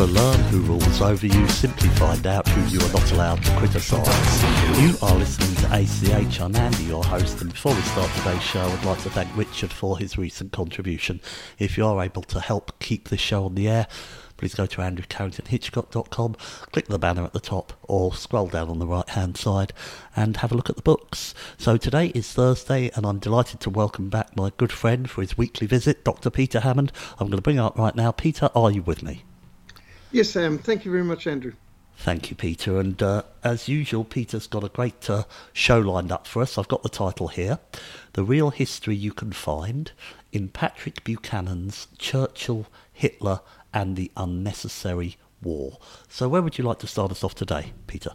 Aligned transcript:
To 0.00 0.06
learn 0.06 0.40
who 0.44 0.60
rules 0.62 1.02
over 1.02 1.26
you, 1.26 1.46
simply 1.48 1.90
find 1.90 2.26
out 2.26 2.48
who 2.48 2.74
you 2.74 2.82
are 2.82 2.90
not 2.90 3.12
allowed 3.12 3.44
to 3.44 3.56
criticise. 3.58 4.42
You 4.80 4.96
are 5.02 5.14
listening 5.14 5.54
to 5.56 5.76
ACH. 5.76 6.40
I'm 6.40 6.56
Andy, 6.56 6.84
your 6.84 7.04
host, 7.04 7.42
and 7.42 7.52
before 7.52 7.74
we 7.74 7.82
start 7.82 8.10
today's 8.16 8.42
show, 8.42 8.62
I'd 8.62 8.84
like 8.86 9.02
to 9.02 9.10
thank 9.10 9.36
Richard 9.36 9.70
for 9.70 9.98
his 9.98 10.16
recent 10.16 10.52
contribution. 10.52 11.20
If 11.58 11.76
you 11.76 11.84
are 11.84 12.02
able 12.02 12.22
to 12.22 12.40
help 12.40 12.80
keep 12.80 13.10
this 13.10 13.20
show 13.20 13.44
on 13.44 13.54
the 13.54 13.68
air, 13.68 13.88
please 14.38 14.54
go 14.54 14.64
to 14.64 14.78
andrewcarringtonhitchcock.com, 14.78 16.36
click 16.72 16.86
the 16.86 16.98
banner 16.98 17.24
at 17.24 17.34
the 17.34 17.38
top, 17.38 17.74
or 17.82 18.14
scroll 18.14 18.46
down 18.46 18.70
on 18.70 18.78
the 18.78 18.86
right 18.86 19.10
hand 19.10 19.36
side 19.36 19.74
and 20.16 20.38
have 20.38 20.50
a 20.50 20.54
look 20.54 20.70
at 20.70 20.76
the 20.76 20.82
books. 20.82 21.34
So 21.58 21.76
today 21.76 22.06
is 22.14 22.32
Thursday, 22.32 22.90
and 22.94 23.04
I'm 23.04 23.18
delighted 23.18 23.60
to 23.60 23.68
welcome 23.68 24.08
back 24.08 24.34
my 24.34 24.50
good 24.56 24.72
friend 24.72 25.10
for 25.10 25.20
his 25.20 25.36
weekly 25.36 25.66
visit, 25.66 26.06
Dr. 26.06 26.30
Peter 26.30 26.60
Hammond. 26.60 26.90
I'm 27.18 27.26
going 27.26 27.36
to 27.36 27.42
bring 27.42 27.58
up 27.58 27.76
right 27.76 27.94
now. 27.94 28.12
Peter, 28.12 28.48
are 28.54 28.70
you 28.70 28.80
with 28.80 29.02
me? 29.02 29.24
Yes, 30.12 30.30
Sam. 30.30 30.58
Thank 30.58 30.84
you 30.84 30.90
very 30.90 31.04
much, 31.04 31.26
Andrew. 31.26 31.52
Thank 31.96 32.30
you, 32.30 32.36
Peter. 32.36 32.80
And 32.80 33.00
uh, 33.02 33.22
as 33.44 33.68
usual, 33.68 34.04
Peter's 34.04 34.46
got 34.46 34.64
a 34.64 34.68
great 34.68 35.08
uh, 35.08 35.24
show 35.52 35.78
lined 35.78 36.10
up 36.10 36.26
for 36.26 36.42
us. 36.42 36.58
I've 36.58 36.66
got 36.66 36.82
the 36.82 36.88
title 36.88 37.28
here 37.28 37.58
The 38.14 38.24
Real 38.24 38.50
History 38.50 38.96
You 38.96 39.12
Can 39.12 39.32
Find 39.32 39.92
in 40.32 40.48
Patrick 40.48 41.04
Buchanan's 41.04 41.86
Churchill, 41.98 42.66
Hitler, 42.92 43.40
and 43.72 43.96
the 43.96 44.10
Unnecessary 44.16 45.16
War. 45.42 45.78
So, 46.08 46.28
where 46.28 46.42
would 46.42 46.58
you 46.58 46.64
like 46.64 46.78
to 46.80 46.86
start 46.86 47.12
us 47.12 47.22
off 47.22 47.34
today, 47.34 47.72
Peter? 47.86 48.10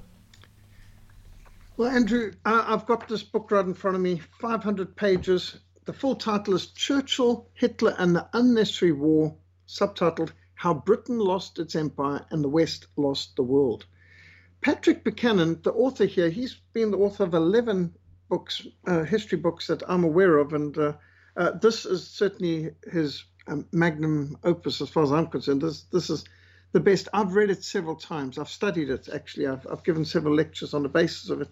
Well, 1.77 1.91
Andrew, 1.91 2.33
uh, 2.43 2.65
I've 2.67 2.85
got 2.85 3.07
this 3.07 3.23
book 3.23 3.51
right 3.51 3.65
in 3.65 3.73
front 3.73 3.95
of 3.95 4.01
me, 4.01 4.21
500 4.39 4.95
pages. 4.95 5.59
The 5.85 5.93
full 5.93 6.15
title 6.15 6.55
is 6.55 6.67
Churchill, 6.67 7.47
Hitler, 7.53 7.95
and 7.97 8.15
the 8.15 8.27
Unnecessary 8.33 8.93
War, 8.93 9.35
subtitled 9.67 10.31
how 10.65 10.73
Britain 10.73 11.19
Lost 11.19 11.59
Its 11.59 11.75
Empire 11.75 12.25
and 12.31 12.43
the 12.43 12.49
West 12.49 12.87
Lost 12.95 13.35
the 13.35 13.43
World. 13.43 13.85
Patrick 14.61 15.03
Buchanan, 15.03 15.61
the 15.61 15.71
author 15.71 16.05
here, 16.05 16.31
he's 16.31 16.55
been 16.73 16.89
the 16.89 16.97
author 16.97 17.23
of 17.23 17.35
11 17.35 17.93
books, 18.29 18.65
uh, 18.87 19.03
history 19.03 19.37
books 19.37 19.67
that 19.67 19.83
I'm 19.87 20.03
aware 20.03 20.39
of, 20.39 20.53
and 20.53 20.75
uh, 20.75 20.93
uh, 21.37 21.51
this 21.51 21.85
is 21.85 22.07
certainly 22.07 22.71
his 22.91 23.25
um, 23.45 23.67
magnum 23.73 24.39
opus 24.43 24.81
as 24.81 24.89
far 24.89 25.03
as 25.03 25.11
I'm 25.11 25.27
concerned. 25.27 25.61
This, 25.61 25.83
this 25.91 26.09
is 26.09 26.25
the 26.71 26.79
best. 26.79 27.09
I've 27.13 27.35
read 27.35 27.51
it 27.51 27.63
several 27.63 27.95
times. 27.95 28.39
I've 28.39 28.49
studied 28.49 28.89
it, 28.89 29.07
actually. 29.13 29.45
I've, 29.45 29.67
I've 29.71 29.83
given 29.83 30.03
several 30.03 30.33
lectures 30.33 30.73
on 30.73 30.81
the 30.81 30.89
basis 30.89 31.29
of 31.29 31.41
it. 31.41 31.49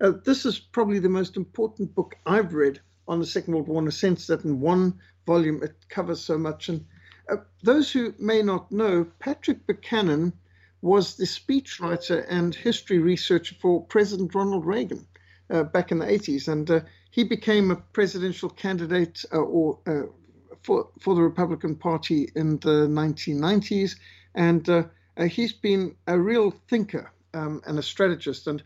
Uh, 0.00 0.14
this 0.24 0.44
is 0.44 0.58
probably 0.58 0.98
the 0.98 1.08
most 1.08 1.36
important 1.36 1.94
book 1.94 2.16
I've 2.26 2.54
read 2.54 2.80
on 3.06 3.20
the 3.20 3.26
Second 3.26 3.54
World 3.54 3.68
War 3.68 3.78
in 3.78 3.84
the 3.84 3.92
sense 3.92 4.26
that 4.26 4.44
in 4.44 4.58
one 4.58 4.98
volume 5.26 5.62
it 5.62 5.76
covers 5.88 6.20
so 6.20 6.36
much. 6.36 6.68
And 6.68 6.84
uh, 7.28 7.36
those 7.62 7.90
who 7.90 8.14
may 8.18 8.42
not 8.42 8.70
know, 8.72 9.06
Patrick 9.18 9.66
Buchanan 9.66 10.32
was 10.80 11.16
the 11.16 11.24
speechwriter 11.24 12.24
and 12.28 12.54
history 12.54 12.98
researcher 12.98 13.54
for 13.60 13.84
President 13.84 14.34
Ronald 14.34 14.64
Reagan 14.64 15.06
uh, 15.50 15.64
back 15.64 15.90
in 15.90 15.98
the 15.98 16.06
80s. 16.06 16.48
And 16.48 16.70
uh, 16.70 16.80
he 17.10 17.24
became 17.24 17.70
a 17.70 17.76
presidential 17.76 18.48
candidate 18.48 19.24
uh, 19.32 19.38
or 19.38 19.78
uh, 19.86 20.02
for, 20.62 20.88
for 21.00 21.14
the 21.14 21.22
Republican 21.22 21.74
Party 21.74 22.30
in 22.34 22.58
the 22.58 22.86
1990s. 22.86 23.96
And 24.34 24.86
he's 25.28 25.52
been 25.52 25.96
a 26.06 26.18
real 26.18 26.52
thinker 26.68 27.10
um, 27.34 27.62
and 27.66 27.78
a 27.78 27.82
strategist. 27.82 28.46
And 28.46 28.62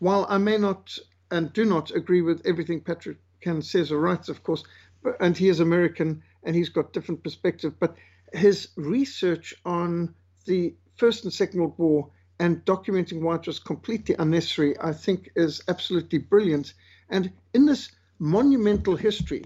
while 0.00 0.26
I 0.28 0.38
may 0.38 0.58
not 0.58 0.98
and 1.30 1.52
do 1.52 1.64
not 1.64 1.90
agree 1.90 2.22
with 2.22 2.46
everything 2.46 2.80
Patrick 2.80 3.18
Buchanan 3.38 3.62
says 3.62 3.90
or 3.90 3.98
writes, 3.98 4.28
of 4.28 4.42
course, 4.42 4.64
but, 5.02 5.16
and 5.20 5.36
he 5.36 5.48
is 5.48 5.60
American 5.60 6.22
and 6.44 6.54
he's 6.54 6.68
got 6.68 6.92
different 6.92 7.22
perspective. 7.22 7.74
But 7.78 7.96
his 8.32 8.68
research 8.76 9.54
on 9.64 10.14
the 10.46 10.74
First 10.96 11.24
and 11.24 11.32
Second 11.32 11.60
World 11.60 11.74
War 11.78 12.10
and 12.38 12.64
documenting 12.64 13.20
why 13.20 13.36
it 13.36 13.46
was 13.46 13.58
completely 13.58 14.14
unnecessary, 14.18 14.78
I 14.80 14.92
think, 14.92 15.30
is 15.36 15.62
absolutely 15.68 16.18
brilliant. 16.18 16.74
And 17.08 17.32
in 17.52 17.66
this 17.66 17.92
monumental 18.18 18.96
history, 18.96 19.44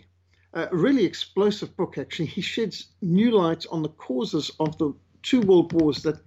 a 0.55 0.69
really 0.73 1.05
explosive 1.05 1.77
book, 1.77 1.99
actually, 1.99 2.27
he 2.27 2.41
sheds 2.41 2.87
new 3.03 3.31
light 3.31 3.67
on 3.71 3.83
the 3.83 3.91
causes 3.91 4.51
of 4.59 4.77
the 4.79 4.95
two 5.23 5.41
world 5.43 5.73
wars 5.73 6.03
that 6.03 6.21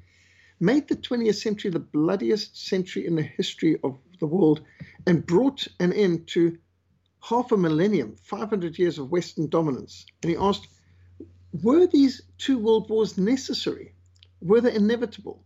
made 0.60 0.88
the 0.88 0.96
20th 0.96 1.36
century 1.36 1.72
the 1.72 1.80
bloodiest 1.80 2.56
century 2.56 3.08
in 3.08 3.16
the 3.16 3.24
history 3.24 3.78
of 3.84 3.98
the 4.20 4.28
world 4.28 4.62
and 5.08 5.26
brought 5.26 5.68
an 5.80 5.92
end 5.92 6.28
to 6.28 6.58
half 7.22 7.52
a 7.52 7.58
millennium, 7.58 8.16
500 8.24 8.78
years 8.78 8.98
of 8.98 9.12
Western 9.12 9.48
dominance. 9.48 10.06
And 10.22 10.32
he 10.32 10.38
asked, 10.38 10.68
were 11.64 11.86
these 11.88 12.22
two 12.38 12.58
world 12.58 12.90
wars 12.90 13.18
necessary? 13.18 13.94
Were 14.42 14.62
they 14.62 14.74
inevitable? 14.74 15.44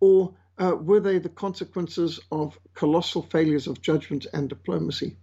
Or 0.00 0.34
uh, 0.58 0.76
were 0.80 1.00
they 1.00 1.18
the 1.18 1.28
consequences 1.28 2.18
of 2.32 2.58
colossal 2.74 3.22
failures 3.22 3.66
of 3.66 3.80
judgment 3.80 4.26
and 4.32 4.48
diplomacy? 4.48 5.16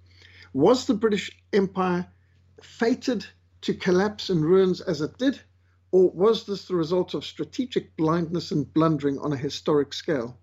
Was 0.53 0.85
the 0.85 0.93
British 0.93 1.31
Empire 1.53 2.07
fated 2.61 3.25
to 3.61 3.73
collapse 3.73 4.29
in 4.29 4.41
ruins 4.41 4.81
as 4.81 5.01
it 5.01 5.17
did? 5.17 5.39
Or 5.91 6.09
was 6.11 6.45
this 6.45 6.65
the 6.65 6.75
result 6.75 7.13
of 7.13 7.25
strategic 7.25 7.95
blindness 7.97 8.51
and 8.51 8.71
blundering 8.73 9.19
on 9.19 9.33
a 9.33 9.37
historic 9.37 9.93
scale? 9.93 10.37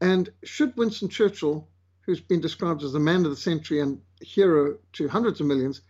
And 0.00 0.30
should 0.44 0.76
Winston 0.76 1.08
Churchill, 1.08 1.68
who's 2.02 2.20
been 2.20 2.40
described 2.40 2.82
as 2.82 2.92
the 2.92 3.00
man 3.00 3.24
of 3.24 3.30
the 3.30 3.36
century 3.36 3.80
and 3.80 4.00
hero 4.22 4.78
to 4.94 5.08
hundreds 5.08 5.40
of 5.40 5.46
millions, 5.46 5.82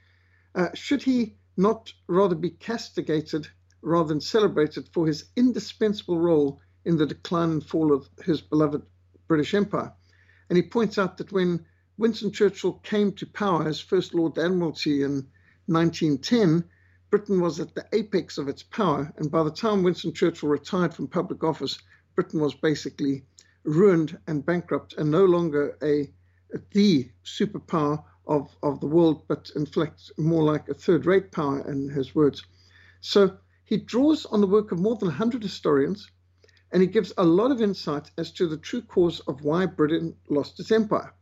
uh, 0.54 0.68
should 0.74 1.02
he 1.02 1.36
not 1.56 1.92
rather 2.06 2.34
be 2.34 2.50
castigated 2.50 3.48
rather 3.82 4.08
than 4.08 4.20
celebrated 4.20 4.88
for 4.92 5.06
his 5.06 5.26
indispensable 5.36 6.18
role 6.18 6.60
in 6.84 6.96
the 6.96 7.06
decline 7.06 7.50
and 7.50 7.64
fall 7.64 7.92
of 7.92 8.08
his 8.24 8.40
beloved 8.40 8.82
British 9.28 9.54
Empire? 9.54 9.92
And 10.48 10.56
he 10.56 10.62
points 10.62 10.98
out 10.98 11.16
that 11.18 11.32
when 11.32 11.64
Winston 11.98 12.32
Churchill 12.32 12.74
came 12.82 13.12
to 13.12 13.26
power 13.26 13.66
as 13.66 13.80
First 13.80 14.14
Lord 14.14 14.38
Admiralty 14.38 15.02
in 15.02 15.28
1910, 15.66 16.64
Britain 17.10 17.40
was 17.40 17.60
at 17.60 17.74
the 17.74 17.86
apex 17.92 18.38
of 18.38 18.48
its 18.48 18.62
power. 18.62 19.12
And 19.16 19.30
by 19.30 19.42
the 19.42 19.50
time 19.50 19.82
Winston 19.82 20.12
Churchill 20.12 20.48
retired 20.48 20.94
from 20.94 21.08
public 21.08 21.44
office, 21.44 21.78
Britain 22.14 22.40
was 22.40 22.54
basically 22.54 23.24
ruined 23.64 24.18
and 24.26 24.44
bankrupt 24.44 24.94
and 24.94 25.10
no 25.10 25.24
longer 25.24 25.76
a, 25.82 26.12
the 26.72 27.10
superpower 27.24 28.02
of, 28.26 28.54
of 28.62 28.80
the 28.80 28.86
world, 28.86 29.22
but 29.28 29.50
in 29.56 29.66
fact 29.66 30.12
more 30.18 30.42
like 30.44 30.68
a 30.68 30.74
third 30.74 31.06
rate 31.06 31.32
power 31.32 31.60
in 31.68 31.88
his 31.88 32.14
words. 32.14 32.42
So 33.00 33.36
he 33.64 33.78
draws 33.78 34.26
on 34.26 34.40
the 34.40 34.46
work 34.46 34.72
of 34.72 34.78
more 34.78 34.96
than 34.96 35.08
100 35.08 35.42
historians 35.42 36.08
and 36.72 36.80
he 36.80 36.88
gives 36.88 37.12
a 37.18 37.24
lot 37.24 37.50
of 37.50 37.60
insight 37.60 38.10
as 38.16 38.30
to 38.32 38.46
the 38.46 38.56
true 38.56 38.82
cause 38.82 39.20
of 39.20 39.42
why 39.42 39.66
Britain 39.66 40.14
lost 40.28 40.58
its 40.58 40.72
empire. 40.72 41.12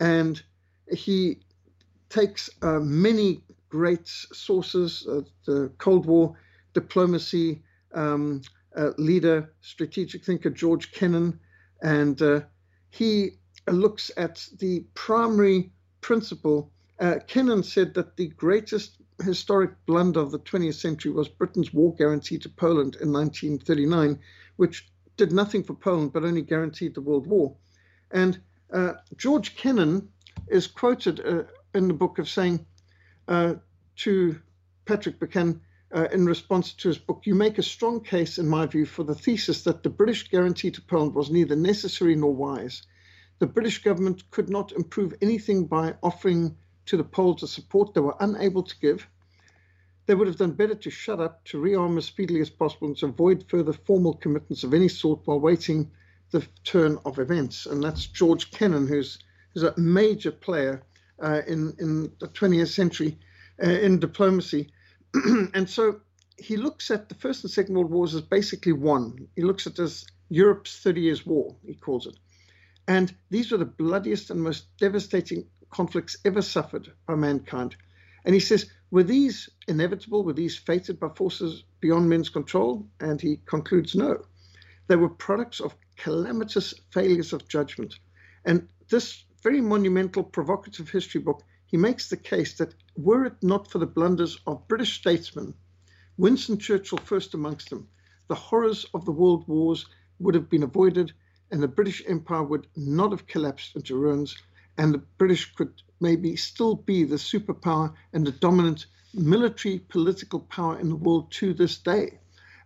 And 0.00 0.42
he 0.90 1.40
takes 2.08 2.50
uh, 2.62 2.80
many 2.80 3.44
great 3.68 4.08
sources, 4.08 5.06
uh, 5.06 5.20
the 5.44 5.70
Cold 5.78 6.06
War 6.06 6.36
diplomacy 6.72 7.62
um, 7.94 8.42
uh, 8.76 8.90
leader, 8.98 9.52
strategic 9.60 10.24
thinker 10.24 10.50
George 10.50 10.92
Kennan, 10.92 11.38
And 11.82 12.20
uh, 12.22 12.40
he 12.90 13.38
looks 13.68 14.10
at 14.16 14.46
the 14.58 14.84
primary 14.94 15.72
principle. 16.00 16.70
Uh, 16.98 17.16
Kennan 17.26 17.62
said 17.62 17.94
that 17.94 18.16
the 18.16 18.28
greatest 18.28 18.98
historic 19.22 19.70
blunder 19.86 20.20
of 20.20 20.30
the 20.30 20.38
20th 20.38 20.74
century 20.74 21.10
was 21.10 21.28
Britain's 21.28 21.72
war 21.72 21.94
guarantee 21.94 22.38
to 22.38 22.48
Poland 22.48 22.96
in 23.00 23.12
1939, 23.12 24.18
which 24.56 24.88
did 25.16 25.32
nothing 25.32 25.62
for 25.64 25.74
Poland 25.74 26.12
but 26.12 26.24
only 26.24 26.42
guaranteed 26.42 26.94
the 26.94 27.00
World 27.00 27.26
War. 27.26 27.56
And 28.10 28.40
uh, 28.72 28.94
George 29.16 29.56
Kennan 29.56 30.08
is 30.48 30.66
quoted 30.66 31.20
uh, 31.20 31.44
in 31.74 31.88
the 31.88 31.94
book 31.94 32.18
of 32.18 32.28
saying 32.28 32.64
uh, 33.26 33.54
to 33.96 34.40
Patrick 34.84 35.18
Buchanan 35.18 35.60
uh, 35.94 36.06
in 36.12 36.26
response 36.26 36.72
to 36.74 36.88
his 36.88 36.98
book, 36.98 37.22
You 37.24 37.34
make 37.34 37.58
a 37.58 37.62
strong 37.62 38.00
case, 38.00 38.38
in 38.38 38.48
my 38.48 38.66
view, 38.66 38.86
for 38.86 39.04
the 39.04 39.14
thesis 39.14 39.62
that 39.64 39.82
the 39.82 39.90
British 39.90 40.28
guarantee 40.28 40.70
to 40.70 40.82
Poland 40.82 41.14
was 41.14 41.30
neither 41.30 41.56
necessary 41.56 42.14
nor 42.14 42.34
wise. 42.34 42.82
The 43.40 43.46
British 43.46 43.82
government 43.82 44.28
could 44.32 44.50
not 44.50 44.72
improve 44.72 45.14
anything 45.22 45.66
by 45.66 45.94
offering 46.02 46.56
to 46.86 46.96
the 46.96 47.04
Poles 47.04 47.40
the 47.40 47.46
support 47.46 47.94
they 47.94 48.00
were 48.00 48.16
unable 48.18 48.64
to 48.64 48.78
give. 48.80 49.06
They 50.06 50.14
would 50.14 50.26
have 50.26 50.38
done 50.38 50.52
better 50.52 50.74
to 50.74 50.90
shut 50.90 51.20
up, 51.20 51.44
to 51.44 51.60
rearm 51.60 51.98
as 51.98 52.06
speedily 52.06 52.40
as 52.40 52.50
possible, 52.50 52.88
and 52.88 52.96
to 52.96 53.06
avoid 53.06 53.44
further 53.48 53.72
formal 53.72 54.14
commitments 54.14 54.64
of 54.64 54.74
any 54.74 54.88
sort 54.88 55.20
while 55.24 55.38
waiting 55.38 55.90
the 56.30 56.46
turn 56.64 56.98
of 57.04 57.18
events. 57.18 57.66
And 57.66 57.82
that's 57.82 58.06
George 58.06 58.50
Kennan, 58.50 58.88
who's, 58.88 59.18
who's 59.54 59.62
a 59.62 59.78
major 59.78 60.32
player 60.32 60.82
uh, 61.22 61.42
in, 61.46 61.74
in 61.78 62.10
the 62.18 62.28
20th 62.28 62.68
century 62.68 63.18
uh, 63.62 63.70
in 63.70 64.00
diplomacy. 64.00 64.72
and 65.54 65.68
so 65.68 66.00
he 66.38 66.56
looks 66.56 66.90
at 66.90 67.08
the 67.08 67.14
First 67.14 67.44
and 67.44 67.50
Second 67.50 67.76
World 67.76 67.90
Wars 67.90 68.14
as 68.14 68.22
basically 68.22 68.72
one. 68.72 69.28
He 69.36 69.42
looks 69.42 69.66
at 69.66 69.74
it 69.74 69.82
as 69.82 70.06
Europe's 70.28 70.78
30 70.78 71.00
Years' 71.00 71.26
War, 71.26 71.54
he 71.64 71.74
calls 71.74 72.06
it. 72.06 72.16
And 72.88 73.14
these 73.28 73.52
were 73.52 73.58
the 73.58 73.66
bloodiest 73.66 74.30
and 74.30 74.42
most 74.42 74.76
devastating 74.78 75.46
conflicts 75.70 76.16
ever 76.24 76.40
suffered 76.42 76.90
by 77.06 77.14
mankind. 77.14 77.76
And 78.24 78.34
he 78.34 78.40
says, 78.40 78.70
were 78.90 79.02
these 79.02 79.50
inevitable? 79.68 80.24
Were 80.24 80.32
these 80.32 80.56
fated 80.56 80.98
by 80.98 81.10
forces 81.10 81.64
beyond 81.80 82.08
men's 82.08 82.30
control? 82.30 82.88
And 82.98 83.20
he 83.20 83.40
concludes, 83.44 83.94
no. 83.94 84.24
They 84.86 84.96
were 84.96 85.10
products 85.10 85.60
of 85.60 85.76
calamitous 85.96 86.72
failures 86.90 87.34
of 87.34 87.46
judgment. 87.46 87.94
And 88.46 88.66
this 88.88 89.24
very 89.42 89.60
monumental, 89.60 90.24
provocative 90.24 90.88
history 90.88 91.20
book, 91.20 91.42
he 91.66 91.76
makes 91.76 92.08
the 92.08 92.16
case 92.16 92.54
that 92.54 92.74
were 92.96 93.26
it 93.26 93.36
not 93.42 93.70
for 93.70 93.78
the 93.78 93.86
blunders 93.86 94.38
of 94.46 94.66
British 94.66 94.98
statesmen, 94.98 95.52
Winston 96.16 96.58
Churchill 96.58 96.98
first 96.98 97.34
amongst 97.34 97.68
them, 97.68 97.86
the 98.28 98.34
horrors 98.34 98.86
of 98.94 99.04
the 99.04 99.12
world 99.12 99.46
wars 99.46 99.86
would 100.18 100.34
have 100.34 100.48
been 100.48 100.62
avoided 100.62 101.12
and 101.50 101.62
the 101.62 101.68
British 101.68 102.02
Empire 102.06 102.42
would 102.42 102.66
not 102.76 103.10
have 103.10 103.26
collapsed 103.26 103.76
into 103.76 103.96
ruins, 103.96 104.36
and 104.76 104.94
the 104.94 105.02
British 105.18 105.54
could 105.54 105.72
maybe 106.00 106.36
still 106.36 106.74
be 106.74 107.04
the 107.04 107.16
superpower 107.16 107.92
and 108.12 108.26
the 108.26 108.32
dominant 108.32 108.86
military 109.14 109.78
political 109.78 110.40
power 110.40 110.78
in 110.78 110.88
the 110.88 110.96
world 110.96 111.30
to 111.32 111.54
this 111.54 111.78
day, 111.78 112.18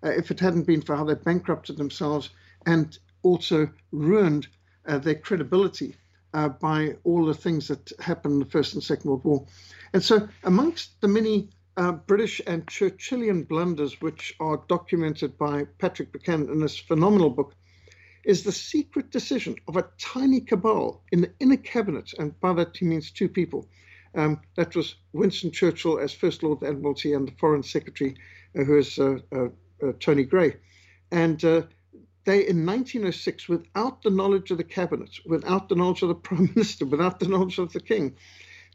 uh, 0.05 0.11
if 0.11 0.31
it 0.31 0.40
hadn't 0.40 0.67
been 0.67 0.82
for 0.82 0.96
how 0.96 1.05
they 1.05 1.14
bankrupted 1.14 1.76
themselves 1.76 2.31
and 2.67 2.99
also 3.23 3.69
ruined 3.93 4.49
uh, 4.87 4.99
their 4.99 5.14
credibility 5.14 5.94
uh, 6.34 6.49
by 6.49 6.96
all 7.05 7.25
the 7.25 7.34
things 7.34 7.69
that 7.69 7.93
happened 8.00 8.34
in 8.34 8.40
the 8.40 8.46
First 8.46 8.75
and 8.75 8.82
Second 8.82 9.11
World 9.11 9.25
War. 9.25 9.46
And 9.93 10.02
so, 10.02 10.29
amongst 10.44 11.00
the 11.00 11.08
many 11.08 11.50
uh, 11.76 11.93
British 11.93 12.40
and 12.46 12.67
Churchillian 12.67 13.46
blunders 13.46 14.00
which 14.00 14.34
are 14.40 14.62
documented 14.69 15.38
by 15.38 15.67
Patrick 15.79 16.12
Buchanan 16.12 16.50
in 16.50 16.61
this 16.61 16.79
phenomenal 16.79 17.31
book, 17.31 17.55
is 18.25 18.43
the 18.43 18.53
secret 18.53 19.11
decision 19.11 19.57
of 19.69 19.77
a 19.77 19.89
tiny 19.99 20.41
cabal 20.41 21.03
in 21.11 21.21
the 21.21 21.33
inner 21.41 21.57
cabinet, 21.57 22.13
and 22.19 22.39
by 22.41 22.53
that 22.53 22.77
he 22.77 22.85
means 22.85 23.11
two 23.11 23.29
people. 23.29 23.69
Um, 24.15 24.41
that 24.57 24.77
was 24.77 24.97
Winston 25.13 25.51
Churchill 25.51 25.99
as 25.99 26.13
First 26.13 26.43
Lord 26.43 26.59
of 26.59 26.61
the 26.61 26.69
Admiralty 26.69 27.15
and 27.15 27.27
the 27.27 27.33
Foreign 27.39 27.63
Secretary, 27.63 28.17
uh, 28.59 28.65
who 28.65 28.79
is 28.79 28.99
uh, 28.99 29.19
uh, 29.35 29.49
uh 29.83 29.93
Tony 29.99 30.25
Grey. 30.25 30.57
And 31.11 31.43
uh, 31.45 31.63
they, 32.25 32.47
in 32.47 32.67
1906, 32.67 33.49
without 33.49 34.03
the 34.03 34.11
knowledge 34.11 34.51
of 34.51 34.59
the 34.59 34.65
cabinet, 34.65 35.11
without 35.27 35.69
the 35.69 35.75
knowledge 35.75 36.03
of 36.03 36.09
the 36.09 36.15
Prime 36.29 36.51
Minister, 36.55 36.85
without 36.87 37.21
the 37.21 37.29
knowledge 37.29 37.59
of 37.59 37.73
the 37.73 37.81
King, 37.81 38.15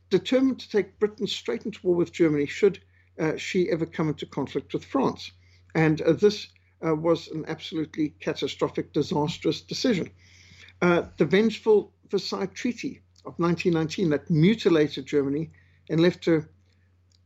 determined 0.10 0.60
to 0.60 0.70
take 0.70 1.00
Britain 1.00 1.28
straight 1.28 1.66
into 1.66 1.80
war 1.84 1.96
with 1.96 2.12
Germany 2.12 2.48
should 2.48 2.80
uh, 3.20 3.36
she 3.36 3.70
ever 3.70 3.86
come 3.86 4.10
into 4.10 4.26
conflict 4.26 4.74
with 4.74 4.86
France. 4.86 5.32
And 5.76 6.00
this 6.00 6.48
uh, 6.86 6.96
was 6.96 7.28
an 7.30 7.46
absolutely 7.48 8.10
catastrophic, 8.20 8.94
disastrous 8.94 9.62
decision. 9.62 10.10
Uh, 10.82 11.04
the 11.18 11.26
vengeful 11.26 11.92
Versailles 12.10 12.48
Treaty 12.48 13.02
of 13.26 13.38
1919 13.40 14.10
that 14.12 14.30
mutilated 14.30 15.06
Germany 15.06 15.50
and 15.90 16.00
left 16.00 16.26
her 16.26 16.50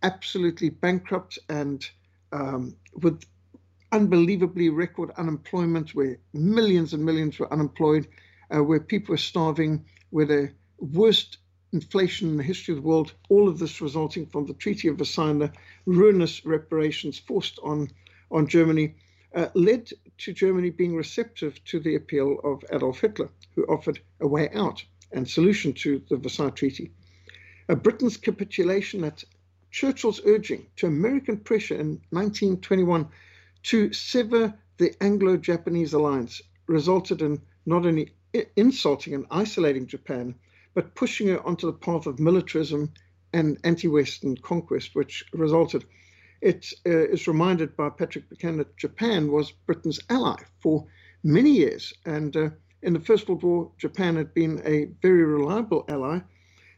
absolutely 0.03 0.69
bankrupt 0.69 1.37
and 1.49 1.87
um, 2.31 2.75
with 2.93 3.23
unbelievably 3.91 4.69
record 4.69 5.11
unemployment, 5.17 5.93
where 5.93 6.17
millions 6.33 6.93
and 6.93 7.03
millions 7.03 7.37
were 7.39 7.51
unemployed, 7.51 8.07
uh, 8.55 8.63
where 8.63 8.79
people 8.79 9.13
were 9.13 9.17
starving, 9.17 9.83
where 10.11 10.25
the 10.25 10.51
worst 10.79 11.37
inflation 11.73 12.29
in 12.29 12.37
the 12.37 12.43
history 12.43 12.73
of 12.73 12.81
the 12.81 12.87
world, 12.87 13.13
all 13.29 13.47
of 13.47 13.59
this 13.59 13.81
resulting 13.81 14.25
from 14.25 14.45
the 14.45 14.53
Treaty 14.53 14.87
of 14.87 14.97
Versailles, 14.97 15.33
the 15.33 15.51
ruinous 15.85 16.45
reparations 16.45 17.19
forced 17.19 17.59
on, 17.63 17.89
on 18.31 18.47
Germany 18.47 18.95
uh, 19.35 19.47
led 19.53 19.89
to 20.17 20.33
Germany 20.33 20.69
being 20.69 20.95
receptive 20.95 21.63
to 21.65 21.79
the 21.79 21.95
appeal 21.95 22.39
of 22.43 22.63
Adolf 22.71 22.99
Hitler, 22.99 23.29
who 23.55 23.63
offered 23.65 23.99
a 24.19 24.27
way 24.27 24.49
out 24.49 24.83
and 25.11 25.27
solution 25.27 25.73
to 25.73 26.01
the 26.09 26.17
Versailles 26.17 26.49
Treaty. 26.51 26.91
Uh, 27.69 27.75
Britain's 27.75 28.17
capitulation 28.17 29.03
at 29.03 29.23
Churchill's 29.71 30.21
urging 30.25 30.65
to 30.77 30.87
American 30.87 31.37
pressure 31.37 31.75
in 31.75 32.01
1921 32.09 33.07
to 33.63 33.93
sever 33.93 34.53
the 34.77 34.93
Anglo 35.01 35.37
Japanese 35.37 35.93
alliance 35.93 36.41
resulted 36.67 37.21
in 37.21 37.41
not 37.65 37.85
only 37.85 38.13
insulting 38.55 39.13
and 39.13 39.25
isolating 39.29 39.87
Japan, 39.87 40.35
but 40.73 40.95
pushing 40.95 41.27
her 41.27 41.45
onto 41.45 41.67
the 41.67 41.77
path 41.77 42.05
of 42.05 42.19
militarism 42.19 42.91
and 43.33 43.57
anti 43.63 43.87
Western 43.87 44.35
conquest, 44.37 44.95
which 44.95 45.25
resulted 45.33 45.85
it 46.41 46.73
uh, 46.87 46.89
is 46.89 47.27
reminded 47.27 47.77
by 47.77 47.89
Patrick 47.89 48.27
Buchanan 48.27 48.57
that 48.57 48.77
Japan 48.77 49.31
was 49.31 49.51
Britain's 49.51 49.99
ally 50.09 50.37
for 50.59 50.85
many 51.23 51.51
years. 51.51 51.93
And 52.05 52.35
uh, 52.35 52.49
in 52.81 52.93
the 52.93 52.99
First 52.99 53.29
World 53.29 53.43
War, 53.43 53.71
Japan 53.77 54.15
had 54.15 54.33
been 54.33 54.61
a 54.65 54.85
very 55.01 55.23
reliable 55.23 55.85
ally 55.87 56.19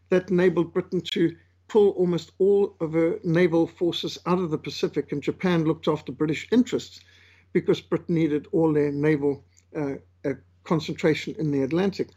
that 0.09 0.29
enabled 0.29 0.73
Britain 0.73 1.01
to 1.13 1.35
pull 1.69 1.91
almost 1.91 2.33
all 2.39 2.75
of 2.81 2.93
her 2.93 3.19
naval 3.23 3.65
forces 3.65 4.17
out 4.25 4.37
of 4.37 4.51
the 4.51 4.57
Pacific, 4.57 5.11
and 5.11 5.23
Japan 5.23 5.63
looked 5.63 5.87
after 5.87 6.11
British 6.11 6.47
interests 6.51 6.99
because 7.53 7.79
Britain 7.79 8.15
needed 8.15 8.47
all 8.51 8.73
their 8.73 8.91
naval 8.91 9.43
uh, 9.75 9.95
uh 10.25 10.33
concentration 10.65 11.35
in 11.39 11.51
the 11.51 11.63
Atlantic. 11.63 12.09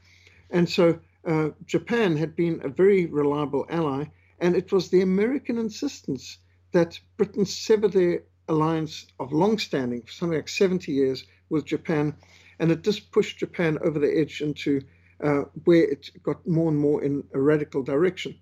And 0.50 0.68
so 0.68 0.98
uh, 1.26 1.50
Japan 1.64 2.16
had 2.16 2.36
been 2.36 2.60
a 2.64 2.68
very 2.68 3.06
reliable 3.06 3.66
ally, 3.68 4.04
and 4.40 4.56
it 4.56 4.72
was 4.72 4.88
the 4.88 5.02
American 5.02 5.58
insistence 5.58 6.38
that 6.76 7.00
Britain 7.16 7.46
severed 7.46 7.92
their 7.92 8.22
alliance 8.48 9.06
of 9.18 9.32
long 9.32 9.58
standing 9.58 10.02
for 10.02 10.12
something 10.12 10.36
like 10.36 10.48
70 10.48 10.92
years 10.92 11.24
with 11.48 11.64
Japan, 11.64 12.14
and 12.58 12.70
it 12.70 12.82
just 12.82 13.10
pushed 13.10 13.38
Japan 13.38 13.78
over 13.82 13.98
the 13.98 14.18
edge 14.18 14.42
into 14.42 14.82
uh, 15.24 15.44
where 15.64 15.84
it 15.84 16.10
got 16.22 16.46
more 16.46 16.68
and 16.68 16.78
more 16.78 17.02
in 17.02 17.24
a 17.32 17.40
radical 17.40 17.82
direction. 17.82 18.38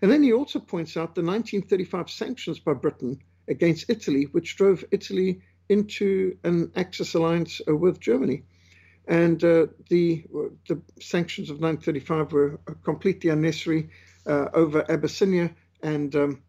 And 0.00 0.10
then 0.10 0.22
he 0.22 0.32
also 0.32 0.60
points 0.60 0.96
out 0.96 1.14
the 1.14 1.22
1935 1.22 2.10
sanctions 2.10 2.60
by 2.60 2.74
Britain 2.74 3.20
against 3.48 3.90
Italy, 3.90 4.28
which 4.30 4.56
drove 4.56 4.84
Italy 4.92 5.40
into 5.68 6.36
an 6.44 6.70
Axis 6.76 7.14
alliance 7.14 7.60
uh, 7.68 7.74
with 7.74 7.98
Germany. 7.98 8.44
And 9.08 9.42
uh, 9.42 9.66
the, 9.88 10.24
the 10.68 10.80
sanctions 11.00 11.50
of 11.50 11.60
1935 11.60 12.32
were 12.32 12.60
completely 12.84 13.30
unnecessary 13.30 13.90
uh, 14.26 14.46
over 14.54 14.84
Abyssinia 14.88 15.54
and 15.82 16.14
um, 16.16 16.42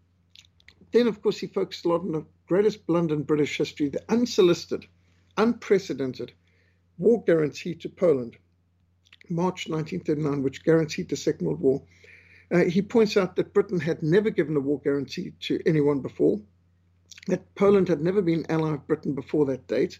then, 0.96 1.08
of 1.08 1.22
course, 1.22 1.38
he 1.38 1.48
focused 1.48 1.84
a 1.84 1.90
lot 1.90 2.02
on 2.02 2.14
the 2.14 2.26
greatest 2.48 2.88
blunder 2.88 3.16
in 3.16 3.24
British 3.24 3.58
history, 3.58 3.90
the 3.90 4.02
unsolicited, 4.08 4.86
unprecedented 5.36 6.32
war 6.98 7.22
guarantee 7.26 7.76
to 7.76 7.90
Poland, 7.90 8.38
March 9.30 9.68
1939, 9.68 10.42
which 10.42 10.64
guaranteed 10.64 11.10
the 11.10 11.18
Second 11.18 11.48
World 11.48 11.60
War. 11.60 11.82
Uh, 12.50 12.64
he 12.64 12.82
points 12.82 13.18
out 13.18 13.36
that 13.36 13.54
Britain 13.54 13.82
had 13.82 14.04
never 14.04 14.30
given 14.30 14.56
a 14.56 14.60
war 14.62 14.80
guarantee 14.80 15.34
to 15.42 15.60
anyone 15.66 16.00
before, 16.00 16.40
that 17.28 17.54
Poland 17.56 17.90
had 17.90 18.02
never 18.02 18.22
been 18.22 18.46
an 18.46 18.52
ally 18.52 18.74
of 18.76 18.88
Britain 18.88 19.14
before 19.16 19.46
that 19.48 19.68
date, 19.68 20.00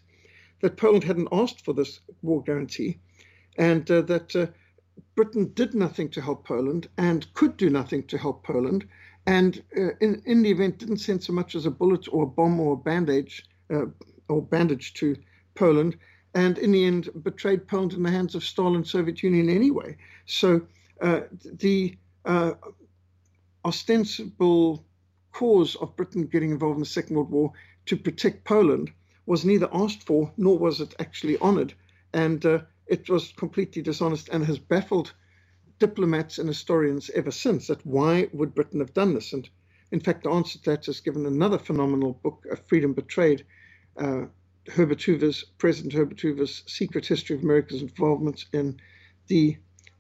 that 0.62 0.78
Poland 0.78 1.04
hadn't 1.04 1.28
asked 1.34 1.66
for 1.66 1.74
this 1.74 2.00
war 2.22 2.42
guarantee, 2.42 3.00
and 3.58 3.92
uh, 3.92 4.02
that 4.04 4.34
uh, 4.34 4.48
Britain 5.16 5.52
did 5.56 5.74
nothing 5.74 6.08
to 6.12 6.22
help 6.22 6.46
Poland 6.46 6.88
and 6.98 7.34
could 7.34 7.58
do 7.58 7.70
nothing 7.70 8.04
to 8.04 8.18
help 8.18 8.44
Poland, 8.44 8.88
and 9.28 9.64
uh, 9.78 9.96
in, 10.02 10.22
in 10.26 10.44
the 10.44 10.52
event 10.52 10.78
didn't 10.78 10.98
send 10.98 11.24
so 11.24 11.34
much 11.34 11.56
as 11.56 11.66
a 11.66 11.72
bullet 11.72 12.08
or 12.12 12.24
a 12.24 12.28
bomb 12.28 12.60
or 12.60 12.74
a 12.74 12.78
bandage 12.78 13.46
uh, 13.74 13.86
or 14.30 14.42
bandage 14.42 14.94
to 14.96 15.16
Poland, 15.56 15.98
and 16.34 16.58
in 16.58 16.72
the 16.72 16.86
end 16.86 17.10
betrayed 17.24 17.68
Poland 17.68 17.94
in 17.94 18.04
the 18.04 18.12
hands 18.12 18.36
of 18.36 18.44
Stalin 18.44 18.84
Soviet 18.84 19.24
Union 19.24 19.50
anyway. 19.50 19.96
So 20.26 20.62
uh, 21.02 21.22
the 21.44 21.98
uh, 22.26 22.54
ostensible 23.64 24.86
cause 25.32 25.76
of 25.76 25.96
Britain 25.96 26.28
getting 26.28 26.52
involved 26.52 26.76
in 26.76 26.82
the 26.82 26.86
Second 26.86 27.16
World 27.16 27.32
War 27.32 27.52
to 27.88 27.98
protect 27.98 28.44
Poland 28.46 28.92
was 29.26 29.44
neither 29.44 29.70
asked 29.74 30.04
for 30.04 30.32
nor 30.38 30.58
was 30.58 30.80
it 30.82 30.94
actually 31.00 31.38
honored. 31.40 31.74
And 32.14 32.46
uh, 32.46 32.60
it 32.88 33.10
was 33.10 33.34
completely 33.36 33.82
dishonest 33.82 34.30
and 34.30 34.46
has 34.46 34.60
baffled 34.60 35.14
diplomats 35.80 36.38
and 36.38 36.48
historians 36.48 37.10
ever 37.12 37.32
since 37.32 37.68
that 37.68 37.86
why 37.86 38.28
would 38.32 38.56
Britain 38.56 38.80
have 38.80 38.94
done 38.94 39.14
this? 39.14 39.34
And 39.34 39.50
in 39.92 40.00
fact, 40.00 40.24
the 40.24 40.30
answer 40.30 40.58
to 40.60 40.66
that 40.72 40.88
is 40.88 41.00
given 41.00 41.26
another 41.26 41.58
phenomenal 41.58 42.14
book, 42.24 42.46
of 42.50 42.60
Freedom 42.68 42.94
Betrayed, 42.94 43.46
uh, 43.98 44.26
Herbert 44.68 45.02
Hoover's, 45.04 45.44
President 45.58 45.94
Herbert 45.94 46.20
Hoover's 46.20 46.64
Secret 46.66 47.06
History 47.06 47.36
of 47.36 47.44
America's 47.44 47.82
Involvement 47.82 48.46
in 48.52 48.80
the 49.28 49.58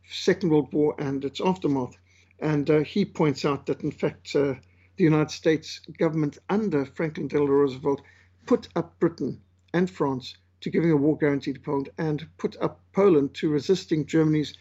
Second 0.10 0.50
World 0.50 0.74
War 0.74 0.96
and 0.98 1.24
its 1.24 1.39
aftermath. 1.39 1.96
And 2.39 2.70
uh, 2.70 2.79
he 2.79 3.05
points 3.05 3.46
out 3.46 3.65
that, 3.67 3.82
in 3.82 3.91
fact, 3.91 4.36
uh, 4.36 4.55
the 4.98 5.03
United 5.03 5.32
States 5.32 5.79
government 5.98 6.38
under 6.50 6.86
Franklin 6.86 7.27
Delano 7.27 7.51
Roosevelt 7.51 8.01
put 8.46 8.67
up 8.75 9.00
Britain 9.00 9.41
and 9.74 9.89
France 9.89 10.36
to 10.62 10.70
giving 10.70 10.91
a 10.91 10.98
war 10.98 11.17
guarantee 11.17 11.53
to 11.53 11.60
Poland 11.60 11.89
and 11.98 12.27
put 12.38 12.55
up 12.62 12.82
Poland 12.94 13.34
to 13.36 13.50
resisting 13.50 14.05
Germany's 14.05 14.53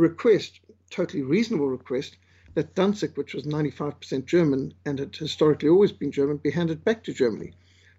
request, 0.00 0.60
totally 0.90 1.22
reasonable 1.22 1.68
request, 1.68 2.16
that 2.54 2.74
Danzig, 2.74 3.16
which 3.16 3.34
was 3.34 3.44
95% 3.44 4.24
German 4.24 4.74
and 4.84 4.98
had 4.98 5.14
historically 5.14 5.68
always 5.68 5.92
been 5.92 6.10
German, 6.10 6.38
be 6.38 6.50
handed 6.50 6.84
back 6.84 7.04
to 7.04 7.12
Germany, 7.12 7.52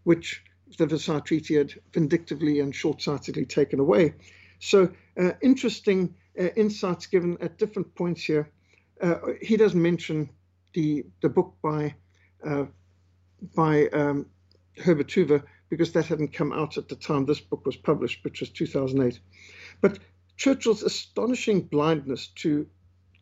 which 0.03 0.43
the 0.77 0.86
Versailles 0.86 1.22
Treaty 1.22 1.55
had 1.55 1.74
vindictively 1.93 2.60
and 2.60 2.75
short 2.75 3.01
sightedly 3.01 3.46
taken 3.46 3.79
away. 3.79 4.13
So, 4.60 4.91
uh, 5.20 5.31
interesting 5.41 6.13
uh, 6.39 6.50
insights 6.55 7.08
given 7.08 7.38
at 7.41 7.58
different 7.58 7.93
points 7.96 8.24
here. 8.24 8.50
Uh, 9.01 9.15
he 9.41 9.58
doesn't 9.58 9.81
mention 9.81 10.29
the, 10.74 11.05
the 11.22 11.29
book 11.29 11.55
by, 11.62 11.96
uh, 12.46 12.65
by 13.55 13.88
um, 13.88 14.27
Herbert 14.77 15.12
Hoover 15.12 15.43
because 15.70 15.93
that 15.93 16.05
hadn't 16.05 16.34
come 16.34 16.51
out 16.51 16.77
at 16.77 16.89
the 16.89 16.96
time 16.96 17.25
this 17.25 17.39
book 17.39 17.65
was 17.65 17.77
published, 17.77 18.24
which 18.24 18.41
was 18.41 18.50
2008. 18.50 19.20
But 19.79 20.00
Churchill's 20.41 20.81
astonishing 20.81 21.62
blindness 21.62 22.25
to 22.29 22.65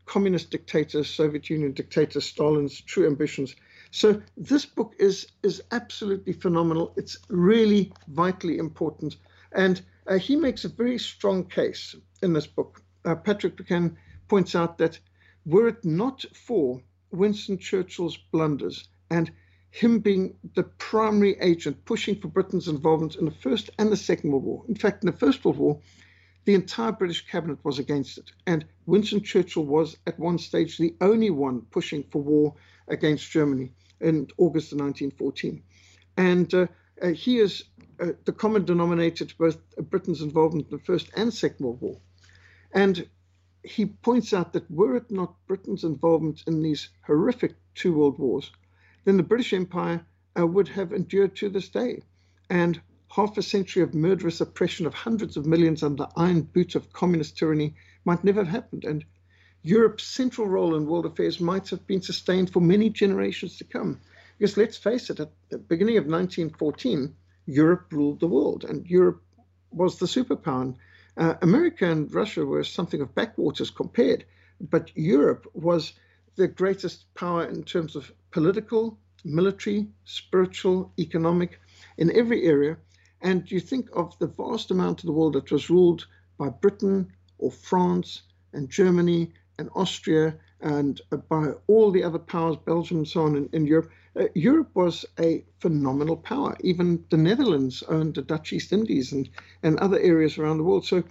communist 0.05 0.51
dictators, 0.51 1.09
Soviet 1.09 1.49
Union 1.49 1.73
dictators, 1.73 2.23
Stalin's 2.23 2.79
true 2.79 3.05
ambitions. 3.05 3.57
So 3.91 4.21
this 4.37 4.65
book 4.65 4.95
is 4.99 5.27
is 5.43 5.61
absolutely 5.71 6.31
phenomenal. 6.31 6.93
It's 6.95 7.17
really 7.27 7.91
vitally 8.07 8.57
important, 8.57 9.17
and 9.51 9.81
uh, 10.07 10.17
he 10.17 10.37
makes 10.37 10.63
a 10.63 10.69
very 10.69 10.97
strong 10.97 11.43
case 11.43 11.93
in 12.21 12.31
this 12.31 12.47
book. 12.47 12.81
Uh, 13.03 13.15
Patrick 13.15 13.57
Buchanan 13.57 13.97
points 14.29 14.55
out 14.55 14.77
that 14.77 14.97
were 15.45 15.67
it 15.67 15.83
not 15.83 16.23
for 16.33 16.81
Winston 17.11 17.57
Churchill's 17.57 18.15
blunders 18.31 18.87
and 19.09 19.29
him 19.71 19.99
being 19.99 20.37
the 20.55 20.63
primary 20.63 21.37
agent 21.41 21.83
pushing 21.83 22.15
for 22.15 22.29
Britain's 22.29 22.69
involvement 22.69 23.17
in 23.17 23.25
the 23.25 23.39
First 23.43 23.71
and 23.77 23.91
the 23.91 23.97
Second 23.97 24.31
World 24.31 24.45
War. 24.45 24.63
In 24.69 24.75
fact, 24.75 25.03
in 25.03 25.11
the 25.11 25.17
First 25.17 25.43
World 25.43 25.57
War, 25.57 25.81
the 26.45 26.55
entire 26.55 26.91
British 26.91 27.27
cabinet 27.27 27.59
was 27.63 27.79
against 27.79 28.17
it. 28.17 28.31
And 28.47 28.65
Winston 28.85 29.21
Churchill 29.21 29.65
was, 29.65 29.97
at 30.07 30.19
one 30.19 30.37
stage, 30.37 30.77
the 30.77 30.95
only 31.01 31.29
one 31.29 31.61
pushing 31.71 32.03
for 32.03 32.21
war 32.21 32.55
against 32.87 33.29
Germany 33.31 33.71
in 34.01 34.27
August 34.37 34.71
of 34.71 34.79
1914. 34.79 35.61
And 36.17 36.53
uh, 36.53 36.67
uh, 37.01 37.07
he 37.09 37.37
is 37.37 37.65
uh, 37.99 38.13
the 38.25 38.31
common 38.31 38.65
denominator 38.65 39.25
to 39.25 39.37
both 39.37 39.57
Britain's 39.89 40.21
involvement 40.21 40.67
in 40.71 40.77
the 40.77 40.83
First 40.83 41.09
and 41.15 41.33
Second 41.33 41.65
World 41.65 41.81
War. 41.81 41.97
And 42.73 43.07
he 43.63 43.85
points 43.85 44.33
out 44.33 44.53
that 44.53 44.69
were 44.71 44.95
it 44.95 45.11
not 45.11 45.35
Britain's 45.47 45.83
involvement 45.83 46.43
in 46.47 46.61
these 46.61 46.89
horrific 47.05 47.55
two 47.75 47.93
world 47.93 48.17
wars, 48.17 48.51
then 49.05 49.17
the 49.17 49.23
British 49.23 49.53
Empire 49.53 50.05
uh, 50.37 50.47
would 50.47 50.67
have 50.67 50.93
endured 50.93 51.35
to 51.35 51.49
this 51.49 51.69
day. 51.69 52.01
And 52.49 52.81
half 53.11 53.37
a 53.37 53.41
century 53.41 53.81
of 53.81 53.93
murderous 53.93 54.39
oppression 54.39 54.85
of 54.85 54.93
hundreds 54.93 55.35
of 55.35 55.45
millions 55.45 55.81
under 55.81 56.03
the 56.03 56.11
iron 56.15 56.41
boot 56.41 56.75
of 56.75 56.93
communist 56.93 57.37
tyranny 57.37 57.73
might 58.05 58.23
never 58.23 58.43
have 58.43 58.51
happened. 58.51 58.85
And 58.85 59.03
Europe's 59.63 60.03
central 60.03 60.47
role 60.47 60.75
in 60.75 60.85
world 60.85 61.05
affairs 61.05 61.39
might 61.39 61.69
have 61.69 61.85
been 61.87 62.01
sustained 62.01 62.51
for 62.51 62.61
many 62.61 62.89
generations 62.89 63.57
to 63.57 63.63
come. 63.63 63.99
Because 64.37 64.57
let's 64.57 64.77
face 64.77 65.09
it, 65.09 65.19
at 65.19 65.31
the 65.49 65.57
beginning 65.57 65.97
of 65.97 66.05
1914, 66.05 67.13
Europe 67.45 67.87
ruled 67.91 68.19
the 68.19 68.27
world, 68.27 68.63
and 68.63 68.85
Europe 68.87 69.21
was 69.71 69.97
the 69.97 70.05
superpower. 70.05 70.61
And, 70.61 70.77
uh, 71.17 71.35
America 71.41 71.89
and 71.89 72.13
Russia 72.13 72.45
were 72.45 72.63
something 72.63 73.01
of 73.01 73.15
backwaters 73.15 73.71
compared, 73.71 74.23
but 74.61 74.95
Europe 74.95 75.45
was 75.53 75.93
the 76.35 76.47
greatest 76.47 77.13
power 77.15 77.43
in 77.43 77.63
terms 77.63 77.95
of 77.95 78.13
political, 78.31 78.97
military, 79.25 79.87
spiritual, 80.05 80.93
economic, 80.97 81.59
in 81.97 82.15
every 82.15 82.43
area. 82.43 82.77
And 83.21 83.49
you 83.51 83.59
think 83.59 83.89
of 83.93 84.17
the 84.19 84.27
vast 84.27 84.71
amount 84.71 84.99
of 84.99 85.05
the 85.05 85.11
world 85.11 85.33
that 85.33 85.51
was 85.51 85.69
ruled 85.69 86.07
by 86.37 86.49
Britain 86.49 87.11
or 87.37 87.51
France 87.51 88.21
and 88.53 88.69
Germany 88.69 89.33
and 89.57 89.69
Austria 89.75 90.37
and 90.61 91.01
by 91.27 91.51
all 91.67 91.91
the 91.91 92.03
other 92.03 92.19
powers, 92.19 92.55
Belgium 92.65 92.99
and 92.99 93.07
so 93.07 93.23
on 93.23 93.35
in, 93.35 93.49
in 93.51 93.65
Europe. 93.65 93.91
Uh, 94.15 94.25
Europe 94.35 94.69
was 94.73 95.05
a 95.19 95.43
phenomenal 95.59 96.15
power. 96.15 96.55
Even 96.61 97.03
the 97.09 97.17
Netherlands 97.17 97.83
owned 97.83 98.15
the 98.15 98.21
Dutch 98.21 98.53
East 98.53 98.71
Indies 98.71 99.11
and, 99.11 99.29
and 99.63 99.77
other 99.79 99.99
areas 99.99 100.37
around 100.37 100.57
the 100.57 100.63
world. 100.63 100.85
So 100.85 101.03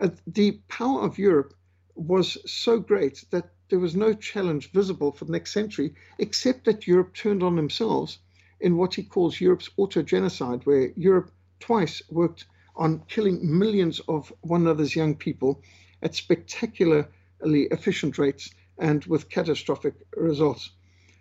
uh, 0.00 0.08
the 0.26 0.60
power 0.68 1.02
of 1.02 1.18
Europe 1.18 1.54
was 1.94 2.38
so 2.50 2.78
great 2.78 3.24
that 3.30 3.50
there 3.68 3.78
was 3.78 3.94
no 3.94 4.14
challenge 4.14 4.72
visible 4.72 5.12
for 5.12 5.26
the 5.26 5.32
next 5.32 5.52
century, 5.52 5.94
except 6.18 6.64
that 6.64 6.86
Europe 6.86 7.14
turned 7.14 7.42
on 7.42 7.56
themselves 7.56 8.18
in 8.60 8.76
what 8.76 8.94
he 8.94 9.02
calls 9.02 9.40
Europe's 9.40 9.70
auto 9.76 10.02
genocide, 10.02 10.62
where 10.64 10.92
Europe 10.96 11.30
twice 11.60 12.02
worked 12.10 12.46
on 12.76 13.04
killing 13.08 13.58
millions 13.58 14.00
of 14.08 14.32
one 14.40 14.62
another's 14.62 14.96
young 14.96 15.14
people 15.14 15.62
at 16.02 16.14
spectacularly 16.14 17.68
efficient 17.70 18.18
rates 18.18 18.50
and 18.78 19.04
with 19.04 19.28
catastrophic 19.28 19.94
results. 20.16 20.70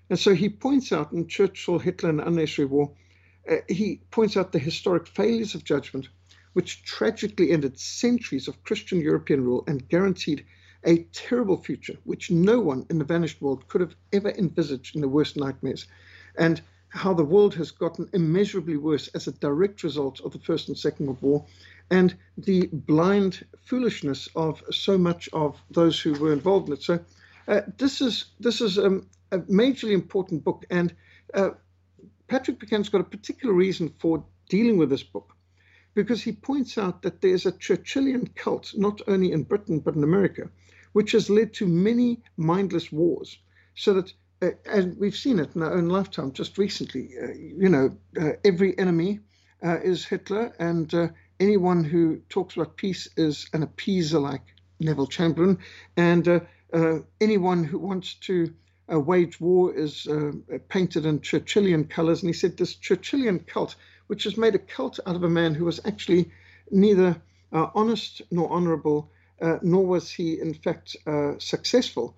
And 0.09 0.17
so 0.17 0.33
he 0.33 0.49
points 0.49 0.91
out 0.91 1.11
in 1.11 1.27
Churchill, 1.27 1.77
Hitler, 1.79 2.09
and 2.09 2.21
Unnecessary 2.21 2.65
War, 2.65 2.91
uh, 3.49 3.57
he 3.67 4.01
points 4.11 4.37
out 4.37 4.51
the 4.51 4.59
historic 4.59 5.07
failures 5.07 5.53
of 5.55 5.63
judgment, 5.63 6.07
which 6.53 6.83
tragically 6.83 7.51
ended 7.51 7.79
centuries 7.79 8.47
of 8.47 8.63
Christian 8.63 8.99
European 8.99 9.43
rule 9.43 9.63
and 9.67 9.87
guaranteed 9.87 10.45
a 10.85 11.03
terrible 11.11 11.57
future 11.57 11.97
which 12.05 12.31
no 12.31 12.59
one 12.59 12.85
in 12.89 12.99
the 12.99 13.05
vanished 13.05 13.41
world 13.41 13.67
could 13.67 13.81
have 13.81 13.95
ever 14.13 14.29
envisaged 14.31 14.95
in 14.95 15.01
the 15.01 15.09
worst 15.09 15.35
nightmares, 15.35 15.85
and 16.37 16.61
how 16.89 17.13
the 17.13 17.23
world 17.23 17.53
has 17.55 17.71
gotten 17.71 18.09
immeasurably 18.13 18.77
worse 18.77 19.07
as 19.09 19.27
a 19.27 19.31
direct 19.31 19.83
result 19.83 20.19
of 20.21 20.31
the 20.31 20.39
First 20.39 20.67
and 20.67 20.77
Second 20.77 21.05
World 21.07 21.21
War, 21.21 21.45
and 21.91 22.15
the 22.37 22.67
blind 22.71 23.45
foolishness 23.63 24.27
of 24.35 24.63
so 24.71 24.97
much 24.97 25.29
of 25.33 25.61
those 25.71 25.99
who 25.99 26.13
were 26.13 26.33
involved 26.33 26.67
in 26.67 26.73
it. 26.73 26.83
So, 26.83 26.99
uh, 27.47 27.61
this 27.77 28.01
is 28.01 28.25
this 28.39 28.61
is 28.61 28.77
um, 28.77 29.07
a 29.31 29.39
majorly 29.39 29.93
important 29.93 30.43
book, 30.43 30.65
and 30.69 30.93
uh, 31.33 31.51
Patrick 32.27 32.59
Buchanan's 32.59 32.89
got 32.89 33.01
a 33.01 33.15
particular 33.15 33.53
reason 33.53 33.93
for 33.99 34.23
dealing 34.49 34.77
with 34.77 34.89
this 34.89 35.03
book 35.03 35.35
because 35.93 36.21
he 36.21 36.31
points 36.31 36.77
out 36.77 37.01
that 37.01 37.21
there's 37.21 37.45
a 37.45 37.51
Churchillian 37.51 38.33
cult 38.35 38.73
not 38.77 39.01
only 39.07 39.31
in 39.31 39.43
Britain 39.43 39.79
but 39.79 39.95
in 39.95 40.03
America, 40.03 40.49
which 40.93 41.11
has 41.11 41.29
led 41.29 41.53
to 41.55 41.67
many 41.67 42.21
mindless 42.37 42.91
wars. 42.91 43.37
So 43.75 43.93
that, 43.93 44.13
uh, 44.41 44.51
and 44.65 44.97
we've 44.97 45.15
seen 45.15 45.39
it 45.39 45.55
in 45.55 45.63
our 45.63 45.73
own 45.73 45.89
lifetime 45.89 46.31
just 46.31 46.57
recently, 46.57 47.11
uh, 47.21 47.31
you 47.33 47.67
know, 47.69 47.97
uh, 48.19 48.31
every 48.45 48.77
enemy 48.77 49.19
uh, 49.61 49.77
is 49.81 50.05
Hitler, 50.05 50.53
and 50.59 50.93
uh, 50.93 51.09
anyone 51.39 51.83
who 51.83 52.21
talks 52.29 52.55
about 52.55 52.77
peace 52.77 53.09
is 53.17 53.49
an 53.51 53.67
appeaser 53.67 54.21
like 54.21 54.43
Neville 54.79 55.07
Chamberlain, 55.07 55.57
and 55.97 56.25
uh, 56.27 56.39
anyone 57.19 57.65
who 57.65 57.79
wants 57.79 58.13
to 58.15 58.53
wage 58.87 59.39
war 59.39 59.73
is 59.75 60.07
painted 60.69 61.05
in 61.05 61.19
Churchillian 61.19 61.89
colors. 61.89 62.21
And 62.23 62.29
he 62.29 62.33
said 62.33 62.57
this 62.57 62.75
Churchillian 62.75 63.45
cult, 63.45 63.75
which 64.07 64.23
has 64.23 64.37
made 64.37 64.55
a 64.55 64.59
cult 64.59 64.99
out 65.05 65.15
of 65.15 65.23
a 65.23 65.29
man 65.29 65.53
who 65.53 65.65
was 65.65 65.79
actually 65.85 66.31
neither 66.71 67.21
honest 67.51 68.21
nor 68.31 68.49
honorable 68.51 69.11
nor 69.61 69.85
was 69.85 70.09
he, 70.09 70.39
in 70.39 70.53
fact, 70.55 70.95
successful 71.37 72.15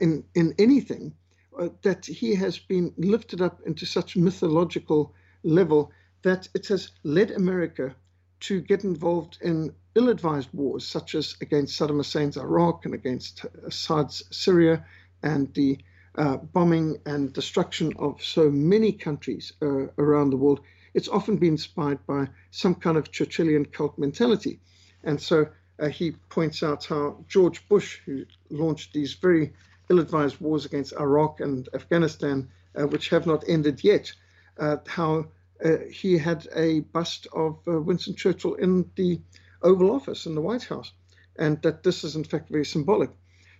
in, 0.00 0.24
in 0.34 0.54
anything, 0.58 1.12
uh, 1.58 1.68
that 1.82 2.06
he 2.06 2.34
has 2.34 2.58
been 2.58 2.92
lifted 2.96 3.40
up 3.40 3.60
into 3.66 3.86
such 3.86 4.16
mythological 4.16 5.14
level 5.42 5.92
that 6.22 6.48
it 6.54 6.66
has 6.68 6.90
led 7.02 7.30
America 7.30 7.94
to 8.40 8.60
get 8.60 8.84
involved 8.84 9.38
in 9.40 9.74
ill 9.94 10.08
advised 10.08 10.50
wars, 10.52 10.86
such 10.86 11.14
as 11.14 11.36
against 11.40 11.78
Saddam 11.78 11.96
Hussein's 11.96 12.36
Iraq 12.36 12.84
and 12.84 12.94
against 12.94 13.44
Assad's 13.64 14.22
Syria, 14.30 14.84
and 15.22 15.52
the 15.54 15.78
uh, 16.16 16.36
bombing 16.36 16.98
and 17.06 17.32
destruction 17.32 17.92
of 17.98 18.22
so 18.22 18.50
many 18.50 18.92
countries 18.92 19.52
uh, 19.62 19.86
around 19.98 20.30
the 20.30 20.36
world 20.36 20.60
it's 20.96 21.08
often 21.08 21.36
been 21.36 21.52
inspired 21.52 22.04
by 22.06 22.26
some 22.50 22.74
kind 22.74 22.96
of 22.96 23.12
Churchillian 23.12 23.70
cult 23.70 23.98
mentality. 23.98 24.60
And 25.04 25.20
so 25.20 25.46
uh, 25.78 25.88
he 25.88 26.12
points 26.30 26.62
out 26.62 26.86
how 26.86 27.22
George 27.28 27.68
Bush, 27.68 28.00
who 28.06 28.24
launched 28.48 28.94
these 28.94 29.12
very 29.12 29.52
ill 29.88 30.00
advised 30.00 30.40
wars 30.40 30.64
against 30.64 30.92
Iraq 30.94 31.40
and 31.40 31.68
Afghanistan, 31.74 32.48
uh, 32.74 32.86
which 32.86 33.08
have 33.08 33.26
not 33.26 33.44
ended 33.48 33.82
yet, 33.84 34.12
uh, 34.58 34.76
how 34.86 35.26
uh, 35.64 35.78
he 35.90 36.18
had 36.18 36.46
a 36.54 36.80
bust 36.80 37.26
of 37.32 37.58
uh, 37.66 37.80
Winston 37.80 38.14
Churchill 38.14 38.54
in 38.54 38.90
the 38.96 39.20
Oval 39.62 39.90
Office 39.90 40.26
in 40.26 40.34
the 40.34 40.40
White 40.40 40.64
House, 40.64 40.92
and 41.38 41.60
that 41.62 41.82
this 41.82 42.04
is 42.04 42.16
in 42.16 42.24
fact 42.24 42.50
very 42.50 42.64
symbolic. 42.64 43.10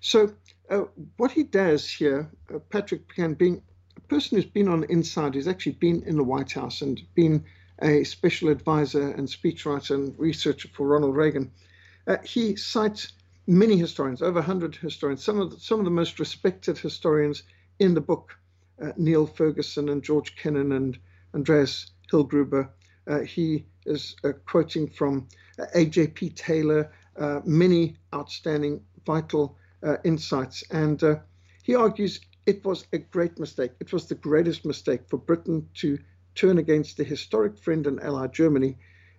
So, 0.00 0.34
uh, 0.68 0.84
what 1.16 1.30
he 1.30 1.42
does 1.42 1.88
here, 1.88 2.30
Patrick 2.70 3.08
Buchanan, 3.08 3.34
being 3.34 3.62
a 3.96 4.00
person 4.02 4.36
who's 4.36 4.46
been 4.46 4.68
on 4.68 4.80
the 4.80 4.90
inside, 4.92 5.34
who's 5.34 5.48
actually 5.48 5.72
been 5.72 6.02
in 6.02 6.16
the 6.16 6.24
White 6.24 6.52
House 6.52 6.82
and 6.82 7.00
been 7.14 7.44
a 7.80 8.04
special 8.04 8.48
advisor 8.48 9.10
and 9.10 9.28
speechwriter 9.28 9.94
and 9.94 10.18
researcher 10.18 10.68
for 10.68 10.86
Ronald 10.86 11.16
Reagan, 11.16 11.50
uh, 12.06 12.16
he 12.24 12.56
cites 12.56 13.12
many 13.46 13.76
historians, 13.76 14.22
over 14.22 14.40
100 14.40 14.76
historians, 14.76 15.22
some 15.22 15.40
of 15.40 15.50
the, 15.50 15.60
some 15.60 15.78
of 15.78 15.84
the 15.84 15.90
most 15.90 16.18
respected 16.18 16.78
historians 16.78 17.42
in 17.78 17.94
the 17.94 18.00
book, 18.00 18.36
uh, 18.82 18.92
Niall 18.96 19.26
Ferguson 19.26 19.88
and 19.88 20.02
George 20.02 20.36
Kennan 20.36 20.72
and 20.72 20.98
Andreas 21.34 21.92
Hillgruber. 22.10 22.68
Uh, 23.06 23.20
he 23.20 23.66
is 23.84 24.16
uh, 24.24 24.32
quoting 24.46 24.88
from 24.88 25.28
uh, 25.58 25.66
A.J.P. 25.74 26.30
Taylor, 26.30 26.90
uh, 27.16 27.40
many 27.44 27.96
outstanding, 28.14 28.82
vital 29.04 29.56
insights. 30.02 30.64
And 30.72 31.00
he 31.62 31.76
argues 31.76 32.18
it 32.46 32.64
was 32.64 32.86
a 32.92 32.98
great 32.98 33.38
mistake. 33.38 33.70
It 33.78 33.92
was 33.92 34.06
the 34.06 34.16
greatest 34.16 34.64
mistake 34.64 35.02
for 35.08 35.16
Britain 35.16 35.68
to 35.74 35.98
turn 36.34 36.58
against 36.58 36.96
the 36.96 37.04
historic 37.04 37.56
friend 37.56 37.86
and 37.86 38.00
ally 38.02 38.26
Germany 38.26 38.78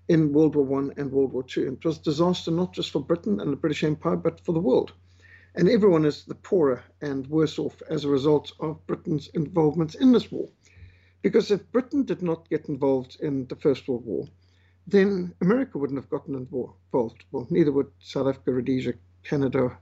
in 0.09 0.33
World 0.33 0.55
War 0.55 0.65
One 0.65 0.93
and 0.97 1.11
World 1.11 1.33
War 1.33 1.43
Two. 1.43 1.67
It 1.67 1.85
was 1.85 1.97
a 1.97 2.03
disaster 2.03 2.51
not 2.51 2.73
just 2.73 2.91
for 2.91 3.01
Britain 3.01 3.39
and 3.39 3.51
the 3.51 3.57
British 3.57 3.83
Empire, 3.83 4.15
but 4.15 4.39
for 4.45 4.53
the 4.53 4.59
world. 4.59 4.93
And 5.55 5.67
everyone 5.67 6.05
is 6.05 6.23
the 6.23 6.35
poorer 6.35 6.83
and 7.01 7.25
worse 7.27 7.57
off 7.57 7.81
as 7.89 8.05
a 8.05 8.09
result 8.09 8.51
of 8.59 8.85
Britain's 8.85 9.27
involvement 9.29 9.95
in 9.95 10.11
this 10.11 10.31
war. 10.31 10.47
Because 11.23 11.49
if 11.49 11.71
Britain 11.71 12.03
did 12.03 12.21
not 12.21 12.47
get 12.49 12.69
involved 12.69 13.17
in 13.21 13.47
the 13.47 13.55
First 13.55 13.87
World 13.87 14.05
War, 14.05 14.27
then 14.85 15.33
America 15.41 15.77
wouldn't 15.77 15.99
have 15.99 16.09
gotten 16.09 16.35
involved. 16.35 17.25
Well, 17.31 17.47
neither 17.49 17.71
would 17.71 17.91
South 17.99 18.27
Africa, 18.27 18.53
Rhodesia, 18.53 18.93
Canada, 19.23 19.77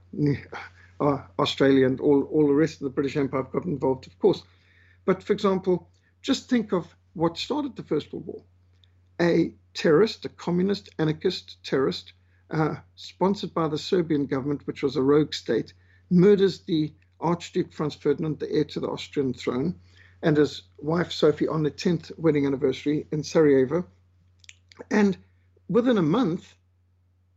uh, 0.98 1.18
Australia, 1.38 1.86
and 1.86 2.00
all, 2.00 2.22
all 2.32 2.46
the 2.46 2.54
rest 2.54 2.80
of 2.80 2.84
the 2.84 2.90
British 2.90 3.16
Empire 3.16 3.42
have 3.42 3.52
gotten 3.52 3.72
involved, 3.72 4.06
of 4.06 4.18
course. 4.18 4.42
But 5.04 5.22
for 5.22 5.34
example, 5.34 5.88
just 6.22 6.48
think 6.48 6.72
of 6.72 6.86
what 7.12 7.38
started 7.38 7.76
the 7.76 7.82
First 7.84 8.12
World 8.12 8.26
War. 8.26 8.42
A 9.20 9.54
terrorist, 9.76 10.24
a 10.24 10.28
communist, 10.30 10.88
anarchist 10.98 11.62
terrorist, 11.62 12.14
uh, 12.50 12.76
sponsored 12.94 13.52
by 13.52 13.68
the 13.68 13.78
Serbian 13.78 14.26
government, 14.26 14.66
which 14.66 14.82
was 14.82 14.96
a 14.96 15.02
rogue 15.02 15.34
state, 15.34 15.74
murders 16.10 16.60
the 16.60 16.92
Archduke 17.20 17.72
Franz 17.72 17.94
Ferdinand, 17.94 18.38
the 18.38 18.50
heir 18.50 18.64
to 18.64 18.80
the 18.80 18.88
Austrian 18.88 19.34
throne, 19.34 19.78
and 20.22 20.36
his 20.36 20.62
wife 20.78 21.12
Sophie 21.12 21.46
on 21.46 21.62
the 21.62 21.70
10th 21.70 22.18
wedding 22.18 22.46
anniversary 22.46 23.06
in 23.12 23.22
Sarajevo. 23.22 23.86
And 24.90 25.16
within 25.68 25.98
a 25.98 26.02
month, 26.02 26.54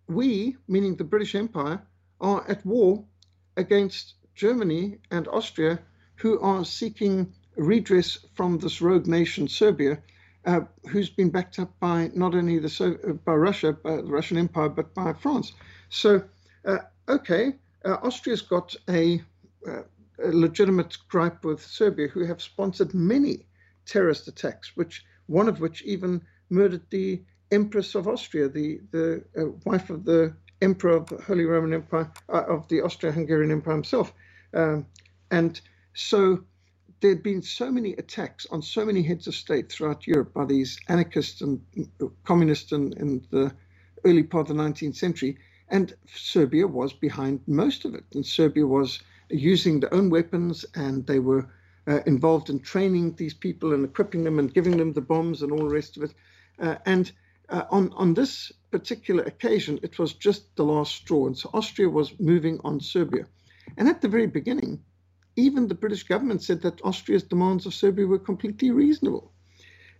we, 0.07 0.57
meaning 0.67 0.95
the 0.95 1.03
British 1.03 1.35
Empire, 1.35 1.81
are 2.21 2.49
at 2.49 2.65
war 2.65 3.03
against 3.57 4.15
Germany 4.33 4.99
and 5.11 5.27
Austria, 5.27 5.79
who 6.15 6.39
are 6.39 6.63
seeking 6.63 7.33
redress 7.57 8.17
from 8.33 8.57
this 8.59 8.81
rogue 8.81 9.07
nation, 9.07 9.47
Serbia, 9.47 10.01
uh, 10.45 10.61
who's 10.89 11.09
been 11.09 11.29
backed 11.29 11.59
up 11.59 11.71
by 11.79 12.09
not 12.13 12.35
only 12.35 12.59
the 12.59 12.99
uh, 13.07 13.13
by 13.25 13.33
Russia, 13.33 13.73
by 13.73 13.97
the 13.97 14.03
Russian 14.03 14.37
Empire, 14.37 14.69
but 14.69 14.93
by 14.93 15.13
France. 15.13 15.53
So, 15.89 16.23
uh, 16.65 16.79
okay, 17.07 17.53
uh, 17.85 17.97
Austria's 18.03 18.41
got 18.41 18.75
a, 18.89 19.21
uh, 19.67 19.81
a, 20.23 20.31
legitimate 20.31 20.97
gripe 21.07 21.43
with 21.43 21.61
Serbia, 21.65 22.07
who 22.07 22.25
have 22.25 22.41
sponsored 22.41 22.93
many 22.93 23.45
terrorist 23.85 24.27
attacks, 24.27 24.75
which 24.75 25.05
one 25.27 25.49
of 25.49 25.59
which 25.59 25.81
even 25.83 26.21
murdered 26.49 26.83
the 26.89 27.21
Empress 27.51 27.95
of 27.95 28.07
Austria, 28.07 28.47
the 28.47 28.79
the 28.91 29.23
uh, 29.37 29.45
wife 29.65 29.89
of 29.89 30.05
the 30.05 30.33
Emperor 30.61 30.97
of 30.97 31.05
the 31.07 31.21
Holy 31.21 31.45
Roman 31.45 31.73
Empire 31.73 32.11
of 32.27 32.67
the 32.67 32.81
Austro-Hungarian 32.81 33.51
Empire 33.51 33.75
himself, 33.75 34.13
um, 34.53 34.85
and 35.31 35.59
so 35.93 36.43
there 37.01 37.11
had 37.11 37.23
been 37.23 37.41
so 37.41 37.71
many 37.71 37.93
attacks 37.93 38.45
on 38.51 38.61
so 38.61 38.85
many 38.85 39.01
heads 39.01 39.27
of 39.27 39.35
state 39.35 39.71
throughout 39.71 40.05
Europe 40.05 40.33
by 40.33 40.45
these 40.45 40.79
anarchists 40.87 41.41
and 41.41 41.61
communists 42.25 42.71
in, 42.71 42.93
in 42.93 43.25
the 43.31 43.53
early 44.05 44.23
part 44.23 44.49
of 44.49 44.57
the 44.57 44.63
19th 44.63 44.95
century, 44.95 45.37
and 45.69 45.93
Serbia 46.13 46.67
was 46.67 46.93
behind 46.93 47.41
most 47.47 47.85
of 47.85 47.95
it. 47.95 48.03
And 48.13 48.25
Serbia 48.25 48.65
was 48.65 49.01
using 49.29 49.79
their 49.79 49.93
own 49.93 50.09
weapons, 50.09 50.65
and 50.75 51.05
they 51.05 51.19
were 51.19 51.47
uh, 51.87 52.01
involved 52.05 52.49
in 52.49 52.59
training 52.59 53.15
these 53.15 53.33
people 53.33 53.73
and 53.73 53.85
equipping 53.85 54.23
them 54.23 54.39
and 54.39 54.53
giving 54.53 54.77
them 54.77 54.93
the 54.93 55.01
bombs 55.01 55.41
and 55.41 55.51
all 55.51 55.69
the 55.69 55.75
rest 55.75 55.97
of 55.97 56.03
it. 56.03 56.13
Uh, 56.59 56.75
and 56.85 57.11
uh, 57.49 57.63
on 57.71 57.91
on 57.93 58.13
this 58.13 58.51
particular 58.71 59.23
occasion, 59.23 59.79
it 59.83 59.97
was 59.97 60.13
just 60.13 60.55
the 60.55 60.63
last 60.63 60.95
straw, 60.95 61.27
and 61.27 61.37
so 61.37 61.49
Austria 61.53 61.89
was 61.89 62.19
moving 62.19 62.59
on 62.63 62.79
Serbia. 62.79 63.25
And 63.77 63.87
at 63.87 64.01
the 64.01 64.07
very 64.07 64.27
beginning, 64.27 64.83
even 65.39 65.67
the 65.67 65.75
British 65.75 66.03
government 66.03 66.43
said 66.43 66.61
that 66.61 66.81
Austria's 66.83 67.23
demands 67.23 67.65
of 67.65 67.73
Serbia 67.73 68.05
were 68.05 68.19
completely 68.19 68.71
reasonable. 68.71 69.31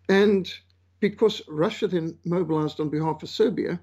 And 0.08 0.52
because 0.99 1.41
Russia 1.47 1.88
then 1.88 2.17
mobilized 2.25 2.80
on 2.80 2.89
behalf 2.89 3.23
of 3.23 3.30
Serbia, 3.30 3.80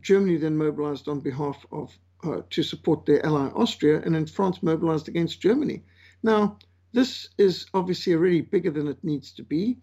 Germany 0.00 0.36
then 0.36 0.56
mobilized 0.56 1.08
on 1.08 1.20
behalf 1.20 1.64
of 1.70 1.96
uh, 2.24 2.40
to 2.50 2.62
support 2.62 3.04
their 3.04 3.24
ally 3.24 3.48
Austria, 3.48 4.00
and 4.02 4.14
then 4.14 4.26
France 4.26 4.62
mobilized 4.62 5.08
against 5.08 5.40
Germany. 5.40 5.82
Now, 6.22 6.58
this 6.92 7.28
is 7.38 7.66
obviously 7.74 8.14
already 8.14 8.40
bigger 8.40 8.70
than 8.70 8.88
it 8.88 9.04
needs 9.04 9.32
to 9.32 9.42
be, 9.42 9.78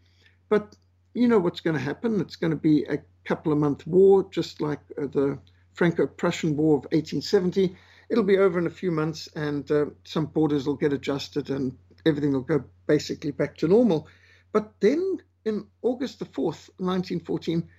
but 0.50 0.76
you 1.14 1.28
know 1.28 1.40
what's 1.40 1.60
going 1.60 1.76
to 1.76 1.84
happen. 1.84 2.20
It's 2.20 2.36
going 2.36 2.52
to 2.52 2.58
be 2.58 2.84
a 2.86 2.98
couple 3.26 3.52
of 3.52 3.60
month 3.60 3.86
war, 3.86 4.28
just 4.32 4.62
like 4.62 4.80
uh, 4.98 5.08
the 5.08 5.38
Franco 5.74 6.08
Prussian 6.08 6.58
War 6.58 6.78
of 6.78 6.84
1870 6.92 7.76
it'll 8.12 8.26
be 8.26 8.38
over 8.38 8.60
in 8.60 8.68
a 8.68 8.70
few 8.70 8.92
months 8.92 9.30
and 9.36 9.72
uh, 9.72 9.86
some 10.04 10.26
borders 10.26 10.68
will 10.68 10.76
get 10.76 10.92
adjusted 10.92 11.50
and 11.50 11.78
everything 12.06 12.34
will 12.34 12.42
go 12.42 12.62
basically 12.86 13.32
back 13.32 13.56
to 13.56 13.70
normal. 13.70 14.06
But 14.52 14.74
then 14.82 15.20
in 15.46 15.66
August 15.82 16.20
the 16.20 16.26
4th, 16.26 16.70
1914, 16.78 17.70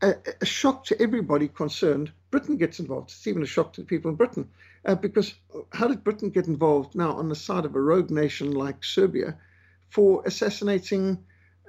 a, 0.00 0.14
a, 0.40 0.46
shock 0.46 0.84
to 0.86 1.00
everybody 1.02 1.48
concerned, 1.48 2.10
Britain 2.30 2.56
gets 2.56 2.80
involved. 2.80 3.10
It's 3.10 3.26
even 3.26 3.42
a 3.42 3.46
shock 3.46 3.74
to 3.74 3.82
the 3.82 3.86
people 3.86 4.10
in 4.10 4.16
Britain. 4.16 4.48
Uh, 4.86 4.94
because 4.94 5.34
how 5.72 5.86
did 5.86 6.02
Britain 6.02 6.30
get 6.30 6.46
involved 6.46 6.94
now 6.94 7.12
on 7.12 7.28
the 7.28 7.36
side 7.36 7.66
of 7.66 7.74
a 7.74 7.80
rogue 7.80 8.10
nation 8.10 8.52
like 8.52 8.82
Serbia 8.82 9.36
for 9.90 10.22
assassinating 10.24 11.18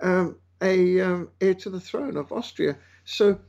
um, 0.01 0.37
a 0.61 1.01
um, 1.01 1.29
heir 1.41 1.55
to 1.55 1.69
the 1.69 1.81
throne 1.81 2.15
of 2.15 2.31
Austria? 2.31 2.77
So 3.03 3.39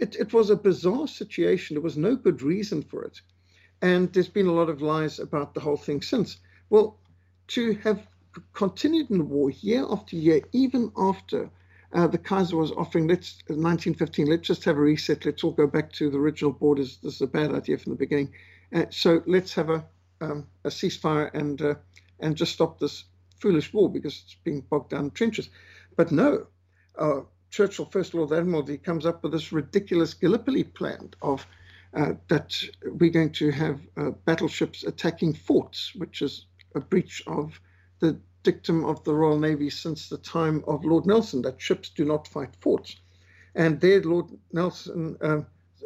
it, 0.00 0.16
it 0.16 0.32
was 0.32 0.50
a 0.50 0.56
bizarre 0.56 1.06
situation. 1.06 1.74
There 1.74 1.82
was 1.82 1.96
no 1.96 2.16
good 2.16 2.42
reason 2.42 2.82
for 2.82 3.04
it. 3.04 3.20
And 3.82 4.12
there's 4.12 4.28
been 4.28 4.46
a 4.46 4.52
lot 4.52 4.68
of 4.68 4.82
lies 4.82 5.18
about 5.18 5.54
the 5.54 5.60
whole 5.60 5.76
thing 5.76 6.02
since. 6.02 6.38
Well, 6.70 6.98
to 7.48 7.74
have 7.84 8.06
continued 8.52 9.10
in 9.10 9.18
the 9.18 9.24
war 9.24 9.50
year 9.50 9.84
after 9.88 10.16
year, 10.16 10.40
even 10.52 10.92
after 10.96 11.50
uh, 11.92 12.06
the 12.06 12.18
Kaiser 12.18 12.56
was 12.56 12.72
offering, 12.72 13.06
let's 13.06 13.38
1915, 13.46 14.26
let's 14.26 14.46
just 14.46 14.64
have 14.64 14.76
a 14.76 14.80
reset, 14.80 15.24
let's 15.24 15.44
all 15.44 15.52
go 15.52 15.66
back 15.66 15.92
to 15.92 16.10
the 16.10 16.18
original 16.18 16.52
borders. 16.52 16.98
This 17.02 17.14
is 17.14 17.20
a 17.20 17.26
bad 17.26 17.54
idea 17.54 17.78
from 17.78 17.92
the 17.92 17.98
beginning. 17.98 18.32
Uh, 18.74 18.86
so 18.90 19.22
let's 19.26 19.54
have 19.54 19.70
a, 19.70 19.84
um, 20.20 20.46
a 20.64 20.68
ceasefire 20.68 21.32
and 21.34 21.62
uh, 21.62 21.74
and 22.20 22.36
just 22.36 22.52
stop 22.52 22.78
this 22.78 23.04
foolish 23.38 23.72
war 23.72 23.90
because 23.90 24.22
it's 24.24 24.36
being 24.42 24.62
bogged 24.62 24.90
down 24.90 25.04
in 25.04 25.10
trenches. 25.10 25.50
But 25.96 26.10
no, 26.10 26.46
uh, 26.98 27.20
Churchill, 27.50 27.86
First 27.86 28.14
Lord 28.14 28.32
Admiralty, 28.32 28.78
comes 28.78 29.06
up 29.06 29.22
with 29.22 29.32
this 29.32 29.52
ridiculous 29.52 30.14
Gallipoli 30.14 30.64
plan 30.64 31.10
of 31.22 31.46
uh, 31.96 32.12
that 32.28 32.54
we're 32.84 33.10
going 33.10 33.32
to 33.32 33.50
have 33.50 33.80
uh, 33.96 34.10
battleships 34.26 34.84
attacking 34.84 35.32
forts, 35.32 35.94
which 35.94 36.20
is 36.20 36.46
a 36.74 36.80
breach 36.80 37.22
of 37.26 37.58
the 38.00 38.20
dictum 38.42 38.84
of 38.84 39.02
the 39.04 39.14
Royal 39.14 39.38
Navy 39.38 39.70
since 39.70 40.08
the 40.08 40.18
time 40.18 40.62
of 40.68 40.84
Lord 40.84 41.06
Nelson 41.06 41.42
that 41.42 41.60
ships 41.60 41.88
do 41.88 42.04
not 42.04 42.28
fight 42.28 42.54
forts. 42.60 42.96
And 43.54 43.80
there, 43.80 44.02
Lord 44.02 44.26
Nelson, 44.52 45.16
uh, 45.22 45.40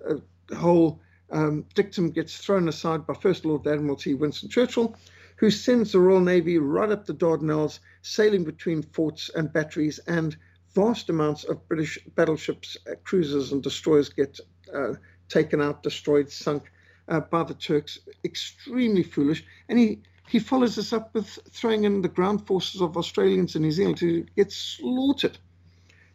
uh 0.09 0.17
whole 0.57 1.01
um, 1.31 1.65
dictum 1.75 2.11
gets 2.11 2.37
thrown 2.39 2.69
aside 2.69 3.07
by 3.07 3.15
First 3.15 3.45
Lord 3.45 3.67
Admiralty 3.67 4.15
Winston 4.15 4.49
Churchill, 4.49 4.97
who 5.37 5.49
sends 5.51 5.93
the 5.93 6.01
Royal 6.01 6.21
Navy 6.21 6.59
right 6.59 6.91
up 6.91 7.07
the 7.07 7.15
Dardanelles, 7.15 7.79
sailing 8.03 8.43
between 8.43 8.83
forts 8.83 9.31
and 9.35 9.53
batteries, 9.53 10.01
and 10.09 10.37
vast 10.75 11.09
amounts 11.09 11.45
of 11.45 11.67
British 11.69 11.99
battleships, 12.17 12.77
uh, 12.91 12.95
cruisers, 13.05 13.53
and 13.53 13.63
destroyers 13.63 14.09
get 14.09 14.41
uh, 14.75 14.95
taken 15.31 15.63
out, 15.63 15.83
destroyed, 15.83 16.31
sunk 16.31 16.71
uh, 17.09 17.21
by 17.21 17.43
the 17.45 17.55
Turks. 17.55 17.99
Extremely 18.25 19.03
foolish. 19.03 19.45
And 19.69 19.79
he, 19.79 20.03
he 20.29 20.39
follows 20.39 20.77
this 20.77 20.93
up 20.93 21.15
with 21.15 21.39
throwing 21.51 21.85
in 21.85 22.03
the 22.03 22.09
ground 22.09 22.47
forces 22.47 22.83
of 22.83 22.97
Australians 22.97 23.55
and 23.55 23.65
New 23.65 23.73
Zealand 23.73 23.97
to 23.99 24.27
get 24.37 24.53
slaughtered. 24.53 25.39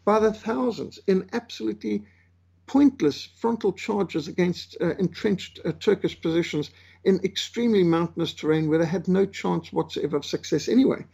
by 0.05 0.19
the 0.19 0.31
thousands 0.31 0.99
in 1.07 1.27
absolutely 1.33 2.05
pointless 2.67 3.27
frontal 3.35 3.73
charges 3.73 4.27
against 4.27 4.77
uh, 4.79 4.95
entrenched 4.97 5.59
uh, 5.65 5.71
Turkish 5.79 6.19
positions 6.21 6.71
in 7.03 7.19
extremely 7.23 7.83
mountainous 7.83 8.33
terrain 8.33 8.69
where 8.69 8.79
they 8.79 8.85
had 8.85 9.07
no 9.07 9.25
chance 9.25 9.73
whatsoever 9.73 10.17
of 10.17 10.25
success 10.25 10.67
anyway. 10.67 11.05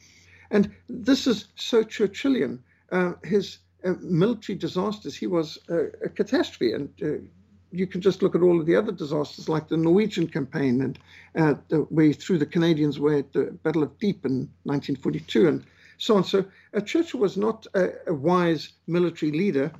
And 0.49 0.71
this 0.87 1.27
is 1.27 1.47
so 1.55 1.83
Churchillian. 1.83 2.59
Uh, 2.91 3.13
his 3.23 3.59
uh, 3.85 3.93
military 4.01 4.57
disasters, 4.57 5.15
he 5.15 5.27
was 5.27 5.57
a 5.69 6.09
catastrophe. 6.09 6.73
And 6.73 6.89
uh, 7.01 7.07
you 7.71 7.87
can 7.87 8.01
just 8.01 8.21
look 8.21 8.35
at 8.35 8.41
all 8.41 8.59
of 8.59 8.65
the 8.65 8.75
other 8.75 8.91
disasters, 8.91 9.47
like 9.49 9.67
the 9.67 9.77
Norwegian 9.77 10.27
campaign, 10.27 10.81
and 10.81 10.99
uh, 11.35 11.59
the 11.69 11.83
way 11.89 12.13
through 12.13 12.37
the 12.37 12.45
Canadians 12.45 12.99
were 12.99 13.17
at 13.19 13.33
the 13.33 13.57
Battle 13.63 13.83
of 13.83 13.97
Dieppe 13.99 14.27
in 14.27 14.49
1942, 14.63 15.47
and 15.47 15.63
so 15.97 16.17
on. 16.17 16.23
So 16.23 16.45
uh, 16.73 16.81
Churchill 16.81 17.19
was 17.19 17.37
not 17.37 17.67
a, 17.73 17.91
a, 18.07 18.13
wise 18.13 18.73
military 18.87 19.31
leader, 19.31 19.71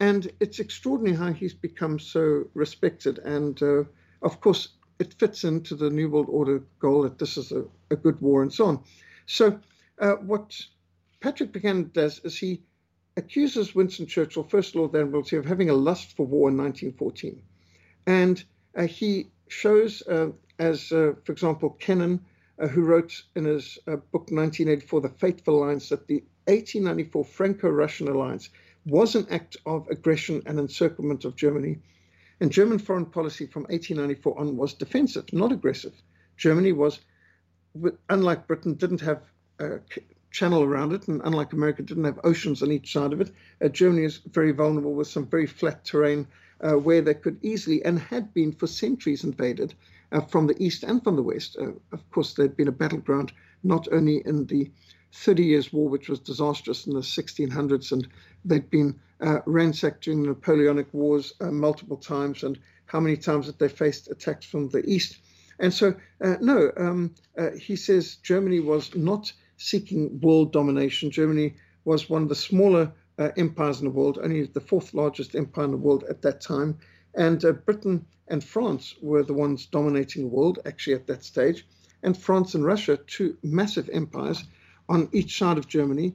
and 0.00 0.30
it's 0.40 0.58
extraordinary 0.58 1.16
how 1.16 1.32
he's 1.32 1.54
become 1.54 1.98
so 1.98 2.44
respected. 2.54 3.18
And 3.20 3.60
uh, 3.62 3.84
of 4.22 4.40
course, 4.40 4.68
it 4.98 5.14
fits 5.14 5.44
into 5.44 5.74
the 5.74 5.90
New 5.90 6.10
World 6.10 6.28
Order 6.28 6.62
goal 6.80 7.02
that 7.02 7.18
this 7.18 7.36
is 7.36 7.52
a, 7.52 7.64
a 7.90 7.96
good 7.96 8.20
war 8.20 8.42
and 8.42 8.52
so 8.52 8.66
on. 8.66 8.82
So 9.26 9.58
uh, 10.00 10.14
what 10.14 10.60
Patrick 11.20 11.52
Buchanan 11.52 11.90
does 11.92 12.20
is 12.24 12.36
he 12.36 12.62
accuses 13.18 13.74
Winston 13.74 14.06
Churchill, 14.06 14.44
First 14.44 14.74
Lord 14.74 14.92
the 14.92 15.00
Admiralty, 15.00 15.36
of 15.36 15.44
having 15.44 15.68
a 15.68 15.74
lust 15.74 16.16
for 16.16 16.24
war 16.24 16.48
in 16.48 16.56
1914. 16.56 17.42
And 18.06 18.42
uh, 18.76 18.86
he 18.86 19.30
shows, 19.48 20.02
uh, 20.06 20.28
as, 20.58 20.92
uh, 20.92 21.14
for 21.24 21.32
example, 21.32 21.70
Kennan, 21.80 22.24
uh, 22.60 22.68
who 22.68 22.82
wrote 22.82 23.22
in 23.34 23.44
his 23.44 23.78
uh, 23.86 23.96
book 23.96 24.30
1984, 24.30 25.00
The 25.00 25.08
Fateful 25.10 25.62
Alliance, 25.62 25.88
that 25.88 26.06
the 26.06 26.22
1894 26.46 27.24
Franco 27.24 27.68
Russian 27.68 28.08
alliance 28.08 28.48
was 28.86 29.14
an 29.14 29.26
act 29.30 29.56
of 29.66 29.86
aggression 29.90 30.42
and 30.46 30.58
encirclement 30.58 31.24
of 31.24 31.36
Germany. 31.36 31.78
And 32.40 32.52
German 32.52 32.78
foreign 32.78 33.06
policy 33.06 33.46
from 33.46 33.64
1894 33.64 34.38
on 34.38 34.56
was 34.56 34.74
defensive, 34.74 35.32
not 35.32 35.52
aggressive. 35.52 35.92
Germany 36.36 36.72
was, 36.72 37.00
unlike 38.08 38.46
Britain, 38.46 38.74
didn't 38.74 39.00
have 39.00 39.22
uh, 39.58 39.78
channel 40.30 40.62
around 40.62 40.92
it, 40.92 41.08
and 41.08 41.20
unlike 41.24 41.52
America, 41.52 41.82
didn't 41.82 42.04
have 42.04 42.20
oceans 42.24 42.62
on 42.62 42.72
each 42.72 42.92
side 42.92 43.12
of 43.12 43.20
it. 43.20 43.30
Uh, 43.62 43.68
Germany 43.68 44.04
is 44.04 44.18
very 44.18 44.52
vulnerable 44.52 44.94
with 44.94 45.08
some 45.08 45.26
very 45.26 45.46
flat 45.46 45.84
terrain 45.84 46.26
uh, 46.60 46.72
where 46.72 47.00
they 47.00 47.14
could 47.14 47.38
easily 47.42 47.84
and 47.84 47.98
had 47.98 48.34
been 48.34 48.52
for 48.52 48.66
centuries 48.66 49.24
invaded 49.24 49.74
uh, 50.12 50.20
from 50.20 50.46
the 50.46 50.62
east 50.62 50.82
and 50.82 51.02
from 51.02 51.16
the 51.16 51.22
west. 51.22 51.56
Uh, 51.60 51.72
of 51.92 52.10
course, 52.10 52.34
there'd 52.34 52.56
been 52.56 52.68
a 52.68 52.72
battleground 52.72 53.32
not 53.62 53.88
only 53.92 54.22
in 54.26 54.46
the 54.46 54.70
Thirty 55.12 55.44
Years' 55.44 55.72
War, 55.72 55.88
which 55.88 56.08
was 56.08 56.20
disastrous 56.20 56.86
in 56.86 56.92
the 56.92 57.00
1600s, 57.00 57.92
and 57.92 58.06
they'd 58.44 58.68
been 58.68 58.98
uh, 59.20 59.40
ransacked 59.46 60.04
during 60.04 60.22
the 60.22 60.28
Napoleonic 60.28 60.92
Wars 60.92 61.32
uh, 61.40 61.50
multiple 61.50 61.96
times, 61.96 62.42
and 62.42 62.58
how 62.84 63.00
many 63.00 63.16
times 63.16 63.46
had 63.46 63.58
they 63.58 63.68
faced 63.68 64.10
attacks 64.10 64.44
from 64.44 64.68
the 64.68 64.84
east. 64.86 65.18
And 65.58 65.72
so, 65.72 65.94
no, 66.20 66.70
um, 66.76 67.14
he 67.58 67.74
says 67.74 68.16
Germany 68.22 68.60
was 68.60 68.94
not 68.94 69.32
seeking 69.58 70.20
world 70.20 70.52
domination. 70.52 71.10
Germany 71.10 71.54
was 71.84 72.08
one 72.08 72.22
of 72.22 72.28
the 72.28 72.34
smaller 72.34 72.92
uh, 73.18 73.30
empires 73.36 73.80
in 73.80 73.84
the 73.84 73.90
world, 73.90 74.18
only 74.22 74.44
the 74.46 74.60
fourth 74.60 74.94
largest 74.94 75.34
empire 75.34 75.64
in 75.64 75.72
the 75.72 75.76
world 75.76 76.04
at 76.08 76.22
that 76.22 76.40
time. 76.40 76.78
And 77.14 77.44
uh, 77.44 77.52
Britain 77.52 78.06
and 78.28 78.42
France 78.42 78.94
were 79.02 79.24
the 79.24 79.34
ones 79.34 79.66
dominating 79.66 80.22
the 80.22 80.34
world, 80.34 80.60
actually, 80.64 80.94
at 80.94 81.06
that 81.08 81.24
stage. 81.24 81.66
And 82.02 82.16
France 82.16 82.54
and 82.54 82.64
Russia, 82.64 82.96
two 82.96 83.36
massive 83.42 83.90
empires 83.92 84.44
on 84.88 85.08
each 85.12 85.36
side 85.36 85.58
of 85.58 85.66
Germany, 85.66 86.14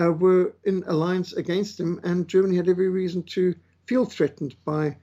uh, 0.00 0.12
were 0.12 0.54
in 0.64 0.84
alliance 0.86 1.32
against 1.32 1.80
him. 1.80 2.00
And 2.04 2.28
Germany 2.28 2.56
had 2.56 2.68
every 2.68 2.88
reason 2.88 3.24
to 3.34 3.54
feel 3.86 4.04
threatened 4.04 4.54
by 4.64 4.96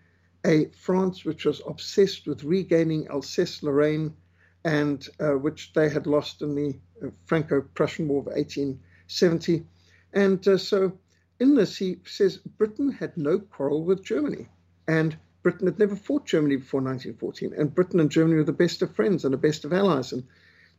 a 0.45 0.65
France 0.69 1.25
which 1.25 1.45
was 1.45 1.61
obsessed 1.67 2.27
with 2.27 2.43
regaining 2.43 3.07
Alsace 3.07 3.61
Lorraine 3.61 4.15
and 4.63 5.07
uh, 5.19 5.31
which 5.31 5.73
they 5.73 5.89
had 5.89 6.07
lost 6.07 6.41
in 6.41 6.55
the 6.55 6.79
uh, 7.03 7.09
Franco-Prussian 7.25 8.07
War 8.07 8.19
of 8.19 8.27
1870. 8.27 9.65
And 10.13 10.47
uh, 10.47 10.57
so 10.57 10.97
in 11.39 11.55
this, 11.55 11.77
he 11.77 11.99
says 12.05 12.37
Britain 12.37 12.91
had 12.91 13.17
no 13.17 13.39
quarrel 13.39 13.83
with 13.83 14.03
Germany, 14.03 14.47
and 14.87 15.17
Britain 15.41 15.65
had 15.65 15.79
never 15.79 15.95
fought 15.95 16.25
Germany 16.25 16.57
before 16.57 16.81
1914, 16.81 17.59
and 17.59 17.73
Britain 17.73 17.99
and 17.99 18.11
Germany 18.11 18.37
were 18.37 18.43
the 18.43 18.53
best 18.53 18.83
of 18.83 18.93
friends 18.93 19.25
and 19.25 19.33
the 19.33 19.37
best 19.39 19.65
of 19.65 19.73
allies. 19.73 20.13
And 20.13 20.23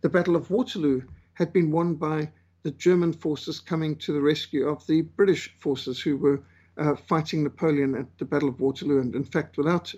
the 0.02 0.08
Battle 0.08 0.36
of 0.36 0.50
Waterloo 0.50 1.02
had 1.34 1.52
been 1.52 1.72
won 1.72 1.94
by 1.94 2.30
the 2.62 2.70
German 2.70 3.12
forces 3.12 3.58
coming 3.58 3.96
to 3.96 4.12
the 4.12 4.20
rescue 4.20 4.68
of 4.68 4.86
the 4.86 5.02
British 5.02 5.52
forces 5.58 6.00
who 6.00 6.16
were 6.16 6.40
uh, 6.76 6.94
fighting 6.94 7.42
Napoleon 7.42 7.96
at 7.96 8.18
the 8.18 8.24
Battle 8.24 8.48
of 8.48 8.60
Waterloo. 8.60 9.00
And 9.00 9.16
in 9.16 9.24
fact, 9.24 9.56
without 9.58 9.92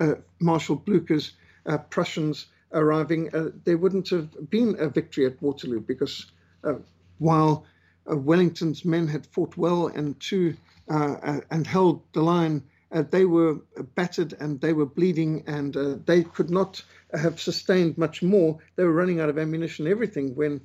uh, 0.00 0.14
Marshal 0.40 0.76
Blucher's 0.76 1.32
uh, 1.66 1.78
Prussians 1.78 2.46
arriving, 2.72 3.34
uh, 3.34 3.50
there 3.64 3.78
wouldn't 3.78 4.08
have 4.10 4.50
been 4.50 4.76
a 4.78 4.88
victory 4.88 5.26
at 5.26 5.40
Waterloo 5.42 5.80
because 5.80 6.26
uh, 6.64 6.74
while 7.18 7.64
uh, 8.10 8.16
Wellington's 8.16 8.84
men 8.84 9.06
had 9.06 9.26
fought 9.26 9.56
well 9.56 9.86
and 9.88 10.18
to 10.20 10.54
uh, 10.90 11.16
uh, 11.22 11.40
and 11.50 11.66
held 11.66 12.02
the 12.12 12.22
line, 12.22 12.62
uh, 12.92 13.02
they 13.10 13.24
were 13.24 13.56
battered 13.94 14.34
and 14.40 14.60
they 14.60 14.72
were 14.72 14.86
bleeding 14.86 15.44
and 15.46 15.74
they 16.06 16.22
could 16.22 16.50
not 16.50 16.82
have 17.12 17.40
sustained 17.40 17.98
much 17.98 18.22
more. 18.22 18.58
They 18.76 18.84
were 18.84 18.92
running 18.92 19.20
out 19.20 19.28
of 19.28 19.38
ammunition, 19.38 19.86
everything 19.86 20.34
when 20.34 20.62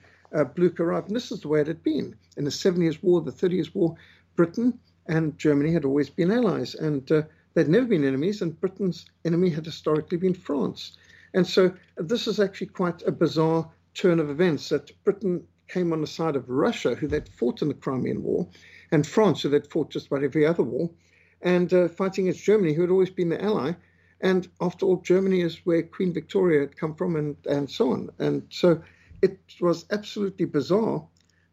Blucher 0.56 0.86
arrived. 0.86 1.08
And 1.08 1.16
this 1.16 1.32
is 1.32 1.42
the 1.42 1.50
way 1.50 1.60
it 1.60 1.68
had 1.68 1.84
been 1.84 2.16
in 2.38 2.46
the 2.46 2.52
Seven 2.52 2.82
Years' 2.82 3.04
War, 3.04 3.22
the 3.22 3.32
Thirty 3.32 3.56
Years' 3.56 3.76
War. 3.76 3.96
Britain 4.38 4.80
and 5.06 5.38
Germany 5.38 5.74
had 5.74 5.84
always 5.84 6.10
been 6.10 6.32
allies, 6.32 6.76
and 6.76 7.06
they'd 7.54 7.68
never 7.68 7.86
been 7.86 8.06
enemies. 8.06 8.42
And 8.42 8.60
Britain's 8.60 9.06
enemy 9.26 9.50
had 9.50 9.66
historically 9.66 10.18
been 10.18 10.34
France. 10.34 10.98
And 11.34 11.48
so 11.48 11.74
this 11.98 12.28
is 12.28 12.40
actually 12.40 12.68
quite 12.68 13.02
a 13.04 13.12
bizarre 13.12 13.70
turn 13.94 14.20
of 14.20 14.30
events 14.30 14.70
that 14.70 14.92
Britain 15.04 15.46
came 15.68 15.94
on 15.94 16.02
the 16.02 16.08
side 16.08 16.36
of 16.36 16.50
Russia, 16.50 16.96
who 16.96 17.08
they'd 17.08 17.30
fought 17.30 17.62
in 17.62 17.68
the 17.68 17.74
Crimean 17.74 18.22
War, 18.24 18.48
and 18.92 19.06
France, 19.06 19.42
who 19.42 19.50
they'd 19.50 19.72
fought 19.72 19.90
just 19.90 20.08
about 20.08 20.24
every 20.24 20.46
other 20.46 20.64
war, 20.64 20.90
and 21.42 21.74
uh, 21.74 21.88
fighting 21.88 22.28
against 22.28 22.46
Germany, 22.46 22.74
who 22.74 22.82
had 22.82 22.92
always 22.92 23.10
been 23.10 23.30
the 23.30 23.44
ally. 23.44 23.74
And 24.22 24.48
after 24.62 24.86
all, 24.86 24.98
Germany 24.98 25.42
is 25.42 25.66
where 25.66 25.84
Queen 25.84 26.14
Victoria 26.14 26.62
had 26.62 26.78
come 26.78 26.96
from, 26.96 27.16
and, 27.16 27.36
and 27.46 27.70
so 27.70 27.92
on. 27.92 28.10
And 28.20 28.44
so 28.50 28.82
it 29.22 29.40
was 29.60 29.86
absolutely 29.92 30.46
bizarre. 30.46 31.06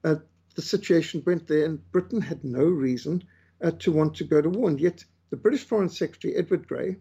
Uh, 0.05 0.17
the 0.55 0.63
situation 0.63 1.23
went 1.25 1.47
there, 1.47 1.65
and 1.65 1.91
Britain 1.93 2.21
had 2.21 2.45
no 2.45 2.65
reason 2.65 3.25
uh, 3.63 3.73
to 3.79 3.93
want 3.93 4.15
to 4.17 4.25
go 4.25 4.41
to 4.41 4.49
war. 4.49 4.69
And 4.69 4.81
yet, 4.81 5.05
the 5.31 5.37
British 5.37 5.65
Foreign 5.65 5.89
Secretary, 5.89 6.37
Edward 6.37 6.69
Grey, 6.69 6.97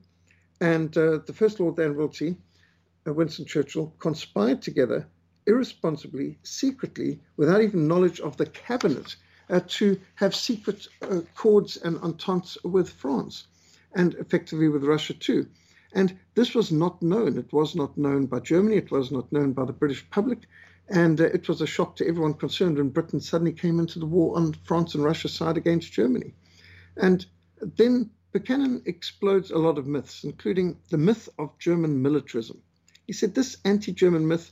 and 0.61 0.95
uh, 0.97 1.19
the 1.25 1.33
First 1.33 1.59
Lord 1.59 1.75
the 1.75 1.85
Admiralty, 1.85 2.37
Winston 3.13 3.45
Churchill 3.45 3.93
conspired 3.99 4.61
together 4.61 5.07
irresponsibly, 5.45 6.37
secretly, 6.43 7.19
without 7.37 7.61
even 7.61 7.87
knowledge 7.87 8.19
of 8.19 8.37
the 8.37 8.45
cabinet, 8.45 9.15
uh, 9.49 9.59
to 9.67 9.99
have 10.15 10.35
secret 10.35 10.87
uh, 11.01 11.21
and 11.83 11.97
ententes 12.03 12.57
with 12.63 12.89
France 12.89 13.47
and 13.93 14.13
effectively 14.15 14.67
with 14.67 14.83
Russia 14.83 15.13
too. 15.13 15.47
And 15.93 16.15
this 16.35 16.53
was 16.53 16.71
not 16.71 17.01
known. 17.01 17.37
It 17.37 17.51
was 17.51 17.75
not 17.75 17.97
known 17.97 18.27
by 18.27 18.41
Germany. 18.41 18.77
It 18.77 18.91
was 18.91 19.11
not 19.11 19.31
known 19.31 19.53
by 19.53 19.65
the 19.65 19.73
British 19.73 20.07
public. 20.11 20.47
And 20.87 21.19
uh, 21.19 21.25
it 21.25 21.47
was 21.47 21.61
a 21.61 21.67
shock 21.67 21.95
to 21.95 22.07
everyone 22.07 22.35
concerned 22.35 22.77
when 22.77 22.89
Britain 22.89 23.19
suddenly 23.19 23.53
came 23.53 23.79
into 23.79 23.97
the 23.97 24.05
war 24.05 24.37
on 24.37 24.53
France 24.53 24.93
and 24.93 25.03
Russia's 25.03 25.33
side 25.33 25.57
against 25.57 25.91
Germany. 25.91 26.35
And 26.95 27.25
then 27.59 28.11
Buchanan 28.31 28.83
explodes 28.85 29.49
a 29.49 29.57
lot 29.57 29.79
of 29.79 29.87
myths, 29.87 30.23
including 30.23 30.77
the 30.89 30.97
myth 30.97 31.27
of 31.39 31.57
German 31.57 32.03
militarism. 32.03 32.61
He 33.09 33.13
said 33.13 33.33
this 33.33 33.57
anti 33.65 33.91
German 33.91 34.27
myth 34.27 34.51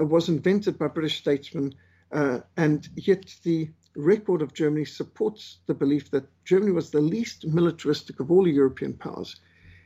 uh, 0.00 0.02
was 0.02 0.30
invented 0.30 0.78
by 0.78 0.88
British 0.88 1.18
statesmen, 1.18 1.74
uh, 2.10 2.40
and 2.56 2.88
yet 2.96 3.36
the 3.42 3.68
record 3.96 4.40
of 4.40 4.54
Germany 4.54 4.86
supports 4.86 5.58
the 5.66 5.74
belief 5.74 6.10
that 6.12 6.26
Germany 6.46 6.72
was 6.72 6.88
the 6.88 7.02
least 7.02 7.46
militaristic 7.46 8.18
of 8.18 8.30
all 8.30 8.44
the 8.44 8.50
European 8.50 8.94
powers. 8.94 9.38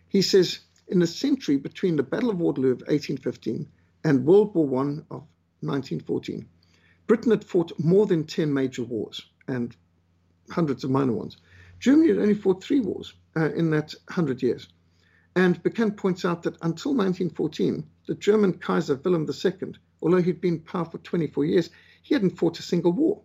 He 0.06 0.22
says 0.22 0.60
in 0.86 1.00
the 1.00 1.06
century 1.08 1.56
between 1.56 1.96
the 1.96 2.04
Battle 2.04 2.30
of 2.30 2.38
Waterloo 2.38 2.70
of 2.70 2.82
1815 2.82 3.66
and 4.04 4.24
World 4.24 4.54
War 4.54 4.68
I 4.68 5.02
of 5.10 5.26
1914, 5.58 6.46
Britain 7.08 7.32
had 7.32 7.42
fought 7.42 7.76
more 7.80 8.06
than 8.06 8.22
10 8.22 8.54
major 8.54 8.84
wars 8.84 9.20
and 9.48 9.74
hundreds 10.48 10.84
of 10.84 10.92
minor 10.92 11.14
ones. 11.14 11.38
Germany 11.80 12.10
had 12.10 12.18
only 12.18 12.34
fought 12.34 12.62
three 12.62 12.78
wars 12.78 13.14
uh, 13.34 13.52
in 13.52 13.70
that 13.70 13.92
100 14.06 14.44
years. 14.44 14.68
And 15.34 15.62
Buchanan 15.62 15.94
points 15.94 16.24
out 16.24 16.42
that 16.42 16.56
until 16.62 16.92
1914, 16.92 17.84
the 18.06 18.14
German 18.14 18.52
Kaiser 18.54 18.96
Wilhelm 18.96 19.26
II, 19.26 19.74
although 20.02 20.20
he'd 20.20 20.40
been 20.40 20.54
in 20.54 20.60
power 20.60 20.84
for 20.84 20.98
24 20.98 21.44
years, 21.46 21.70
he 22.02 22.14
hadn't 22.14 22.36
fought 22.36 22.58
a 22.58 22.62
single 22.62 22.92
war. 22.92 23.22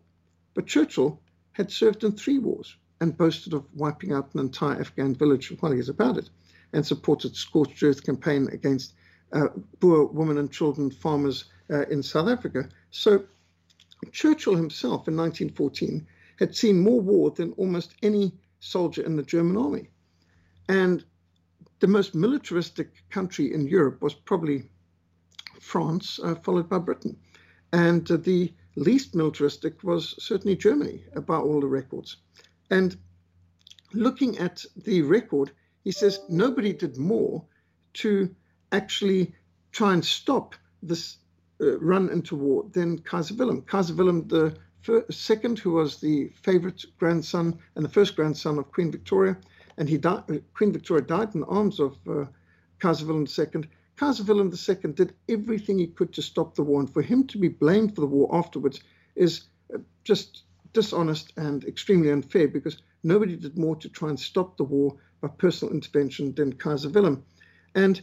But 0.53 0.67
Churchill 0.67 1.19
had 1.51 1.71
served 1.71 2.03
in 2.03 2.13
three 2.13 2.39
wars 2.39 2.75
and 3.01 3.17
boasted 3.17 3.53
of 3.53 3.65
wiping 3.75 4.13
out 4.13 4.33
an 4.33 4.39
entire 4.39 4.79
Afghan 4.79 5.15
village 5.15 5.51
while 5.59 5.71
he 5.71 5.77
was 5.77 5.89
about 5.89 6.17
it, 6.17 6.29
and 6.73 6.85
supported 6.85 7.35
scorched 7.35 7.83
earth 7.83 8.03
campaign 8.03 8.47
against 8.51 8.93
uh, 9.33 9.49
poor 9.79 10.05
women 10.05 10.37
and 10.37 10.51
children 10.51 10.89
farmers 10.89 11.45
uh, 11.69 11.85
in 11.87 12.01
South 12.01 12.29
Africa. 12.29 12.69
So 12.91 13.25
Churchill 14.11 14.55
himself 14.55 15.07
in 15.07 15.17
1914 15.17 16.07
had 16.39 16.55
seen 16.55 16.79
more 16.79 17.01
war 17.01 17.31
than 17.31 17.51
almost 17.53 17.95
any 18.01 18.31
soldier 18.59 19.01
in 19.03 19.15
the 19.15 19.23
German 19.23 19.57
army. 19.57 19.89
And 20.69 21.03
the 21.79 21.87
most 21.87 22.15
militaristic 22.15 23.03
country 23.09 23.53
in 23.53 23.67
Europe 23.67 24.01
was 24.01 24.13
probably 24.13 24.69
France, 25.59 26.19
uh, 26.23 26.35
followed 26.35 26.69
by 26.69 26.79
Britain. 26.79 27.17
And 27.73 28.09
uh, 28.09 28.17
the 28.17 28.53
least 28.75 29.15
militaristic 29.15 29.83
was 29.83 30.15
certainly 30.23 30.55
Germany, 30.55 31.03
by 31.25 31.37
all 31.37 31.61
the 31.61 31.67
records. 31.67 32.17
And 32.69 32.97
looking 33.93 34.37
at 34.37 34.63
the 34.75 35.01
record, 35.01 35.51
he 35.83 35.91
says 35.91 36.19
nobody 36.29 36.73
did 36.73 36.97
more 36.97 37.43
to 37.93 38.35
actually 38.71 39.33
try 39.71 39.93
and 39.93 40.03
stop 40.03 40.55
this 40.83 41.17
uh, 41.61 41.79
run 41.79 42.09
into 42.09 42.35
war 42.35 42.65
than 42.71 42.99
Kaiser 42.99 43.33
Wilhelm. 43.35 43.61
Kaiser 43.63 43.95
Wilhelm 43.95 44.27
the 44.27 44.57
second, 45.09 45.59
who 45.59 45.71
was 45.71 45.97
the 45.97 46.29
favorite 46.41 46.85
grandson 46.97 47.57
and 47.75 47.83
the 47.83 47.89
first 47.89 48.15
grandson 48.15 48.57
of 48.57 48.71
Queen 48.71 48.91
Victoria, 48.91 49.37
and 49.77 49.87
he 49.87 49.97
died, 49.97 50.23
uh, 50.29 50.37
Queen 50.53 50.73
Victoria 50.73 51.03
died 51.03 51.33
in 51.35 51.41
the 51.41 51.47
arms 51.47 51.79
of 51.79 51.97
uh, 52.07 52.25
Kaiser 52.79 53.05
Wilhelm 53.05 53.27
II. 53.27 53.63
Kaiser 53.95 54.23
Wilhelm 54.23 54.51
II 54.51 54.93
did 54.93 55.13
everything 55.29 55.79
he 55.79 55.87
could 55.87 56.13
to 56.13 56.21
stop 56.21 56.55
the 56.55 56.63
war, 56.63 56.79
and 56.79 56.91
for 56.91 57.01
him 57.01 57.25
to 57.27 57.37
be 57.37 57.47
blamed 57.47 57.95
for 57.95 58.01
the 58.01 58.07
war 58.07 58.29
afterwards 58.35 58.79
is 59.15 59.43
uh, 59.73 59.77
just 60.03 60.43
dishonest 60.73 61.33
and 61.37 61.63
extremely 61.65 62.11
unfair 62.11 62.47
because 62.47 62.77
nobody 63.03 63.35
did 63.35 63.57
more 63.57 63.75
to 63.75 63.89
try 63.89 64.09
and 64.09 64.19
stop 64.19 64.57
the 64.57 64.63
war 64.63 64.95
by 65.21 65.27
personal 65.27 65.73
intervention 65.73 66.33
than 66.35 66.53
Kaiser 66.53 66.89
Wilhelm. 66.89 67.23
And 67.73 68.01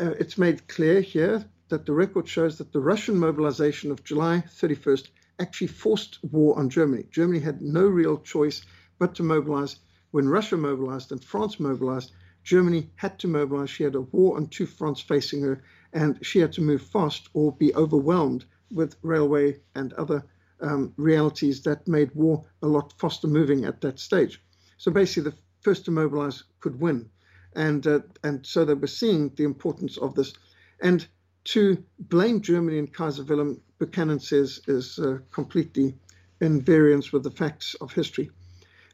uh, 0.00 0.10
it's 0.18 0.38
made 0.38 0.68
clear 0.68 1.00
here 1.00 1.44
that 1.68 1.86
the 1.86 1.92
record 1.92 2.28
shows 2.28 2.58
that 2.58 2.72
the 2.72 2.80
Russian 2.80 3.18
mobilization 3.18 3.90
of 3.90 4.04
July 4.04 4.44
31st 4.60 5.08
actually 5.38 5.66
forced 5.66 6.18
war 6.22 6.58
on 6.58 6.70
Germany. 6.70 7.04
Germany 7.10 7.40
had 7.40 7.60
no 7.60 7.86
real 7.86 8.18
choice 8.18 8.62
but 8.98 9.14
to 9.16 9.22
mobilize. 9.22 9.76
When 10.16 10.30
Russia 10.30 10.56
mobilized 10.56 11.12
and 11.12 11.22
France 11.22 11.60
mobilized, 11.60 12.12
Germany 12.42 12.90
had 12.94 13.18
to 13.18 13.28
mobilize. 13.28 13.68
She 13.68 13.84
had 13.84 13.96
a 13.96 14.00
war 14.00 14.38
on 14.38 14.46
two 14.46 14.64
fronts 14.64 15.02
facing 15.02 15.42
her, 15.42 15.62
and 15.92 16.18
she 16.24 16.38
had 16.38 16.54
to 16.54 16.62
move 16.62 16.80
fast 16.80 17.28
or 17.34 17.52
be 17.52 17.74
overwhelmed 17.74 18.46
with 18.70 18.96
railway 19.02 19.60
and 19.74 19.92
other 19.92 20.24
um, 20.62 20.94
realities 20.96 21.60
that 21.64 21.86
made 21.86 22.14
war 22.14 22.46
a 22.62 22.66
lot 22.66 22.94
faster 22.98 23.26
moving 23.28 23.66
at 23.66 23.82
that 23.82 23.98
stage. 23.98 24.42
So 24.78 24.90
basically, 24.90 25.32
the 25.32 25.36
first 25.60 25.84
to 25.84 25.90
mobilize 25.90 26.44
could 26.60 26.80
win. 26.80 27.10
And, 27.54 27.86
uh, 27.86 28.00
and 28.24 28.46
so 28.46 28.64
they 28.64 28.72
were 28.72 28.86
seeing 28.86 29.34
the 29.34 29.44
importance 29.44 29.98
of 29.98 30.14
this. 30.14 30.32
And 30.80 31.06
to 31.52 31.84
blame 31.98 32.40
Germany 32.40 32.78
and 32.78 32.90
Kaiser 32.90 33.22
Wilhelm, 33.22 33.60
Buchanan 33.78 34.20
says, 34.20 34.62
is 34.66 34.98
uh, 34.98 35.18
completely 35.30 35.94
in 36.40 36.62
variance 36.62 37.12
with 37.12 37.22
the 37.22 37.30
facts 37.30 37.74
of 37.82 37.92
history. 37.92 38.30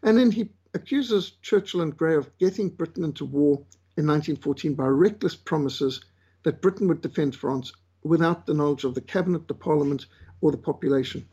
And 0.02 0.18
then 0.18 0.32
he 0.32 0.48
accuses 0.74 1.32
Churchill 1.42 1.82
and 1.82 1.96
Grey 1.96 2.14
of 2.14 2.36
getting 2.38 2.68
Britain 2.68 3.04
into 3.04 3.24
war 3.24 3.56
in 3.96 4.06
1914 4.06 4.74
by 4.74 4.86
reckless 4.86 5.36
promises 5.36 6.00
that 6.44 6.62
Britain 6.62 6.88
would 6.88 7.00
defend 7.00 7.36
France 7.36 7.72
without 8.02 8.46
the 8.46 8.54
knowledge 8.54 8.84
of 8.84 8.94
the 8.94 9.00
cabinet, 9.00 9.46
the 9.48 9.54
parliament, 9.54 10.06
or 10.40 10.50
the 10.50 10.56
population. 10.56 11.26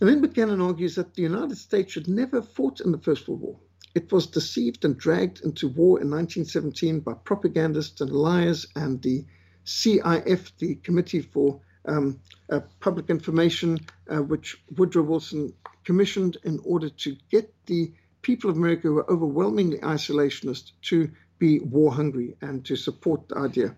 And 0.00 0.08
then 0.08 0.20
Buchanan 0.20 0.60
argues 0.60 0.96
that 0.96 1.14
the 1.14 1.22
United 1.22 1.56
States 1.56 1.92
should 1.92 2.08
never 2.08 2.40
have 2.40 2.48
fought 2.48 2.80
in 2.80 2.92
the 2.92 2.98
First 2.98 3.28
World 3.28 3.40
War. 3.40 3.56
It 3.94 4.10
was 4.10 4.26
deceived 4.26 4.84
and 4.84 4.98
dragged 4.98 5.44
into 5.44 5.68
war 5.68 6.00
in 6.00 6.10
1917 6.10 7.00
by 7.00 7.14
propagandists 7.14 8.00
and 8.00 8.10
liars, 8.10 8.66
and 8.74 9.00
the 9.02 9.24
CIF, 9.64 10.50
the 10.58 10.74
Committee 10.76 11.20
for 11.20 11.60
um, 11.84 12.18
uh, 12.50 12.60
Public 12.80 13.10
Information, 13.10 13.78
uh, 14.08 14.22
which 14.22 14.60
Woodrow 14.76 15.02
Wilson 15.02 15.52
commissioned 15.84 16.36
in 16.42 16.58
order 16.64 16.88
to 16.88 17.16
get 17.30 17.52
the 17.66 17.92
people 18.22 18.48
of 18.48 18.56
America 18.56 18.88
who 18.88 18.94
were 18.94 19.10
overwhelmingly 19.10 19.78
isolationist 19.78 20.72
to 20.82 21.10
be 21.38 21.58
war 21.58 21.92
hungry 21.92 22.36
and 22.40 22.64
to 22.64 22.76
support 22.76 23.28
the 23.28 23.36
idea. 23.36 23.76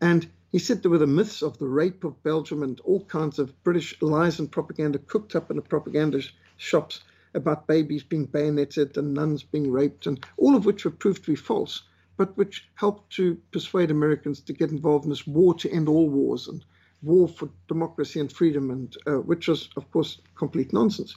And 0.00 0.26
he 0.52 0.58
said 0.58 0.82
there 0.82 0.90
were 0.90 0.98
the 0.98 1.06
myths 1.06 1.42
of 1.42 1.58
the 1.58 1.66
rape 1.66 2.04
of 2.04 2.22
Belgium 2.22 2.62
and 2.62 2.80
all 2.80 3.04
kinds 3.04 3.38
of 3.38 3.62
British 3.64 4.00
lies 4.00 4.38
and 4.38 4.50
propaganda 4.50 4.98
cooked 4.98 5.36
up 5.36 5.50
in 5.50 5.56
the 5.56 5.62
propaganda 5.62 6.22
shops 6.56 7.02
about 7.34 7.66
babies 7.66 8.04
being 8.04 8.24
bayoneted 8.24 8.96
and 8.96 9.12
nuns 9.12 9.42
being 9.42 9.70
raped, 9.70 10.06
and 10.06 10.24
all 10.36 10.54
of 10.54 10.64
which 10.64 10.84
were 10.84 10.90
proved 10.90 11.24
to 11.24 11.32
be 11.32 11.36
false, 11.36 11.82
but 12.16 12.36
which 12.36 12.68
helped 12.74 13.12
to 13.12 13.36
persuade 13.50 13.90
Americans 13.90 14.40
to 14.40 14.52
get 14.52 14.70
involved 14.70 15.04
in 15.04 15.10
this 15.10 15.26
war 15.26 15.54
to 15.54 15.70
end 15.70 15.88
all 15.88 16.08
wars 16.08 16.46
and 16.46 16.64
war 17.02 17.28
for 17.28 17.48
democracy 17.68 18.20
and 18.20 18.32
freedom, 18.32 18.70
and 18.70 18.96
uh, 19.06 19.18
which 19.18 19.48
was, 19.48 19.68
of 19.76 19.90
course, 19.90 20.20
complete 20.36 20.72
nonsense. 20.72 21.16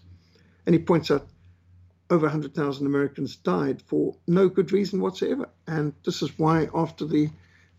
And 0.65 0.73
he 0.73 0.81
points 0.81 1.11
out 1.11 1.27
over 2.09 2.25
100,000 2.25 2.85
Americans 2.85 3.35
died 3.35 3.81
for 3.81 4.15
no 4.27 4.47
good 4.47 4.71
reason 4.71 5.01
whatsoever. 5.01 5.49
And 5.67 5.93
this 6.05 6.21
is 6.21 6.37
why, 6.39 6.69
after 6.73 7.05
the 7.05 7.29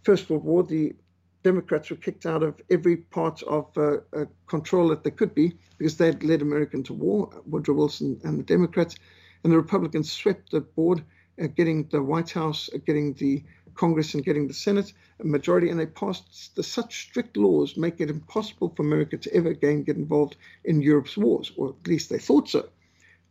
First 0.03 0.29
World 0.29 0.45
War, 0.45 0.63
the 0.63 0.95
Democrats 1.43 1.91
were 1.91 1.97
kicked 1.97 2.27
out 2.27 2.43
of 2.43 2.61
every 2.69 2.97
part 2.97 3.43
of 3.45 3.67
uh, 3.77 3.99
uh, 4.13 4.25
control 4.47 4.89
that 4.89 5.05
they 5.05 5.11
could 5.11 5.35
be 5.35 5.57
because 5.79 5.97
they 5.97 6.07
had 6.07 6.25
led 6.25 6.43
America 6.43 6.83
to 6.83 6.93
war, 6.93 7.31
Woodrow 7.47 7.75
Wilson 7.75 8.21
and 8.25 8.39
the 8.39 8.43
Democrats. 8.43 8.97
And 9.45 9.53
the 9.53 9.57
Republicans 9.57 10.11
swept 10.11 10.51
the 10.51 10.61
board, 10.61 11.03
uh, 11.41 11.47
getting 11.47 11.85
the 11.85 12.03
White 12.03 12.31
House, 12.31 12.69
uh, 12.75 12.79
getting 12.85 13.15
the 13.15 13.43
Congress, 13.75 14.15
and 14.15 14.25
getting 14.25 14.49
the 14.49 14.55
Senate 14.55 14.93
a 15.21 15.25
majority. 15.25 15.71
And 15.71 15.79
they 15.79 15.87
passed 15.87 16.57
the, 16.57 16.63
such 16.63 17.09
strict 17.09 17.37
laws, 17.37 17.77
making 17.77 18.09
it 18.09 18.11
impossible 18.11 18.73
for 18.77 18.83
America 18.83 19.17
to 19.17 19.35
ever 19.35 19.49
again 19.51 19.85
get 19.85 19.97
involved 19.97 20.37
in 20.65 20.83
Europe's 20.83 21.17
wars, 21.17 21.53
or 21.57 21.69
at 21.71 21.87
least 21.87 22.11
they 22.11 22.19
thought 22.19 22.49
so. 22.49 22.69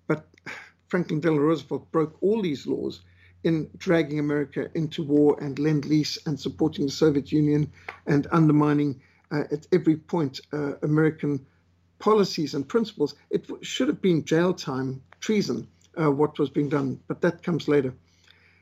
But 0.08 0.26
Franklin 0.88 1.20
Delano 1.20 1.42
Roosevelt 1.42 1.92
broke 1.92 2.18
all 2.22 2.42
these 2.42 2.66
laws 2.66 3.02
in 3.44 3.70
dragging 3.78 4.20
America 4.20 4.70
into 4.74 5.04
war 5.04 5.38
and 5.42 5.60
lend 5.60 5.86
lease 5.86 6.18
and 6.26 6.40
supporting 6.40 6.86
the 6.86 6.92
Soviet 6.92 7.32
Union 7.32 7.72
and 8.06 8.28
undermining 8.32 9.02
uh, 9.32 9.44
at 9.52 9.68
every 9.72 9.98
point 9.98 10.40
uh, 10.54 10.74
American 10.82 11.46
policies 12.00 12.54
and 12.54 12.68
principles. 12.68 13.16
It 13.30 13.48
should 13.62 13.88
have 13.88 14.02
been 14.02 14.24
jail 14.24 14.54
time, 14.54 15.02
treason, 15.20 15.68
uh, 16.00 16.12
what 16.12 16.40
was 16.40 16.50
being 16.50 16.70
done, 16.70 17.00
but 17.08 17.22
that 17.22 17.44
comes 17.44 17.68
later. 17.68 17.94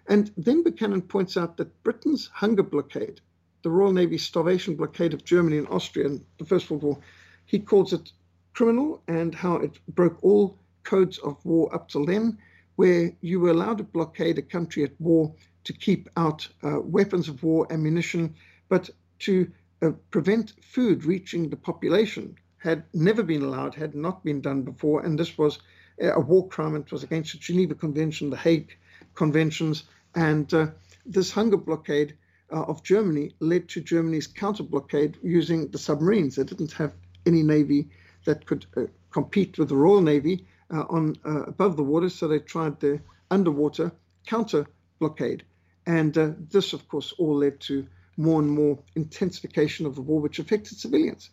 And 0.08 0.32
then 0.38 0.64
Buchanan 0.64 1.02
points 1.02 1.36
out 1.38 1.58
that 1.58 1.84
Britain's 1.84 2.28
hunger 2.28 2.64
blockade, 2.64 3.22
the 3.64 3.70
Royal 3.70 3.92
Navy's 3.92 4.24
starvation 4.24 4.76
blockade 4.76 5.14
of 5.14 5.26
Germany 5.26 5.58
and 5.58 5.68
Austria 5.68 6.06
in 6.06 6.26
the 6.38 6.46
First 6.46 6.70
World 6.70 6.84
War, 6.84 6.98
he 7.46 7.60
calls 7.60 7.94
it 7.94 8.12
criminal 8.54 9.02
and 9.08 9.34
how 9.34 9.58
it 9.58 9.80
broke 9.88 10.24
all 10.24 10.58
codes 10.86 11.18
of 11.18 11.44
war 11.44 11.74
up 11.76 11.90
till 11.90 12.06
then 12.06 12.38
where 12.76 13.12
you 13.22 13.40
were 13.40 13.50
allowed 13.50 13.78
to 13.78 13.84
blockade 13.84 14.38
a 14.38 14.42
country 14.42 14.84
at 14.84 15.00
war 15.00 15.34
to 15.64 15.74
keep 15.74 16.10
out 16.16 16.48
uh, 16.64 16.80
weapons 16.80 17.28
of 17.28 17.42
war, 17.44 17.68
ammunition, 17.72 18.36
but 18.70 18.90
to 19.20 19.50
uh, 19.82 19.92
prevent 20.12 20.54
food 20.62 21.06
reaching 21.06 21.50
the 21.50 21.56
population 21.56 22.36
had 22.58 22.84
never 22.94 23.24
been 23.24 23.44
allowed, 23.44 23.76
had 23.76 23.96
not 23.96 24.24
been 24.24 24.42
done 24.42 24.64
before, 24.64 25.06
and 25.06 25.20
this 25.20 25.38
was 25.38 25.60
a 26.00 26.20
war 26.20 26.48
crime. 26.48 26.76
It 26.76 26.92
was 26.92 27.04
against 27.04 27.32
the 27.32 27.38
Geneva 27.38 27.76
Convention, 27.76 28.30
the 28.30 28.38
Hague 28.38 28.76
Conventions, 29.14 29.84
and 30.16 30.52
uh, 30.54 30.68
this 31.06 31.32
hunger 31.32 31.58
blockade 31.58 32.18
uh, 32.52 32.64
of 32.64 32.84
Germany 32.84 33.36
led 33.40 33.70
to 33.70 33.82
Germany's 33.82 34.28
counter 34.28 34.64
blockade 34.64 35.18
using 35.24 35.70
the 35.70 35.78
submarines. 35.78 36.36
They 36.36 36.44
didn't 36.44 36.74
have 36.74 36.94
any 37.26 37.44
navy 37.44 37.90
that 38.26 38.46
could 38.46 38.66
uh, 38.76 38.86
compete 39.12 39.58
with 39.58 39.70
the 39.70 39.76
Royal 39.76 40.02
Navy, 40.02 40.46
on 40.72 41.16
uh, 41.26 41.44
above 41.44 41.78
the 41.78 41.84
water, 41.84 42.10
so 42.10 42.28
they 42.28 42.40
tried 42.40 42.80
the 42.80 43.00
underwater 43.30 43.92
counter 44.26 44.66
blockade. 45.00 45.44
And 45.86 46.18
uh, 46.18 46.32
this, 46.50 46.74
of 46.74 46.88
course, 46.88 47.14
all 47.18 47.38
led 47.38 47.60
to 47.62 47.86
more 48.18 48.42
and 48.42 48.50
more 48.50 48.80
intensification 48.96 49.86
of 49.86 49.96
the 49.96 50.02
war, 50.02 50.20
which 50.20 50.40
affected 50.40 50.78
civilians. 50.78 51.30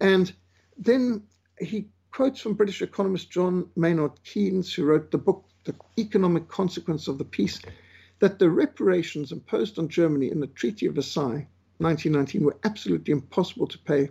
And 0.00 0.32
then 0.76 1.22
he 1.58 1.88
quotes 2.10 2.40
from 2.40 2.54
British 2.54 2.82
economist 2.82 3.30
John 3.30 3.68
Maynard 3.76 4.22
Keynes, 4.24 4.72
who 4.72 4.84
wrote 4.84 5.10
the 5.10 5.18
book, 5.18 5.44
The 5.64 5.74
Economic 5.98 6.48
Consequence 6.48 7.08
of 7.08 7.18
the 7.18 7.24
Peace, 7.24 7.60
that 8.18 8.38
the 8.38 8.50
reparations 8.50 9.32
imposed 9.32 9.78
on 9.78 9.88
Germany 9.88 10.30
in 10.30 10.40
the 10.40 10.46
Treaty 10.48 10.86
of 10.86 10.96
Versailles, 10.96 11.46
1919, 11.78 12.44
were 12.44 12.56
absolutely 12.64 13.12
impossible 13.12 13.68
to 13.68 13.78
pay 13.78 14.10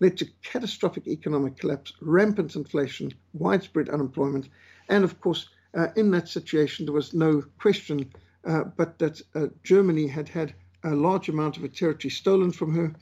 led 0.00 0.16
to 0.18 0.26
catastrophic 0.42 1.06
economic 1.06 1.56
collapse, 1.56 1.92
rampant 2.00 2.56
inflation, 2.56 3.12
widespread 3.32 3.88
unemployment, 3.88 4.48
and 4.88 5.04
of 5.04 5.20
course, 5.20 5.48
uh, 5.76 5.88
in 5.96 6.10
that 6.10 6.28
situation, 6.28 6.86
there 6.86 6.94
was 6.94 7.14
no 7.14 7.42
question 7.58 8.10
uh, 8.44 8.64
but 8.64 8.98
that 8.98 9.20
uh, 9.34 9.46
Germany 9.64 10.06
had 10.06 10.28
had 10.28 10.54
a 10.84 10.90
large 10.90 11.28
amount 11.28 11.56
of 11.56 11.62
her 11.62 11.68
territory 11.68 12.10
stolen 12.10 12.52
from 12.52 12.74
her, 12.74 12.94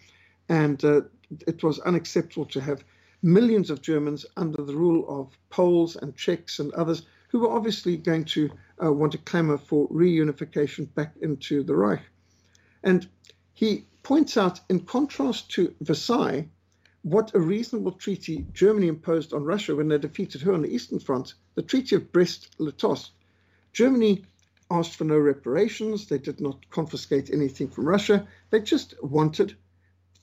and 0.49 0.85
uh, 0.85 1.03
it 1.47 1.63
was 1.63 1.79
unacceptable 1.81 2.47
to 2.47 2.61
have 2.61 2.85
millions 3.23 3.71
of 3.71 3.83
Germans 3.83 4.25
under 4.37 4.63
the 4.63 4.75
rule 4.75 5.05
of 5.09 5.37
Poles 5.51 5.97
and 5.97 6.17
Czechs 6.17 6.59
and 6.59 6.73
others 6.73 7.03
who 7.29 7.41
were 7.41 7.51
obviously 7.51 7.97
going 7.97 8.25
to 8.25 8.51
uh, 8.83 8.93
want 8.93 9.13
to 9.13 9.19
clamor 9.19 9.59
for 9.59 9.89
reunification 9.89 10.93
back 10.95 11.15
into 11.21 11.63
the 11.63 11.75
Reich. 11.75 12.03
And 12.83 13.09
he 13.53 13.87
points 14.03 14.37
out, 14.37 14.61
in 14.69 14.81
contrast 14.81 15.51
to 15.53 15.75
Versailles, 15.81 16.49
what 17.07 17.33
a 17.37 17.41
reasonable 17.41 17.93
treaty 17.93 18.45
Germany 18.53 18.89
imposed 18.89 19.33
on 19.33 19.45
Russia 19.45 19.77
when 19.77 19.87
they 19.87 19.97
defeated 19.97 20.43
her 20.43 20.53
on 20.53 20.63
the 20.63 20.75
Eastern 20.75 20.99
Front, 20.99 21.35
the 21.55 21.63
Treaty 21.63 21.95
of 21.95 22.11
Brest-Litovsk. 22.11 23.11
Germany 23.73 24.25
asked 24.73 24.97
for 24.97 25.05
no 25.05 25.17
reparations. 25.17 26.09
They 26.09 26.19
did 26.19 26.41
not 26.41 26.69
confiscate 26.69 27.31
anything 27.33 27.69
from 27.69 27.87
Russia. 27.87 28.27
They 28.51 28.61
just 28.61 29.01
wanted 29.05 29.55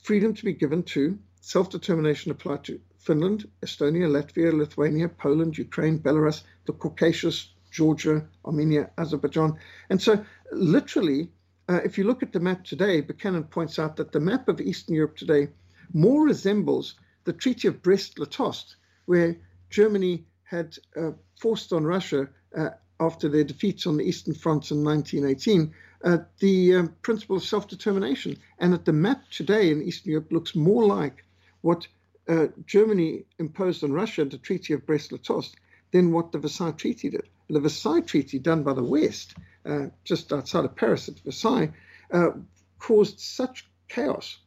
freedom 0.02 0.34
to 0.34 0.44
be 0.44 0.52
given 0.52 0.82
to 0.82 1.18
self-determination 1.40 2.30
applied 2.30 2.64
to 2.64 2.78
Finland, 2.98 3.48
Estonia, 3.62 4.06
Latvia, 4.06 4.52
Lithuania, 4.52 5.08
Poland, 5.08 5.56
Ukraine, 5.56 5.98
Belarus, 5.98 6.42
the 6.66 6.74
Caucasus, 6.74 7.54
Georgia, 7.70 8.28
Armenia, 8.44 8.90
Azerbaijan. 8.98 9.56
And 9.88 10.02
so, 10.02 10.22
literally, 10.52 11.30
uh, 11.66 11.80
if 11.82 11.96
you 11.96 12.04
look 12.04 12.22
at 12.22 12.32
the 12.34 12.40
map 12.40 12.62
today, 12.62 13.00
Buchanan 13.00 13.44
points 13.44 13.78
out 13.78 13.96
that 13.96 14.12
the 14.12 14.20
map 14.20 14.48
of 14.48 14.60
Eastern 14.60 14.96
Europe 14.96 15.16
today 15.16 15.48
more 15.92 16.24
resembles 16.24 16.94
the 17.24 17.32
Treaty 17.32 17.68
of 17.68 17.82
Brest-Litovsk, 17.82 18.74
where 19.06 19.36
Germany 19.70 20.24
had 20.44 20.76
uh, 20.96 21.12
forced 21.40 21.72
on 21.72 21.84
Russia 21.84 22.28
uh, 22.56 22.70
after 23.00 23.28
their 23.28 23.44
defeats 23.44 23.86
on 23.86 23.96
the 23.96 24.04
Eastern 24.04 24.34
Front 24.34 24.70
in 24.70 24.84
1918 24.84 25.74
uh, 26.04 26.18
the 26.38 26.76
um, 26.76 26.94
principle 27.02 27.36
of 27.36 27.42
self-determination, 27.42 28.36
and 28.58 28.72
that 28.72 28.84
the 28.84 28.92
map 28.92 29.22
today 29.30 29.70
in 29.70 29.82
Eastern 29.82 30.12
Europe 30.12 30.30
looks 30.30 30.54
more 30.54 30.84
like 30.84 31.24
what 31.62 31.86
uh, 32.28 32.46
Germany 32.66 33.24
imposed 33.38 33.82
on 33.82 33.92
Russia, 33.92 34.24
the 34.24 34.38
Treaty 34.38 34.74
of 34.74 34.86
Brest-Litovsk, 34.86 35.54
than 35.92 36.12
what 36.12 36.30
the 36.30 36.38
Versailles 36.38 36.72
Treaty 36.72 37.08
did. 37.08 37.26
The 37.48 37.60
Versailles 37.60 38.00
Treaty, 38.00 38.38
done 38.38 38.62
by 38.62 38.74
the 38.74 38.84
West, 38.84 39.34
uh, 39.64 39.86
just 40.04 40.32
outside 40.32 40.64
of 40.64 40.76
Paris 40.76 41.08
at 41.08 41.20
Versailles, 41.20 41.72
uh, 42.12 42.30
caused 42.78 43.18
such 43.18 43.66
chaos 43.88 44.38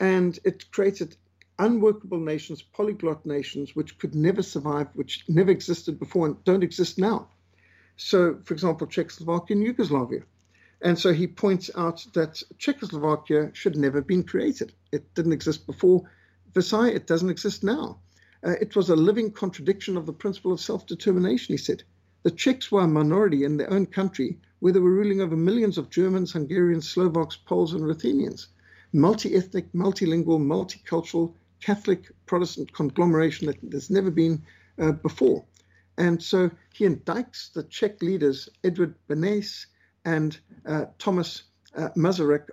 and 0.00 0.38
it 0.44 0.70
created 0.70 1.16
unworkable 1.58 2.18
nations, 2.18 2.62
polyglot 2.62 3.24
nations, 3.24 3.76
which 3.76 3.98
could 3.98 4.14
never 4.14 4.42
survive, 4.42 4.88
which 4.94 5.24
never 5.28 5.50
existed 5.50 5.98
before 5.98 6.26
and 6.26 6.44
don't 6.44 6.64
exist 6.64 6.98
now. 6.98 7.28
So, 7.96 8.38
for 8.44 8.54
example, 8.54 8.86
Czechoslovakia 8.86 9.56
and 9.56 9.64
Yugoslavia. 9.64 10.22
And 10.80 10.98
so 10.98 11.12
he 11.12 11.26
points 11.26 11.70
out 11.76 12.04
that 12.14 12.42
Czechoslovakia 12.58 13.50
should 13.54 13.76
never 13.76 13.98
have 13.98 14.06
been 14.06 14.24
created. 14.24 14.72
It 14.92 15.14
didn't 15.14 15.32
exist 15.32 15.66
before 15.66 16.10
Versailles, 16.52 16.90
it 16.90 17.06
doesn't 17.06 17.30
exist 17.30 17.64
now. 17.64 18.00
Uh, 18.44 18.54
it 18.60 18.76
was 18.76 18.90
a 18.90 18.96
living 18.96 19.32
contradiction 19.32 19.96
of 19.96 20.06
the 20.06 20.12
principle 20.12 20.52
of 20.52 20.60
self 20.60 20.86
determination, 20.86 21.54
he 21.54 21.56
said. 21.56 21.82
The 22.22 22.30
Czechs 22.30 22.70
were 22.70 22.82
a 22.82 22.88
minority 22.88 23.44
in 23.44 23.56
their 23.56 23.72
own 23.72 23.86
country 23.86 24.38
where 24.60 24.72
they 24.72 24.80
were 24.80 24.90
ruling 24.90 25.20
over 25.20 25.36
millions 25.36 25.78
of 25.78 25.90
Germans, 25.90 26.32
Hungarians, 26.32 26.88
Slovaks, 26.88 27.36
Poles, 27.36 27.74
and 27.74 27.84
Ruthenians. 27.84 28.48
Multi 28.94 29.34
ethnic, 29.34 29.72
multilingual, 29.72 30.38
multicultural, 30.38 31.34
Catholic 31.60 32.12
Protestant 32.26 32.72
conglomeration 32.72 33.48
that 33.48 33.58
there's 33.60 33.90
never 33.90 34.08
been 34.08 34.40
uh, 34.78 34.92
before. 34.92 35.44
And 35.98 36.22
so 36.22 36.48
he 36.72 36.86
indicts 36.86 37.52
the 37.52 37.64
Czech 37.64 38.00
leaders, 38.02 38.48
Edward 38.62 38.94
Beneš 39.08 39.66
and 40.04 40.38
uh, 40.64 40.84
Thomas 40.98 41.42
uh, 41.76 41.88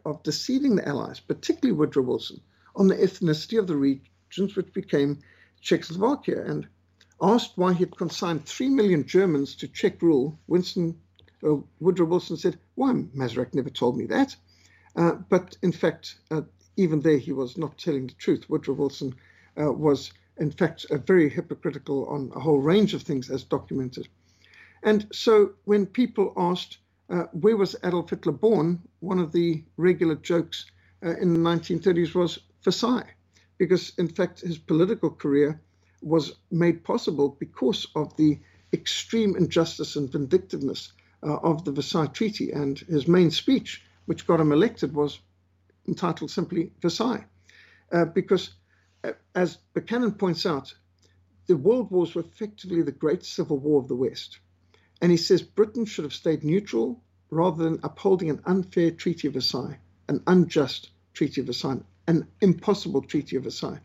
of 0.04 0.24
deceiving 0.24 0.76
the 0.76 0.88
Allies, 0.88 1.20
particularly 1.20 1.78
Woodrow 1.78 2.04
Wilson, 2.04 2.42
on 2.76 2.88
the 2.88 2.96
ethnicity 2.96 3.60
of 3.60 3.68
the 3.68 3.76
regions 3.76 4.56
which 4.56 4.74
became 4.74 5.20
Czechoslovakia. 5.62 6.44
And 6.44 6.68
asked 7.22 7.56
why 7.56 7.74
he 7.74 7.84
had 7.84 7.96
consigned 7.96 8.48
3 8.48 8.70
million 8.70 9.06
Germans 9.06 9.56
to 9.58 9.68
Czech 9.68 10.02
rule, 10.02 10.40
Winston, 10.48 11.00
uh, 11.44 11.58
Woodrow 11.80 12.08
Wilson 12.08 12.38
said, 12.38 12.58
Why, 12.74 12.94
Masaryk 12.94 13.54
never 13.54 13.70
told 13.70 13.96
me 13.96 14.08
that. 14.08 14.36
Uh, 14.96 15.14
but 15.30 15.58
in 15.62 15.72
fact, 15.72 16.16
uh, 16.32 16.42
even 16.78 17.02
there, 17.02 17.18
he 17.18 17.32
was 17.32 17.58
not 17.58 17.78
telling 17.78 18.08
the 18.08 18.14
truth. 18.14 18.50
Woodrow 18.50 18.76
Wilson 18.76 19.16
uh, 19.60 19.72
was, 19.72 20.12
in 20.38 20.52
fact, 20.52 20.86
very 21.06 21.30
hypocritical 21.30 22.06
on 22.08 22.32
a 22.36 22.40
whole 22.40 22.60
range 22.60 22.94
of 22.94 23.02
things 23.02 23.30
as 23.30 23.44
documented. 23.44 24.08
And 24.84 25.08
so 25.12 25.54
when 25.66 25.86
people 25.86 26.34
asked, 26.38 26.78
uh, 27.10 27.26
where 27.34 27.58
was 27.58 27.76
Adolf 27.84 28.10
Hitler 28.10 28.32
born? 28.32 28.80
One 29.00 29.20
of 29.20 29.32
the 29.32 29.64
regular 29.78 30.16
jokes 30.16 30.66
uh, 31.04 31.16
in 31.18 31.34
the 31.34 31.40
1930s 31.40 32.16
was 32.16 32.40
Versailles, 32.64 33.10
because 33.58 33.94
in 33.98 34.08
fact, 34.08 34.42
his 34.42 34.58
political 34.58 35.10
career 35.10 35.62
was 36.02 36.34
made 36.52 36.84
possible 36.84 37.36
because 37.40 37.88
of 37.96 38.16
the 38.18 38.40
extreme 38.74 39.36
injustice 39.36 39.96
and 39.96 40.12
vindictiveness 40.12 40.94
uh, 41.24 41.36
of 41.38 41.64
the 41.66 41.72
Versailles 41.72 42.08
Treaty. 42.08 42.52
And 42.52 42.80
his 42.80 43.08
main 43.08 43.30
speech, 43.30 43.84
which 44.12 44.28
got 44.28 44.42
him 44.42 44.52
elected, 44.52 44.94
was 44.94 45.22
entitled 45.88 46.30
simply 46.30 46.70
Versailles. 46.82 47.24
Uh, 47.90 48.04
because, 48.04 48.50
uh, 49.06 49.14
as 49.34 49.56
Buchanan 49.74 50.12
points 50.12 50.46
out, 50.46 50.76
the 51.48 51.56
world 51.56 51.90
wars 51.92 52.14
were 52.14 52.20
effectively 52.20 52.82
the 52.82 52.92
great 52.92 53.24
civil 53.24 53.58
war 53.58 53.80
of 53.80 53.88
the 53.88 53.96
West. 53.96 54.40
And 55.02 55.12
he 55.12 55.18
says 55.18 55.42
Britain 55.42 55.86
should 55.86 56.04
have 56.04 56.14
stayed 56.14 56.44
neutral 56.44 57.02
rather 57.30 57.64
than 57.64 57.80
upholding 57.84 58.30
an 58.30 58.42
unfair 58.46 58.92
Treaty 58.92 59.30
of 59.30 59.34
Versailles, 59.36 59.80
an 60.10 60.22
unjust 60.28 60.90
Treaty 61.14 61.40
of 61.40 61.48
Versailles, 61.48 61.80
an 62.06 62.28
impossible 62.42 63.04
Treaty 63.04 63.38
of 63.38 63.44
Versailles. 63.44 63.80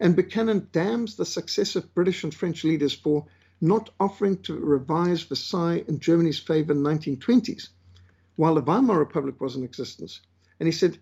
And 0.00 0.16
Buchanan 0.16 0.70
damns 0.72 1.14
the 1.14 1.24
successive 1.24 1.94
British 1.94 2.24
and 2.24 2.34
French 2.34 2.64
leaders 2.64 2.94
for 2.94 3.26
not 3.60 3.90
offering 4.00 4.42
to 4.42 4.56
revise 4.56 5.22
Versailles 5.22 5.84
in 5.86 6.00
Germany's 6.00 6.40
favor 6.40 6.72
in 6.72 6.82
the 6.82 6.90
1920s, 6.90 7.68
while 8.36 8.54
the 8.54 8.62
Weimar 8.62 8.98
Republic 8.98 9.40
was 9.40 9.56
in 9.56 9.64
existence. 9.64 10.20
And 10.58 10.66
he 10.66 10.72
said 10.72 10.98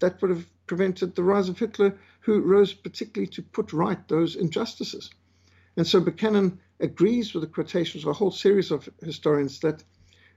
that 0.00 0.20
would 0.20 0.30
have 0.30 0.46
prevented 0.66 1.14
the 1.14 1.22
rise 1.22 1.48
of 1.48 1.58
Hitler, 1.58 1.98
who 2.20 2.40
rose 2.40 2.72
particularly 2.72 3.30
to 3.32 3.42
put 3.42 3.72
right 3.72 4.06
those 4.08 4.36
injustices. 4.36 5.10
And 5.76 5.86
so 5.86 6.00
Buchanan 6.00 6.58
agrees 6.80 7.34
with 7.34 7.42
the 7.42 7.48
quotations 7.48 8.04
of 8.04 8.10
a 8.10 8.14
whole 8.14 8.30
series 8.30 8.70
of 8.70 8.88
historians 9.02 9.60
that 9.60 9.84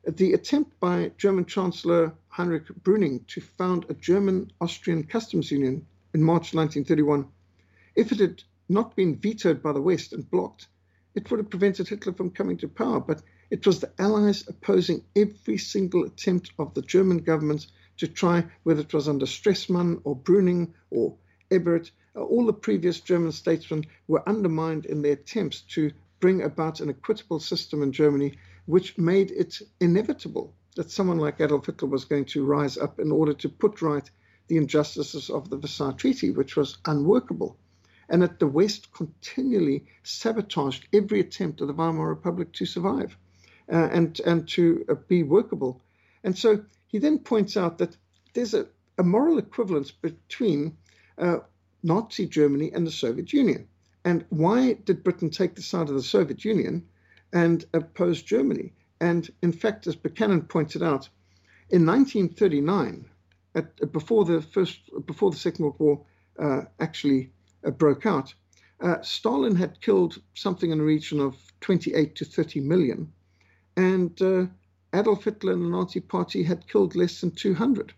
the 0.05 0.33
attempt 0.33 0.79
by 0.79 1.11
German 1.17 1.45
Chancellor 1.45 2.13
Heinrich 2.29 2.67
Brüning 2.83 3.25
to 3.27 3.41
found 3.41 3.85
a 3.89 3.93
German 3.93 4.51
Austrian 4.61 5.03
customs 5.03 5.51
union 5.51 5.85
in 6.13 6.23
March 6.23 6.53
1931 6.53 7.27
if 7.97 8.11
it 8.11 8.19
had 8.19 8.43
not 8.69 8.95
been 8.95 9.17
vetoed 9.17 9.63
by 9.63 9.73
the 9.73 9.81
West 9.81 10.13
and 10.13 10.29
blocked, 10.29 10.67
it 11.15 11.29
would 11.29 11.39
have 11.39 11.49
prevented 11.49 11.87
Hitler 11.87 12.13
from 12.13 12.29
coming 12.29 12.55
to 12.57 12.67
power. 12.67 12.99
But 12.99 13.23
it 13.49 13.65
was 13.65 13.79
the 13.79 13.93
Allies 13.97 14.45
opposing 14.49 15.05
every 15.15 15.57
single 15.57 16.03
attempt 16.03 16.51
of 16.59 16.73
the 16.73 16.81
German 16.81 17.19
government 17.19 17.67
to 17.95 18.05
try, 18.05 18.45
whether 18.63 18.81
it 18.81 18.93
was 18.93 19.07
under 19.07 19.25
Stresemann 19.25 20.01
or 20.03 20.17
Brüning 20.17 20.73
or 20.89 21.15
Ebert, 21.49 21.89
all 22.13 22.45
the 22.45 22.51
previous 22.51 22.99
German 22.99 23.31
statesmen 23.31 23.85
were 24.05 24.27
undermined 24.27 24.85
in 24.85 25.01
their 25.01 25.13
attempts 25.13 25.61
to 25.61 25.91
bring 26.19 26.41
about 26.41 26.81
an 26.81 26.89
equitable 26.89 27.39
system 27.39 27.81
in 27.81 27.93
Germany, 27.93 28.37
which 28.65 28.97
made 28.97 29.31
it 29.31 29.61
inevitable 29.79 30.53
that 30.75 30.91
someone 30.91 31.17
like 31.17 31.39
Adolf 31.39 31.67
Hitler 31.67 31.87
was 31.87 32.03
going 32.03 32.25
to 32.25 32.45
rise 32.45 32.77
up 32.77 32.99
in 32.99 33.13
order 33.13 33.33
to 33.33 33.47
put 33.47 33.81
right 33.81 34.09
the 34.49 34.57
injustices 34.57 35.29
of 35.29 35.49
the 35.49 35.57
Versailles 35.57 35.93
Treaty, 35.93 36.31
which 36.31 36.57
was 36.57 36.79
unworkable. 36.85 37.57
And 38.09 38.21
that 38.21 38.39
the 38.39 38.47
West 38.47 38.91
continually 38.91 39.85
sabotaged 40.03 40.89
every 40.91 41.21
attempt 41.21 41.61
of 41.61 41.67
the 41.67 41.73
Weimar 41.73 42.09
Republic 42.09 42.51
to 42.53 42.65
survive 42.65 43.17
uh, 43.71 43.89
and, 43.91 44.19
and 44.21 44.47
to 44.49 44.85
uh, 44.89 44.95
be 45.07 45.23
workable. 45.23 45.81
And 46.23 46.37
so 46.37 46.63
he 46.87 46.99
then 46.99 47.19
points 47.19 47.57
out 47.57 47.77
that 47.79 47.95
there's 48.33 48.53
a, 48.53 48.67
a 48.97 49.03
moral 49.03 49.37
equivalence 49.37 49.91
between 49.91 50.77
uh, 51.17 51.39
Nazi 51.83 52.25
Germany 52.27 52.71
and 52.73 52.85
the 52.85 52.91
Soviet 52.91 53.33
Union. 53.33 53.67
And 54.03 54.25
why 54.29 54.73
did 54.73 55.03
Britain 55.03 55.29
take 55.29 55.55
the 55.55 55.61
side 55.61 55.89
of 55.89 55.95
the 55.95 56.03
Soviet 56.03 56.45
Union 56.45 56.87
and 57.33 57.65
oppose 57.73 58.21
Germany? 58.21 58.73
And 58.99 59.29
in 59.41 59.51
fact, 59.51 59.87
as 59.87 59.95
Buchanan 59.95 60.43
pointed 60.43 60.81
out, 60.81 61.09
in 61.69 61.85
1939, 61.85 63.05
at, 63.55 63.91
before 63.91 64.23
the 64.23 64.41
first, 64.41 64.79
before 65.05 65.31
the 65.31 65.37
Second 65.37 65.65
World 65.65 65.79
War 65.79 66.05
uh, 66.39 66.61
actually 66.79 67.31
uh, 67.65 67.71
broke 67.71 68.05
out, 68.05 68.33
uh, 68.79 69.01
Stalin 69.01 69.55
had 69.55 69.81
killed 69.81 70.21
something 70.35 70.71
in 70.71 70.77
the 70.77 70.83
region 70.83 71.19
of 71.19 71.35
28 71.61 72.15
to 72.15 72.25
30 72.25 72.61
million, 72.61 73.11
and 73.77 74.19
uh, 74.23 74.47
Adolf 74.91 75.23
Hitler 75.23 75.53
and 75.53 75.61
the 75.61 75.69
Nazi 75.69 75.99
Party 75.99 76.41
had 76.41 76.67
killed 76.67 76.95
less 76.95 77.21
than 77.21 77.29
200. 77.31 77.93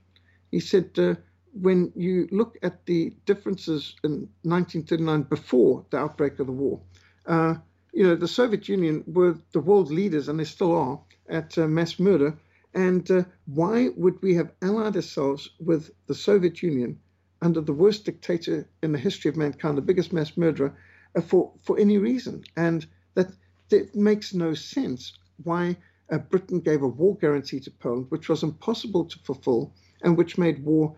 He 0.51 0.59
said, 0.59 0.91
uh, 0.97 1.15
when 1.53 1.93
you 1.95 2.27
look 2.31 2.57
at 2.61 2.85
the 2.85 3.13
differences 3.25 3.95
in 4.03 4.27
1939 4.43 5.23
before 5.23 5.85
the 5.89 5.97
outbreak 5.97 6.39
of 6.39 6.47
the 6.47 6.51
war, 6.51 6.81
uh, 7.25 7.55
you 7.93 8.03
know, 8.03 8.15
the 8.15 8.27
Soviet 8.27 8.67
Union 8.67 9.03
were 9.07 9.37
the 9.53 9.61
world 9.61 9.89
leaders, 9.89 10.27
and 10.27 10.39
they 10.39 10.43
still 10.43 10.75
are, 10.75 10.99
at 11.29 11.57
uh, 11.57 11.67
mass 11.67 11.97
murder. 11.97 12.37
And 12.73 13.09
uh, 13.09 13.23
why 13.45 13.89
would 13.95 14.21
we 14.21 14.35
have 14.35 14.51
allied 14.61 14.95
ourselves 14.95 15.49
with 15.59 15.91
the 16.07 16.15
Soviet 16.15 16.61
Union 16.61 16.99
under 17.41 17.61
the 17.61 17.73
worst 17.73 18.03
dictator 18.03 18.67
in 18.83 18.91
the 18.91 18.99
history 18.99 19.29
of 19.29 19.37
mankind, 19.37 19.77
the 19.77 19.81
biggest 19.81 20.11
mass 20.11 20.35
murderer, 20.35 20.75
uh, 21.15 21.21
for, 21.21 21.53
for 21.63 21.79
any 21.79 21.97
reason. 21.97 22.43
And 22.57 22.85
that, 23.13 23.31
that 23.69 23.95
makes 23.95 24.33
no 24.33 24.53
sense 24.53 25.13
why 25.43 25.77
uh, 26.11 26.17
Britain 26.17 26.59
gave 26.59 26.81
a 26.81 26.87
war 26.87 27.15
guarantee 27.17 27.59
to 27.59 27.71
Poland, 27.71 28.07
which 28.09 28.29
was 28.29 28.43
impossible 28.43 29.05
to 29.05 29.19
fulfill 29.19 29.73
and 30.03 30.17
which 30.17 30.37
made 30.37 30.63
war 30.63 30.95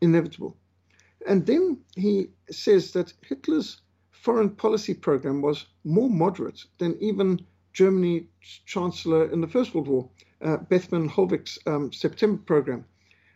inevitable. 0.00 0.56
And 1.26 1.46
then 1.46 1.78
he 1.96 2.28
says 2.50 2.92
that 2.92 3.12
Hitler's 3.22 3.80
foreign 4.10 4.50
policy 4.50 4.94
program 4.94 5.42
was 5.42 5.66
more 5.84 6.10
moderate 6.10 6.64
than 6.78 6.96
even 7.00 7.44
Germany's 7.72 8.26
chancellor 8.66 9.30
in 9.30 9.40
the 9.40 9.48
First 9.48 9.74
World 9.74 9.88
War, 9.88 10.10
uh, 10.42 10.56
Bethmann 10.58 11.08
Hollweg's 11.08 11.58
um, 11.66 11.92
September 11.92 12.40
program. 12.44 12.84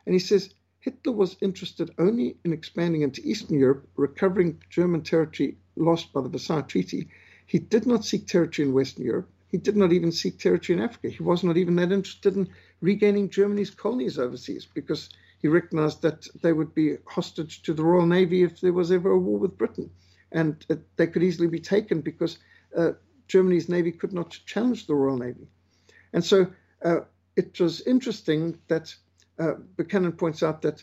And 0.07 0.15
he 0.15 0.19
says 0.19 0.55
Hitler 0.81 1.13
was 1.13 1.37
interested 1.41 1.91
only 1.99 2.37
in 2.45 2.53
expanding 2.53 3.03
into 3.03 3.21
Eastern 3.23 3.59
Europe, 3.59 3.89
recovering 3.97 4.63
German 4.71 5.03
territory 5.03 5.59
lost 5.77 6.13
by 6.13 6.21
the 6.23 6.29
Versailles 6.29 6.63
Treaty. 6.63 7.09
He 7.47 7.59
did 7.59 7.87
not 7.87 8.05
seek 8.05 8.27
territory 8.27 8.69
in 8.69 8.75
Western 8.75 9.05
Europe. 9.05 9.31
He 9.51 9.59
did 9.59 9.77
not 9.77 9.93
even 9.93 10.13
seek 10.13 10.39
territory 10.39 10.79
in 10.79 10.85
Africa. 10.85 11.09
He 11.09 11.23
was 11.23 11.43
not 11.43 11.57
even 11.57 11.77
that 11.77 11.93
interested 11.93 12.37
in 12.37 12.49
regaining 12.81 13.31
Germany's 13.31 13.71
colonies 13.71 14.19
overseas 14.19 14.67
because 14.67 15.09
he 15.41 15.49
recognized 15.49 16.03
that 16.03 16.27
they 16.43 16.53
would 16.53 16.75
be 16.75 16.97
hostage 17.07 17.63
to 17.63 17.73
the 17.73 17.85
Royal 17.85 18.07
Navy 18.07 18.43
if 18.43 18.61
there 18.61 18.73
was 18.73 18.93
ever 18.93 19.11
a 19.11 19.19
war 19.19 19.39
with 19.39 19.57
Britain. 19.57 19.91
And 20.33 20.65
uh, 20.69 20.77
they 20.97 21.07
could 21.07 21.23
easily 21.23 21.49
be 21.49 21.61
taken 21.61 22.03
because 22.03 22.39
uh, 22.77 22.93
Germany's 23.27 23.69
Navy 23.69 23.93
could 23.93 24.13
not 24.13 24.39
challenge 24.45 24.87
the 24.87 24.95
Royal 24.95 25.17
Navy. 25.17 25.49
And 26.13 26.25
so 26.25 26.49
uh, 26.85 27.01
it 27.37 27.59
was 27.61 27.81
interesting 27.83 28.59
that 28.69 28.95
uh, 29.39 29.53
Buchanan 29.77 30.13
points 30.13 30.43
out 30.43 30.63
that 30.63 30.83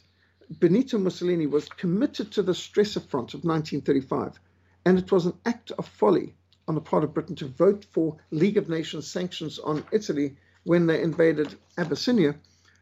Benito 0.59 0.97
Mussolini 0.97 1.47
was 1.47 1.67
committed 1.69 2.31
to 2.31 2.43
the 2.43 2.53
Stresa 2.53 3.01
Front 3.01 3.33
of 3.33 3.43
1935, 3.43 4.39
and 4.85 4.99
it 4.99 5.11
was 5.11 5.25
an 5.25 5.33
act 5.45 5.71
of 5.71 5.87
folly 5.87 6.35
on 6.67 6.75
the 6.75 6.81
part 6.81 7.03
of 7.03 7.13
Britain 7.13 7.35
to 7.35 7.47
vote 7.47 7.85
for 7.91 8.17
League 8.31 8.57
of 8.57 8.69
Nations 8.69 9.07
sanctions 9.07 9.59
on 9.59 9.85
Italy 9.91 10.35
when 10.63 10.87
they 10.87 11.01
invaded 11.01 11.55
Abyssinia. 11.77 12.35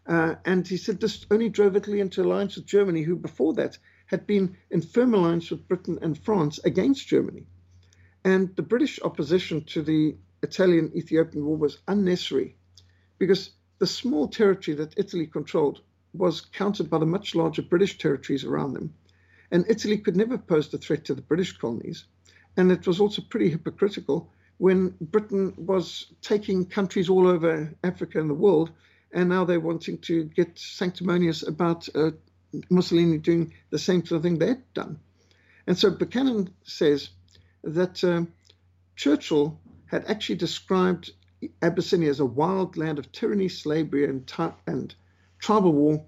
Uh, 0.05 0.35
and 0.45 0.67
he 0.67 0.77
said 0.77 0.99
this 0.99 1.25
only 1.31 1.49
drove 1.49 1.75
Italy 1.75 1.99
into 1.99 2.23
alliance 2.23 2.55
with 2.55 2.65
Germany, 2.65 3.03
who 3.03 3.15
before 3.15 3.53
that 3.53 3.77
had 4.05 4.27
been 4.27 4.57
in 4.69 4.81
firm 4.81 5.13
alliance 5.13 5.49
with 5.49 5.67
Britain 5.67 5.99
and 6.01 6.17
France 6.17 6.59
against 6.63 7.07
Germany. 7.07 7.45
And 8.23 8.55
the 8.55 8.61
British 8.61 9.01
opposition 9.01 9.63
to 9.65 9.81
the 9.81 10.15
Italian 10.41 10.91
Ethiopian 10.95 11.45
War 11.45 11.57
was 11.57 11.79
unnecessary 11.87 12.55
because 13.17 13.51
the 13.79 13.87
small 13.87 14.27
territory 14.27 14.75
that 14.77 14.97
Italy 14.97 15.27
controlled 15.27 15.81
was 16.13 16.41
countered 16.41 16.89
by 16.89 16.99
the 16.99 17.05
much 17.05 17.35
larger 17.35 17.61
British 17.61 17.97
territories 17.97 18.43
around 18.43 18.73
them. 18.73 18.93
And 19.51 19.65
Italy 19.69 19.97
could 19.97 20.15
never 20.15 20.37
pose 20.37 20.73
a 20.73 20.77
threat 20.77 21.05
to 21.05 21.15
the 21.15 21.21
British 21.21 21.57
colonies. 21.57 22.05
And 22.57 22.71
it 22.71 22.85
was 22.85 22.99
also 22.99 23.21
pretty 23.21 23.49
hypocritical 23.49 24.31
when 24.57 24.95
Britain 25.01 25.53
was 25.57 26.13
taking 26.21 26.65
countries 26.65 27.09
all 27.09 27.27
over 27.27 27.73
Africa 27.83 28.19
and 28.19 28.29
the 28.29 28.35
world, 28.35 28.71
and 29.11 29.29
now 29.29 29.45
they're 29.45 29.59
wanting 29.59 29.97
to 29.99 30.23
get 30.25 30.57
sanctimonious 30.57 31.47
about 31.47 31.89
uh, 31.95 32.11
Mussolini 32.69 33.17
doing 33.17 33.53
the 33.71 33.79
same 33.79 34.05
sort 34.05 34.17
of 34.17 34.23
thing 34.23 34.37
they'd 34.37 34.73
done. 34.73 34.99
And 35.67 35.77
so 35.77 35.89
Buchanan 35.89 36.53
says 36.63 37.09
that 37.63 38.03
uh, 38.03 38.23
Churchill 38.95 39.59
had 39.85 40.05
actually 40.05 40.35
described 40.35 41.11
Abyssinia 41.61 42.09
as 42.09 42.19
a 42.19 42.25
wild 42.25 42.77
land 42.77 42.99
of 42.99 43.11
tyranny, 43.11 43.49
slavery, 43.49 44.05
and, 44.05 44.31
and 44.67 44.95
tribal 45.39 45.73
war, 45.73 46.05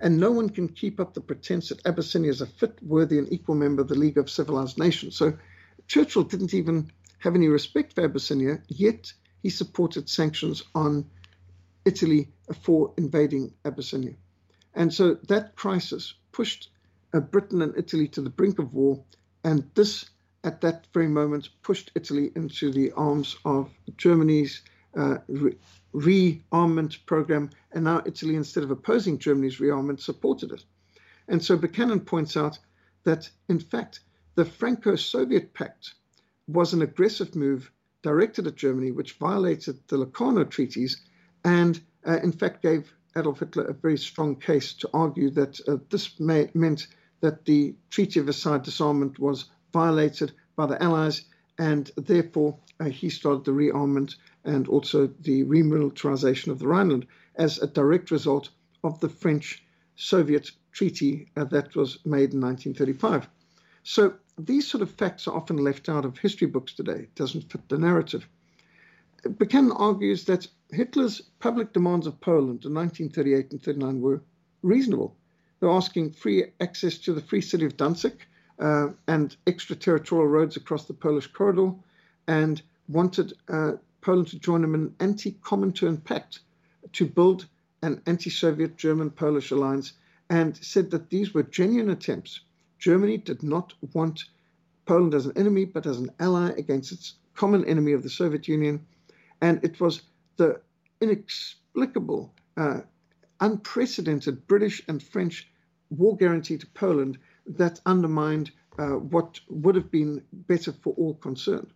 and 0.00 0.18
no 0.18 0.32
one 0.32 0.48
can 0.48 0.68
keep 0.68 0.98
up 0.98 1.14
the 1.14 1.20
pretense 1.20 1.68
that 1.68 1.86
Abyssinia 1.86 2.30
is 2.30 2.40
a 2.40 2.46
fit, 2.46 2.78
worthy, 2.82 3.18
and 3.18 3.32
equal 3.32 3.54
member 3.54 3.82
of 3.82 3.88
the 3.88 3.94
League 3.94 4.18
of 4.18 4.30
Civilized 4.30 4.78
Nations. 4.78 5.16
So 5.16 5.38
Churchill 5.86 6.24
didn't 6.24 6.54
even 6.54 6.90
have 7.18 7.34
any 7.34 7.48
respect 7.48 7.94
for 7.94 8.04
Abyssinia, 8.04 8.60
yet 8.68 9.12
he 9.42 9.50
supported 9.50 10.08
sanctions 10.08 10.62
on 10.74 11.04
Italy 11.84 12.28
for 12.62 12.92
invading 12.96 13.52
Abyssinia. 13.64 14.14
And 14.74 14.92
so 14.92 15.14
that 15.28 15.56
crisis 15.56 16.14
pushed 16.32 16.70
uh, 17.12 17.20
Britain 17.20 17.62
and 17.62 17.76
Italy 17.76 18.08
to 18.08 18.20
the 18.20 18.30
brink 18.30 18.58
of 18.58 18.72
war, 18.72 19.02
and 19.44 19.68
this, 19.74 20.06
at 20.44 20.60
that 20.60 20.86
very 20.94 21.08
moment, 21.08 21.50
pushed 21.62 21.90
Italy 21.94 22.32
into 22.36 22.72
the 22.72 22.92
arms 22.92 23.36
of 23.44 23.70
Germany's 23.96 24.62
uh, 24.96 25.18
re- 25.28 25.56
rearmament 25.94 27.04
program, 27.06 27.50
and 27.72 27.84
now 27.84 28.02
Italy, 28.06 28.36
instead 28.36 28.64
of 28.64 28.70
opposing 28.70 29.18
Germany's 29.18 29.58
rearmament, 29.58 30.00
supported 30.00 30.52
it. 30.52 30.64
And 31.28 31.42
so 31.42 31.56
Buchanan 31.56 32.00
points 32.00 32.36
out 32.36 32.58
that, 33.04 33.28
in 33.48 33.58
fact, 33.58 34.00
the 34.34 34.44
Franco 34.44 34.96
Soviet 34.96 35.52
Pact 35.52 35.94
was 36.48 36.72
an 36.72 36.80
aggressive 36.82 37.36
move 37.36 37.70
directed 38.02 38.46
at 38.46 38.56
Germany, 38.56 38.90
which 38.90 39.12
violated 39.12 39.78
the 39.88 39.98
Locarno 39.98 40.44
treaties 40.44 41.02
and, 41.44 41.80
uh, 42.06 42.18
in 42.22 42.32
fact, 42.32 42.62
gave 42.62 42.94
Adolf 43.14 43.40
Hitler 43.40 43.64
a 43.64 43.74
very 43.74 43.98
strong 43.98 44.36
case 44.36 44.72
to 44.74 44.90
argue 44.94 45.28
that 45.30 45.60
uh, 45.68 45.76
this 45.90 46.18
may, 46.18 46.50
meant 46.54 46.86
that 47.20 47.44
the 47.44 47.74
Treaty 47.90 48.20
of 48.20 48.26
Versailles 48.26 48.58
disarmament 48.58 49.18
was 49.18 49.46
violated 49.72 50.32
by 50.56 50.66
the 50.66 50.82
Allies, 50.82 51.26
and 51.58 51.90
therefore 51.96 52.58
uh, 52.80 52.84
he 52.84 53.10
started 53.10 53.44
the 53.44 53.52
rearmament 53.52 54.16
and 54.44 54.66
also 54.66 55.08
the 55.20 55.44
remilitarization 55.44 56.48
of 56.48 56.58
the 56.58 56.66
Rhineland 56.66 57.06
as 57.36 57.58
a 57.58 57.66
direct 57.66 58.10
result 58.10 58.48
of 58.82 58.98
the 59.00 59.08
French 59.08 59.62
Soviet 59.94 60.50
treaty 60.72 61.30
uh, 61.36 61.44
that 61.44 61.76
was 61.76 61.98
made 62.06 62.32
in 62.32 62.40
1935. 62.40 63.28
So 63.84 64.14
these 64.38 64.66
sort 64.66 64.82
of 64.82 64.90
facts 64.90 65.28
are 65.28 65.36
often 65.36 65.56
left 65.56 65.88
out 65.88 66.04
of 66.04 66.18
history 66.18 66.46
books 66.46 66.72
today. 66.72 67.00
It 67.00 67.14
doesn't 67.14 67.50
fit 67.50 67.68
the 67.68 67.78
narrative. 67.78 68.28
Buchanan 69.38 69.72
argues 69.72 70.24
that 70.24 70.48
Hitler's 70.70 71.20
public 71.38 71.72
demands 71.72 72.06
of 72.06 72.20
Poland 72.20 72.64
in 72.64 72.74
1938 72.74 73.52
and 73.52 73.62
39 73.62 74.00
were 74.00 74.22
reasonable. 74.62 75.14
They 75.60 75.66
were 75.66 75.74
asking 75.74 76.12
free 76.12 76.46
access 76.60 76.98
to 76.98 77.12
the 77.12 77.20
free 77.20 77.40
city 77.40 77.66
of 77.66 77.76
Danzig 77.76 78.26
uh, 78.58 78.88
and 79.06 79.36
extraterritorial 79.46 80.28
roads 80.28 80.56
across 80.56 80.86
the 80.86 80.94
Polish 80.94 81.26
corridor, 81.28 81.72
and 82.26 82.62
wanted 82.88 83.32
uh, 83.48 83.72
Poland 84.00 84.28
to 84.28 84.38
join 84.38 84.64
him 84.64 84.74
in 84.74 84.80
an 84.82 84.94
anti-Comintern 85.00 86.02
pact 86.04 86.40
to 86.92 87.06
build 87.06 87.46
an 87.82 88.02
anti-Soviet 88.06 88.76
German-Polish 88.76 89.50
alliance, 89.50 89.92
and 90.30 90.56
said 90.56 90.90
that 90.90 91.10
these 91.10 91.34
were 91.34 91.42
genuine 91.42 91.90
attempts. 91.90 92.40
Germany 92.82 93.16
did 93.16 93.44
not 93.44 93.74
want 93.94 94.24
Poland 94.86 95.14
as 95.14 95.26
an 95.26 95.38
enemy, 95.38 95.64
but 95.64 95.86
as 95.86 95.98
an 95.98 96.10
ally 96.18 96.50
against 96.58 96.90
its 96.90 97.14
common 97.32 97.64
enemy 97.64 97.92
of 97.92 98.02
the 98.02 98.10
Soviet 98.10 98.48
Union, 98.48 98.84
and 99.40 99.62
it 99.62 99.80
was 99.80 100.02
the 100.36 100.60
inexplicable, 101.00 102.34
uh, 102.56 102.80
unprecedented 103.38 104.48
British 104.48 104.82
and 104.88 105.00
French 105.00 105.48
war 105.90 106.16
guarantee 106.16 106.58
to 106.58 106.66
Poland 106.74 107.18
that 107.46 107.80
undermined 107.86 108.50
uh, 108.80 108.96
what 109.14 109.38
would 109.48 109.76
have 109.76 109.92
been 109.92 110.20
better 110.32 110.72
for 110.72 110.92
all 110.94 111.14
concerned. 111.14 111.72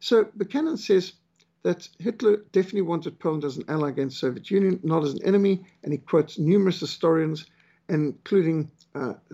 So 0.00 0.24
Buchanan 0.36 0.76
says 0.76 1.14
that 1.62 1.88
Hitler 1.98 2.44
definitely 2.52 2.82
wanted 2.82 3.18
Poland 3.18 3.44
as 3.44 3.56
an 3.56 3.64
ally 3.68 3.88
against 3.88 4.18
Soviet 4.18 4.50
Union, 4.50 4.78
not 4.82 5.04
as 5.04 5.14
an 5.14 5.24
enemy, 5.24 5.64
and 5.82 5.90
he 5.90 5.98
quotes 5.98 6.38
numerous 6.38 6.80
historians, 6.80 7.46
including 7.88 8.70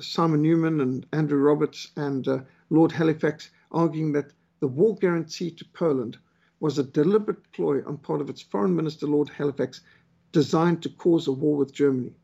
Simon 0.00 0.40
Newman 0.40 0.80
and 0.80 1.06
Andrew 1.12 1.38
Roberts 1.38 1.92
and 1.94 2.26
uh, 2.26 2.40
Lord 2.70 2.92
Halifax, 2.92 3.50
arguing 3.70 4.12
that 4.12 4.32
the 4.60 4.66
war 4.66 4.96
guarantee 4.96 5.50
to 5.50 5.64
Poland 5.66 6.16
was 6.60 6.78
a 6.78 6.82
deliberate 6.82 7.52
ploy 7.52 7.84
on 7.84 7.98
part 7.98 8.22
of 8.22 8.30
its 8.30 8.40
foreign 8.40 8.74
minister, 8.74 9.06
Lord 9.06 9.28
Halifax, 9.28 9.82
designed 10.32 10.82
to 10.82 10.88
cause 10.88 11.28
a 11.28 11.32
war 11.32 11.58
with 11.58 11.74
Germany. 11.74 12.14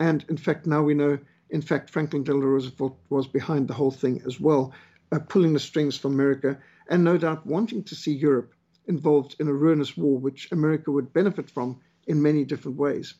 And 0.00 0.24
in 0.28 0.36
fact, 0.36 0.66
now 0.66 0.82
we 0.82 0.94
know, 0.94 1.18
in 1.50 1.62
fact, 1.62 1.90
Franklin 1.90 2.24
Delano 2.24 2.46
Roosevelt 2.46 2.98
was 3.08 3.28
behind 3.28 3.68
the 3.68 3.74
whole 3.74 3.92
thing 3.92 4.22
as 4.26 4.40
well, 4.40 4.72
uh, 5.12 5.20
pulling 5.20 5.52
the 5.52 5.60
strings 5.60 5.96
from 5.96 6.14
America, 6.14 6.58
and 6.88 7.04
no 7.04 7.16
doubt 7.16 7.46
wanting 7.46 7.84
to 7.84 7.94
see 7.94 8.14
Europe 8.14 8.52
involved 8.86 9.36
in 9.38 9.46
a 9.46 9.52
ruinous 9.52 9.96
war 9.96 10.18
which 10.18 10.50
America 10.50 10.90
would 10.90 11.12
benefit 11.12 11.50
from 11.50 11.80
in 12.08 12.20
many 12.20 12.44
different 12.44 12.78
ways. 12.78 13.14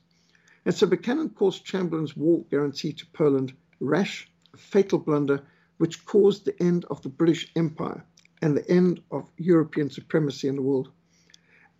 And 0.66 0.74
so 0.74 0.86
Buchanan 0.86 1.30
calls 1.30 1.60
Chamberlain's 1.60 2.16
war 2.16 2.44
guarantee 2.50 2.92
to 2.92 3.06
Poland 3.12 3.54
rash, 3.80 4.30
fatal 4.56 4.98
blunder 4.98 5.42
which 5.78 6.04
caused 6.04 6.44
the 6.44 6.62
end 6.62 6.84
of 6.90 7.00
the 7.02 7.08
British 7.08 7.50
Empire 7.56 8.04
and 8.42 8.56
the 8.56 8.70
end 8.70 9.02
of 9.10 9.30
European 9.38 9.88
supremacy 9.90 10.46
in 10.46 10.56
the 10.56 10.62
world. 10.62 10.90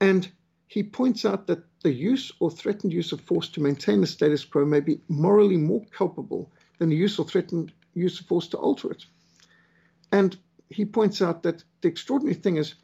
And 0.00 0.30
he 0.66 0.82
points 0.82 1.24
out 1.24 1.46
that 1.48 1.64
the 1.82 1.92
use 1.92 2.32
or 2.40 2.50
threatened 2.50 2.92
use 2.92 3.12
of 3.12 3.20
force 3.20 3.48
to 3.50 3.60
maintain 3.60 4.00
the 4.00 4.06
status 4.06 4.44
quo 4.44 4.64
may 4.64 4.80
be 4.80 5.00
morally 5.08 5.56
more 5.56 5.84
culpable 5.90 6.50
than 6.78 6.88
the 6.88 6.96
use 6.96 7.18
or 7.18 7.26
threatened 7.26 7.72
use 7.94 8.20
of 8.20 8.26
force 8.26 8.48
to 8.48 8.56
alter 8.56 8.90
it. 8.90 9.04
And 10.12 10.36
he 10.68 10.84
points 10.84 11.20
out 11.20 11.42
that 11.42 11.64
the 11.80 11.88
extraordinary 11.88 12.34
thing 12.34 12.56
is 12.56 12.74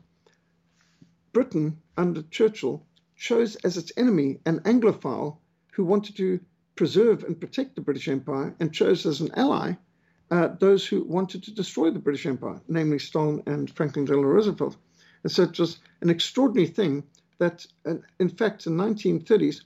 Britain 1.32 1.78
under 1.96 2.22
Churchill 2.22 2.84
chose 3.16 3.56
as 3.56 3.76
its 3.76 3.92
enemy 3.96 4.40
an 4.44 4.60
Anglophile 4.60 5.38
who 5.72 5.84
wanted 5.84 6.16
to 6.16 6.40
preserve 6.77 7.24
and 7.24 7.41
protect 7.41 7.74
the 7.74 7.81
British 7.81 8.07
Empire 8.07 8.55
and 8.61 8.72
chose 8.72 9.07
as 9.07 9.20
an 9.20 9.31
ally 9.35 9.74
uh, 10.31 10.49
those 10.59 10.87
who 10.87 11.05
wanted 11.05 11.43
to 11.45 11.55
destroy 11.55 11.91
the 11.91 11.99
British 11.99 12.27
Empire, 12.27 12.61
namely 12.68 12.99
Stalin 12.99 13.43
and 13.47 13.70
Franklin 13.70 14.05
Delano 14.05 14.29
Roosevelt. 14.29 14.77
And 15.22 15.31
so 15.33 15.45
it 15.45 15.59
was 15.59 15.79
an 16.01 16.11
extraordinary 16.11 16.68
thing 16.68 17.05
that, 17.39 17.66
uh, 17.87 17.95
in 18.18 18.29
fact, 18.29 18.66
in 18.66 18.77
the 18.77 18.85
1930s, 18.85 19.62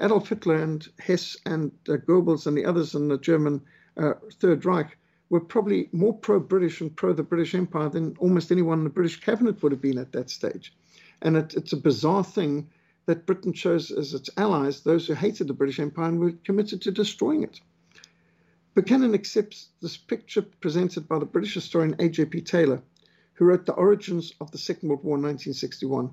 Adolf 0.00 0.28
Hitler 0.28 0.56
and 0.56 0.86
Hess 0.98 1.36
and 1.46 1.70
uh, 1.88 1.92
Goebbels 1.92 2.46
and 2.46 2.56
the 2.56 2.64
others 2.64 2.94
in 2.94 3.08
the 3.08 3.18
German 3.18 3.60
uh, 3.96 4.14
Third 4.40 4.64
Reich 4.64 4.96
were 5.30 5.40
probably 5.40 5.88
more 5.92 6.12
pro 6.12 6.38
British 6.38 6.80
and 6.80 6.94
pro 6.94 7.12
the 7.12 7.22
British 7.22 7.54
Empire 7.54 7.88
than 7.88 8.16
almost 8.18 8.52
anyone 8.52 8.78
in 8.78 8.84
the 8.84 8.90
British 8.90 9.20
cabinet 9.20 9.62
would 9.62 9.72
have 9.72 9.80
been 9.80 9.98
at 9.98 10.12
that 10.12 10.30
stage. 10.30 10.74
And 11.22 11.36
it, 11.36 11.54
it's 11.54 11.72
a 11.72 11.76
bizarre 11.76 12.24
thing 12.24 12.68
that 13.06 13.26
Britain 13.26 13.52
chose 13.52 13.90
as 13.90 14.14
its 14.14 14.30
allies 14.36 14.80
those 14.80 15.06
who 15.06 15.14
hated 15.14 15.48
the 15.48 15.54
British 15.54 15.78
Empire 15.78 16.08
and 16.08 16.20
were 16.20 16.32
committed 16.44 16.80
to 16.82 16.90
destroying 16.90 17.42
it. 17.42 17.60
Buchanan 18.74 19.14
accepts 19.14 19.68
this 19.80 19.96
picture 19.96 20.42
presented 20.42 21.06
by 21.06 21.18
the 21.18 21.26
British 21.26 21.54
historian 21.54 21.94
A.J.P. 21.98 22.40
Taylor, 22.42 22.82
who 23.34 23.44
wrote 23.44 23.66
The 23.66 23.74
Origins 23.74 24.32
of 24.40 24.50
the 24.50 24.58
Second 24.58 24.88
World 24.88 25.04
War 25.04 25.16
in 25.16 25.22
1961, 25.22 26.10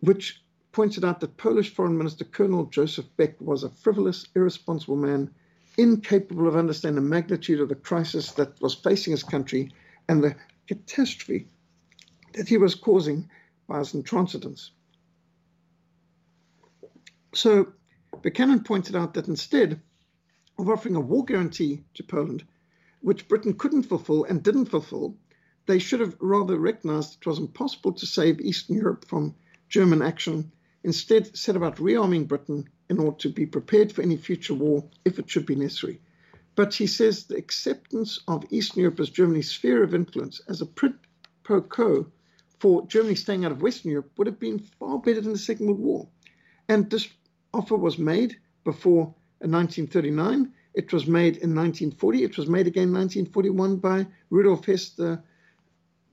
which 0.00 0.42
pointed 0.72 1.04
out 1.04 1.20
that 1.20 1.36
Polish 1.36 1.74
Foreign 1.74 1.98
Minister 1.98 2.24
Colonel 2.24 2.64
Joseph 2.66 3.06
Beck 3.16 3.38
was 3.40 3.62
a 3.62 3.68
frivolous, 3.68 4.26
irresponsible 4.34 4.96
man, 4.96 5.30
incapable 5.76 6.48
of 6.48 6.56
understanding 6.56 7.02
the 7.02 7.10
magnitude 7.10 7.60
of 7.60 7.68
the 7.68 7.74
crisis 7.74 8.32
that 8.32 8.60
was 8.60 8.74
facing 8.74 9.10
his 9.10 9.22
country 9.22 9.70
and 10.08 10.22
the 10.22 10.34
catastrophe 10.66 11.46
that 12.34 12.48
he 12.48 12.56
was 12.56 12.74
causing 12.74 13.28
by 13.66 13.78
his 13.78 13.92
intransigence. 13.92 14.70
So 17.34 17.72
Buchanan 18.20 18.62
pointed 18.62 18.94
out 18.94 19.14
that 19.14 19.26
instead 19.28 19.80
of 20.58 20.68
offering 20.68 20.96
a 20.96 21.00
war 21.00 21.24
guarantee 21.24 21.82
to 21.94 22.02
Poland, 22.02 22.44
which 23.00 23.26
Britain 23.26 23.54
couldn't 23.54 23.84
fulfill 23.84 24.24
and 24.24 24.42
didn't 24.42 24.66
fulfill, 24.66 25.16
they 25.64 25.78
should 25.78 26.00
have 26.00 26.16
rather 26.20 26.58
recognized 26.58 27.16
it 27.16 27.26
was 27.26 27.38
impossible 27.38 27.92
to 27.94 28.06
save 28.06 28.40
Eastern 28.40 28.76
Europe 28.76 29.06
from 29.06 29.34
German 29.70 30.02
action, 30.02 30.52
instead 30.84 31.34
set 31.34 31.56
about 31.56 31.76
rearming 31.76 32.28
Britain 32.28 32.68
in 32.90 32.98
order 32.98 33.16
to 33.16 33.30
be 33.30 33.46
prepared 33.46 33.90
for 33.90 34.02
any 34.02 34.18
future 34.18 34.54
war 34.54 34.84
if 35.06 35.18
it 35.18 35.30
should 35.30 35.46
be 35.46 35.54
necessary. 35.54 36.02
But 36.54 36.74
he 36.74 36.86
says 36.86 37.24
the 37.24 37.36
acceptance 37.36 38.20
of 38.28 38.44
Eastern 38.50 38.82
Europe 38.82 39.00
as 39.00 39.08
Germany's 39.08 39.50
sphere 39.50 39.82
of 39.82 39.94
influence 39.94 40.42
as 40.48 40.60
a 40.60 40.66
quid 40.66 40.98
pro 41.42 41.62
quo 41.62 42.12
for 42.58 42.86
Germany 42.86 43.14
staying 43.14 43.46
out 43.46 43.52
of 43.52 43.62
Western 43.62 43.90
Europe 43.90 44.10
would 44.18 44.26
have 44.26 44.38
been 44.38 44.58
far 44.58 44.98
better 44.98 45.22
than 45.22 45.32
the 45.32 45.38
Second 45.38 45.66
World 45.66 45.80
War. 45.80 46.08
And 46.68 46.90
this 46.90 47.08
offer 47.52 47.76
was 47.76 47.98
made 47.98 48.36
before 48.64 49.02
uh, 49.42 49.48
1939. 49.48 50.52
It 50.74 50.92
was 50.92 51.06
made 51.06 51.36
in 51.36 51.54
1940. 51.54 52.24
It 52.24 52.36
was 52.38 52.48
made 52.48 52.66
again 52.66 52.88
in 52.88 52.94
1941 52.94 53.76
by 53.76 54.06
Rudolf 54.30 54.64
Hess, 54.66 54.90
the 54.90 55.22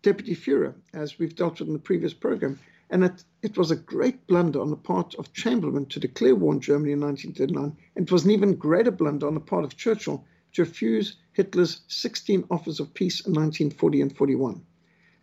deputy 0.01 0.35
Fuhrer, 0.35 0.73
as 0.93 1.17
we've 1.17 1.35
dealt 1.35 1.59
with 1.59 1.67
in 1.67 1.73
the 1.73 1.79
previous 1.79 2.13
program. 2.13 2.59
And 2.89 3.03
it, 3.03 3.23
it 3.41 3.57
was 3.57 3.71
a 3.71 3.75
great 3.75 4.25
blunder 4.27 4.61
on 4.61 4.71
the 4.71 4.75
part 4.75 5.15
of 5.15 5.33
Chamberlain 5.33 5.85
to 5.87 5.99
declare 5.99 6.35
war 6.35 6.53
on 6.53 6.59
Germany 6.59 6.93
in 6.93 6.99
1939. 6.99 7.77
And 7.95 8.07
it 8.07 8.11
was 8.11 8.25
an 8.25 8.31
even 8.31 8.55
greater 8.55 8.91
blunder 8.91 9.27
on 9.27 9.35
the 9.35 9.39
part 9.39 9.63
of 9.63 9.77
Churchill 9.77 10.25
to 10.53 10.63
refuse 10.63 11.17
Hitler's 11.33 11.81
16 11.87 12.45
offers 12.49 12.79
of 12.79 12.93
peace 12.93 13.21
in 13.21 13.33
1940 13.33 14.01
and 14.01 14.17
41. 14.17 14.61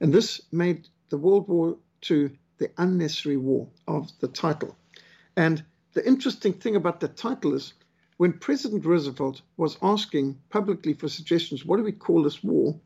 And 0.01 0.13
this 0.13 0.41
made 0.53 0.89
the 1.09 1.19
World 1.19 1.49
War 1.49 1.77
II 2.09 2.31
the 2.59 2.71
unnecessary 2.79 3.37
war 3.37 3.69
of 3.89 4.11
the 4.21 4.29
title. 4.29 4.77
And 5.37 5.65
the 5.97 6.07
interesting 6.07 6.53
thing 6.53 6.77
about 6.77 7.01
the 7.01 7.09
title 7.09 7.55
is 7.55 7.73
when 8.19 8.35
President 8.35 8.85
Roosevelt 8.85 9.41
was 9.57 9.79
asking 9.81 10.39
publicly 10.51 10.93
for 10.93 11.09
suggestions, 11.09 11.65
what 11.65 11.79
do 11.79 11.85
we 11.85 11.93
call 11.93 12.23
this 12.23 12.45
war? 12.45 12.79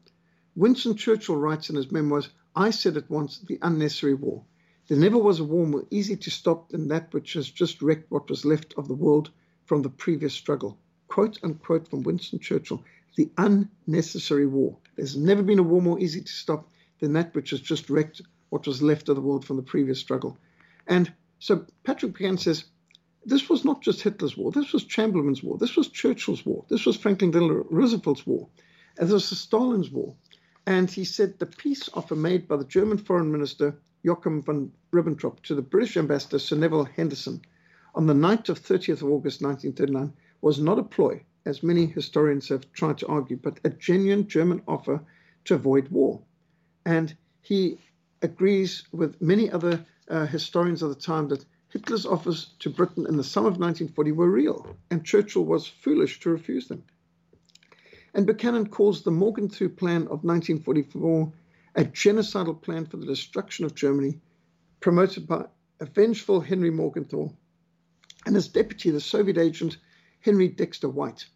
Winston 0.54 0.94
Churchill 0.94 1.34
writes 1.34 1.68
in 1.68 1.74
his 1.74 1.90
memoirs, 1.90 2.28
I 2.54 2.70
said 2.70 2.96
at 2.96 3.10
once, 3.10 3.38
the 3.38 3.58
unnecessary 3.62 4.14
war. 4.14 4.44
There 4.86 4.96
never 4.96 5.18
was 5.18 5.40
a 5.40 5.44
war 5.44 5.66
more 5.66 5.84
easy 5.90 6.16
to 6.18 6.30
stop 6.30 6.68
than 6.68 6.86
that 6.86 7.12
which 7.12 7.32
has 7.32 7.50
just 7.50 7.82
wrecked 7.82 8.12
what 8.12 8.30
was 8.30 8.44
left 8.44 8.74
of 8.78 8.86
the 8.86 8.94
world 8.94 9.32
from 9.64 9.82
the 9.82 9.90
previous 9.90 10.32
struggle. 10.32 10.78
Quote 11.08 11.36
unquote 11.42 11.88
from 11.88 12.04
Winston 12.04 12.38
Churchill, 12.38 12.84
the 13.16 13.28
unnecessary 13.36 14.46
war. 14.46 14.76
There's 14.94 15.16
never 15.16 15.42
been 15.42 15.58
a 15.58 15.64
war 15.64 15.82
more 15.82 15.98
easy 15.98 16.20
to 16.20 16.32
stop 16.32 16.70
than 17.00 17.14
that 17.14 17.34
which 17.34 17.50
has 17.50 17.60
just 17.60 17.90
wrecked 17.90 18.22
what 18.50 18.68
was 18.68 18.82
left 18.82 19.08
of 19.08 19.16
the 19.16 19.22
world 19.22 19.44
from 19.44 19.56
the 19.56 19.64
previous 19.64 19.98
struggle. 19.98 20.38
And 20.86 21.12
so 21.40 21.66
Patrick 21.82 22.12
Buchanan 22.12 22.38
says, 22.38 22.66
this 23.24 23.48
was 23.48 23.64
not 23.64 23.82
just 23.82 24.02
Hitler's 24.02 24.36
war. 24.36 24.50
This 24.50 24.72
was 24.72 24.84
Chamberlain's 24.84 25.42
war. 25.42 25.58
This 25.58 25.76
was 25.76 25.88
Churchill's 25.88 26.44
war. 26.46 26.64
This 26.68 26.86
was 26.86 26.96
Franklin 26.96 27.30
Delano 27.30 27.66
Roosevelt's 27.70 28.26
war. 28.26 28.48
And 28.98 29.08
this 29.08 29.30
was 29.30 29.38
Stalin's 29.38 29.90
war. 29.90 30.14
And 30.66 30.90
he 30.90 31.04
said 31.04 31.38
the 31.38 31.46
peace 31.46 31.88
offer 31.94 32.16
made 32.16 32.48
by 32.48 32.56
the 32.56 32.64
German 32.64 32.98
foreign 32.98 33.30
minister 33.32 33.76
Joachim 34.02 34.42
von 34.42 34.72
Ribbentrop 34.92 35.42
to 35.42 35.54
the 35.54 35.62
British 35.62 35.96
ambassador 35.96 36.38
Sir 36.38 36.56
Nevile 36.56 36.84
Henderson 36.84 37.42
on 37.94 38.06
the 38.06 38.14
night 38.14 38.48
of 38.48 38.60
30th 38.60 39.02
of 39.02 39.10
August 39.10 39.42
1939 39.42 40.12
was 40.40 40.58
not 40.58 40.78
a 40.78 40.82
ploy, 40.82 41.22
as 41.44 41.62
many 41.62 41.86
historians 41.86 42.48
have 42.48 42.72
tried 42.72 42.98
to 42.98 43.06
argue, 43.08 43.36
but 43.36 43.60
a 43.64 43.70
genuine 43.70 44.26
German 44.26 44.62
offer 44.68 45.02
to 45.44 45.54
avoid 45.54 45.88
war. 45.88 46.22
And 46.86 47.14
he 47.42 47.78
agrees 48.22 48.84
with 48.92 49.20
many 49.20 49.50
other 49.50 49.84
uh, 50.08 50.26
historians 50.26 50.82
of 50.82 50.88
the 50.90 51.00
time 51.00 51.28
that 51.28 51.44
Hitler's 51.70 52.04
offers 52.04 52.50
to 52.58 52.68
Britain 52.68 53.06
in 53.06 53.16
the 53.16 53.24
summer 53.24 53.46
of 53.46 53.58
1940 53.58 54.12
were 54.12 54.30
real, 54.30 54.76
and 54.90 55.04
Churchill 55.04 55.44
was 55.44 55.68
foolish 55.68 56.18
to 56.20 56.30
refuse 56.30 56.66
them. 56.66 56.82
And 58.12 58.26
Buchanan 58.26 58.68
calls 58.68 59.02
the 59.02 59.12
Morgenthau 59.12 59.68
Plan 59.68 60.02
of 60.02 60.24
1944 60.24 61.32
a 61.76 61.84
genocidal 61.84 62.60
plan 62.60 62.86
for 62.86 62.96
the 62.96 63.06
destruction 63.06 63.64
of 63.64 63.76
Germany, 63.76 64.20
promoted 64.80 65.28
by 65.28 65.46
a 65.78 65.86
vengeful 65.86 66.40
Henry 66.40 66.70
Morgenthau 66.70 67.32
and 68.26 68.34
his 68.34 68.48
deputy, 68.48 68.90
the 68.90 69.00
Soviet 69.00 69.38
agent 69.38 69.78
Henry 70.18 70.48
Dexter 70.48 70.88
White, 70.88 71.26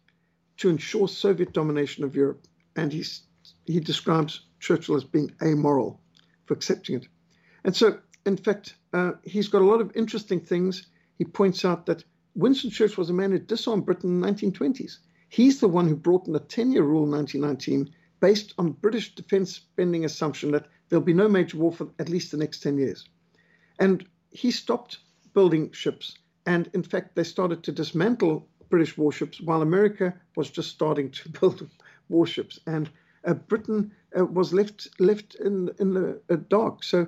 to 0.57 0.69
ensure 0.69 1.07
Soviet 1.07 1.53
domination 1.53 2.03
of 2.03 2.15
Europe. 2.15 2.45
And 2.75 2.91
he's, 2.91 3.21
he 3.65 3.79
describes 3.79 4.41
Churchill 4.59 4.97
as 4.97 5.05
being 5.05 5.31
amoral 5.41 6.01
for 6.45 6.53
accepting 6.53 6.97
it. 6.97 7.07
And 7.63 7.73
so 7.73 7.99
in 8.25 8.37
fact, 8.37 8.75
uh, 8.93 9.13
he's 9.23 9.47
got 9.47 9.61
a 9.61 9.65
lot 9.65 9.81
of 9.81 9.95
interesting 9.95 10.39
things. 10.39 10.87
He 11.17 11.25
points 11.25 11.63
out 11.63 11.85
that 11.85 12.03
Winston 12.35 12.71
Churchill 12.71 13.01
was 13.01 13.09
a 13.09 13.13
man 13.13 13.31
who 13.31 13.39
disarmed 13.39 13.85
Britain 13.85 14.09
in 14.09 14.21
the 14.21 14.27
1920s. 14.27 14.97
He's 15.29 15.59
the 15.59 15.67
one 15.67 15.87
who 15.87 15.95
brought 15.95 16.27
in 16.27 16.33
the 16.33 16.39
10 16.39 16.71
year 16.71 16.83
rule 16.83 17.03
in 17.03 17.11
1919 17.11 17.93
based 18.19 18.53
on 18.57 18.71
British 18.71 19.15
defense 19.15 19.53
spending 19.55 20.05
assumption 20.05 20.51
that 20.51 20.67
there'll 20.89 21.03
be 21.03 21.13
no 21.13 21.29
major 21.29 21.57
war 21.57 21.71
for 21.71 21.89
at 21.99 22.09
least 22.09 22.31
the 22.31 22.37
next 22.37 22.59
10 22.61 22.77
years. 22.77 23.07
And 23.79 24.05
he 24.31 24.51
stopped 24.51 24.99
building 25.33 25.71
ships. 25.71 26.17
And 26.45 26.69
in 26.73 26.83
fact, 26.83 27.15
they 27.15 27.23
started 27.23 27.63
to 27.63 27.71
dismantle 27.71 28.47
British 28.69 28.97
warships 28.97 29.41
while 29.41 29.61
America 29.61 30.13
was 30.35 30.49
just 30.49 30.69
starting 30.69 31.11
to 31.11 31.29
build 31.39 31.69
warships. 32.09 32.59
And 32.65 32.89
uh, 33.23 33.33
Britain 33.33 33.91
uh, 34.17 34.25
was 34.25 34.53
left 34.53 34.87
left 34.99 35.35
in, 35.35 35.71
in 35.79 35.93
the 35.93 36.21
uh, 36.29 36.37
dark. 36.49 36.83
So 36.83 37.07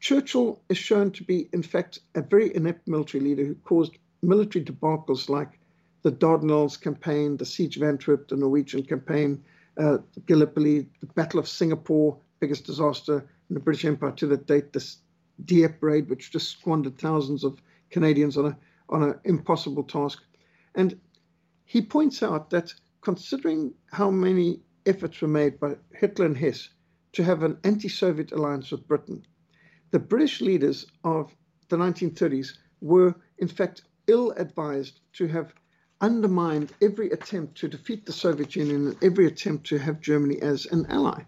Churchill 0.00 0.62
is 0.70 0.78
shown 0.78 1.10
to 1.12 1.24
be, 1.24 1.48
in 1.52 1.62
fact, 1.62 2.00
a 2.14 2.22
very 2.22 2.54
inept 2.56 2.88
military 2.88 3.22
leader 3.22 3.44
who 3.44 3.54
caused 3.54 3.98
military 4.22 4.64
debacles 4.64 5.28
like 5.28 5.60
the 6.02 6.10
Dardanelles 6.10 6.80
campaign, 6.80 7.36
the 7.36 7.44
Siege 7.44 7.76
of 7.76 7.82
Antwerp, 7.82 8.28
the 8.28 8.36
Norwegian 8.36 8.82
campaign, 8.82 9.44
uh, 9.76 9.98
Gallipoli, 10.26 10.88
the 11.00 11.06
Battle 11.06 11.38
of 11.38 11.48
Singapore, 11.48 12.18
biggest 12.40 12.64
disaster 12.64 13.28
in 13.48 13.54
the 13.54 13.60
British 13.60 13.84
Empire 13.84 14.12
to 14.12 14.26
that 14.28 14.46
date, 14.46 14.72
this 14.72 14.98
Dieppe 15.44 15.76
raid, 15.80 16.08
which 16.08 16.30
just 16.30 16.48
squandered 16.48 16.98
thousands 16.98 17.44
of 17.44 17.60
Canadians 17.90 18.36
on 18.36 18.46
a 18.46 18.56
on 18.88 19.02
an 19.02 19.20
impossible 19.24 19.84
task. 19.84 20.22
And 20.74 20.98
he 21.64 21.80
points 21.82 22.22
out 22.22 22.50
that 22.50 22.74
considering 23.02 23.72
how 23.92 24.10
many 24.10 24.60
efforts 24.86 25.20
were 25.20 25.28
made 25.28 25.60
by 25.60 25.76
Hitler 25.94 26.26
and 26.26 26.36
Hess 26.36 26.68
to 27.12 27.24
have 27.24 27.42
an 27.42 27.58
anti-Soviet 27.64 28.32
alliance 28.32 28.70
with 28.70 28.88
Britain, 28.88 29.24
the 29.90 29.98
British 29.98 30.40
leaders 30.40 30.86
of 31.02 31.34
the 31.68 31.76
1930s 31.76 32.56
were, 32.80 33.14
in 33.38 33.48
fact, 33.48 33.82
ill 34.06 34.30
advised 34.32 35.00
to 35.14 35.26
have 35.26 35.52
undermined 36.00 36.72
every 36.80 37.10
attempt 37.10 37.56
to 37.58 37.68
defeat 37.68 38.06
the 38.06 38.12
Soviet 38.12 38.56
Union 38.56 38.88
and 38.88 39.04
every 39.04 39.26
attempt 39.26 39.66
to 39.66 39.78
have 39.78 40.00
Germany 40.00 40.40
as 40.40 40.66
an 40.66 40.86
ally. 40.86 41.22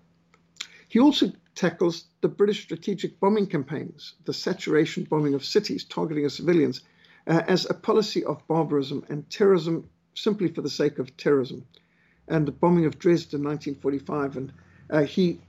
He 0.88 1.00
also 1.00 1.32
tackles 1.54 2.06
the 2.20 2.28
British 2.28 2.62
strategic 2.62 3.18
bombing 3.20 3.46
campaigns, 3.46 4.14
the 4.24 4.32
saturation 4.32 5.04
bombing 5.04 5.34
of 5.34 5.44
cities 5.44 5.84
targeting 5.84 6.24
of 6.24 6.32
civilians, 6.32 6.82
uh, 7.26 7.42
as 7.46 7.68
a 7.68 7.74
policy 7.74 8.24
of 8.24 8.46
barbarism 8.48 9.04
and 9.08 9.28
terrorism 9.28 9.88
simply 10.14 10.48
for 10.48 10.62
the 10.62 10.70
sake 10.70 10.98
of 10.98 11.16
terrorism. 11.16 11.64
And 12.28 12.46
the 12.46 12.52
bombing 12.52 12.86
of 12.86 12.98
Dresden 12.98 13.40
in 13.40 13.46
1945, 13.46 14.36
and 14.36 14.52
uh, 14.88 15.02
he 15.02 15.40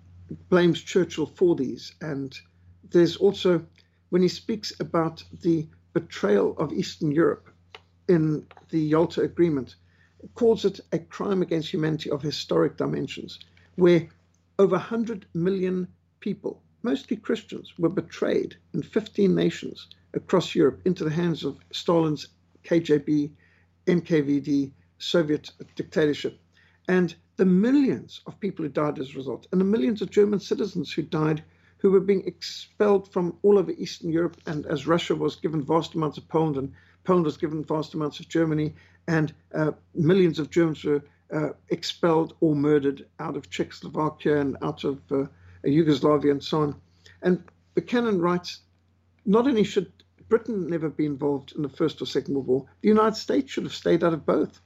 blames 0.49 0.81
Churchill 0.81 1.25
for 1.25 1.55
these 1.55 1.93
and 2.01 2.37
there's 2.91 3.15
also, 3.17 3.65
when 4.09 4.21
he 4.21 4.27
speaks 4.27 4.73
about 4.79 5.23
the 5.41 5.67
betrayal 5.93 6.55
of 6.57 6.73
Eastern 6.73 7.11
Europe 7.11 7.49
in 8.07 8.45
the 8.69 8.79
Yalta 8.79 9.21
Agreement, 9.21 9.75
calls 10.35 10.65
it 10.65 10.79
a 10.91 10.99
crime 10.99 11.41
against 11.41 11.69
humanity 11.69 12.09
of 12.09 12.21
historic 12.21 12.77
dimensions, 12.77 13.39
where 13.75 14.07
over 14.59 14.75
100 14.75 15.25
million 15.33 15.87
people, 16.19 16.61
mostly 16.81 17.17
Christians, 17.17 17.73
were 17.77 17.89
betrayed 17.89 18.55
in 18.73 18.81
15 18.81 19.33
nations 19.33 19.87
across 20.13 20.55
Europe 20.55 20.81
into 20.85 21.03
the 21.03 21.09
hands 21.09 21.43
of 21.43 21.59
Stalin's 21.71 22.27
KGB, 22.63 23.31
NKVD, 23.87 24.71
Soviet 24.99 25.51
dictatorship. 25.75 26.39
and 26.87 27.15
the 27.35 27.45
millions 27.45 28.21
of 28.27 28.39
people 28.39 28.63
who 28.63 28.69
died 28.69 28.99
as 28.99 29.11
a 29.11 29.17
result, 29.17 29.47
and 29.51 29.59
the 29.59 29.65
millions 29.65 30.01
of 30.01 30.11
German 30.11 30.39
citizens 30.39 30.91
who 30.91 31.01
died 31.01 31.43
who 31.83 31.91
were 31.91 31.99
being 31.99 32.25
expelled 32.25 33.11
from 33.11 33.37
all 33.43 33.59
over 33.59 33.71
Eastern 33.71 34.09
Europe, 34.09 34.37
and 34.45 34.65
as 34.67 34.87
Russia 34.87 35.13
was 35.13 35.35
given 35.35 35.61
vast 35.61 35.93
amounts 35.93 36.17
of 36.17 36.25
Poland, 36.29 36.55
and 36.55 36.71
Poland 37.03 37.25
was 37.25 37.35
given 37.35 37.61
vast 37.61 37.93
amounts 37.93 38.21
of 38.21 38.29
Germany, 38.29 38.73
and 39.05 39.33
uh, 39.53 39.71
millions 39.93 40.39
of 40.39 40.49
Germans 40.49 40.85
were 40.85 41.03
uh, 41.33 41.49
expelled 41.67 42.35
or 42.39 42.55
murdered 42.55 43.05
out 43.19 43.35
of 43.35 43.49
Czechoslovakia 43.49 44.39
and 44.39 44.55
out 44.61 44.85
of 44.85 45.01
uh, 45.11 45.25
Yugoslavia 45.65 46.31
and 46.31 46.41
so 46.41 46.61
on. 46.61 46.75
And 47.21 47.43
Buchanan 47.75 48.21
writes, 48.21 48.61
not 49.25 49.45
only 49.45 49.65
should 49.65 49.91
Britain 50.29 50.69
never 50.69 50.89
be 50.89 51.05
involved 51.05 51.51
in 51.53 51.63
the 51.63 51.69
First 51.69 52.01
or 52.01 52.05
Second 52.05 52.35
World 52.35 52.47
War, 52.47 52.65
the 52.79 52.87
United 52.87 53.17
States 53.17 53.51
should 53.51 53.65
have 53.65 53.73
stayed 53.73 54.05
out 54.05 54.13
of 54.13 54.25
both. 54.25 54.61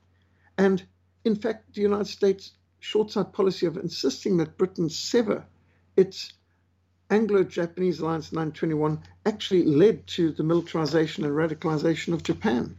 And 0.55 0.85
in 1.25 1.35
fact, 1.35 1.73
the 1.73 1.81
United 1.81 2.07
States 2.07 2.51
short-sighted 2.79 3.33
policy 3.33 3.65
of 3.65 3.77
insisting 3.77 4.37
that 4.37 4.57
Britain 4.57 4.89
sever 4.89 5.45
its 5.95 6.33
Anglo-Japanese 7.09 7.99
Alliance 7.99 8.31
921 8.31 8.99
actually 9.25 9.63
led 9.63 10.05
to 10.07 10.31
the 10.31 10.43
militarization 10.43 11.23
and 11.23 11.33
radicalization 11.33 12.13
of 12.13 12.23
Japan. 12.23 12.75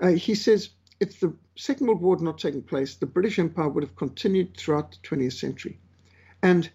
Uh, 0.00 0.08
he 0.08 0.34
says 0.34 0.70
if 1.00 1.20
the 1.20 1.34
Second 1.56 1.86
World 1.86 2.00
War 2.00 2.16
had 2.16 2.22
not 2.22 2.38
taken 2.38 2.62
place, 2.62 2.94
the 2.94 3.06
British 3.06 3.38
Empire 3.38 3.68
would 3.68 3.82
have 3.82 3.96
continued 3.96 4.56
throughout 4.56 4.92
the 4.92 4.98
20th 4.98 5.32
century. 5.32 5.78
And 6.42 6.70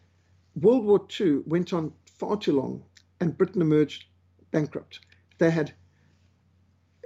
World 0.55 0.86
War 0.86 1.07
II 1.19 1.43
went 1.45 1.73
on 1.73 1.93
far 2.05 2.38
too 2.38 2.53
long, 2.53 2.83
and 3.19 3.38
Britain 3.38 3.61
emerged 3.61 4.05
bankrupt. 4.51 4.99
They 5.38 5.51
had 5.51 5.73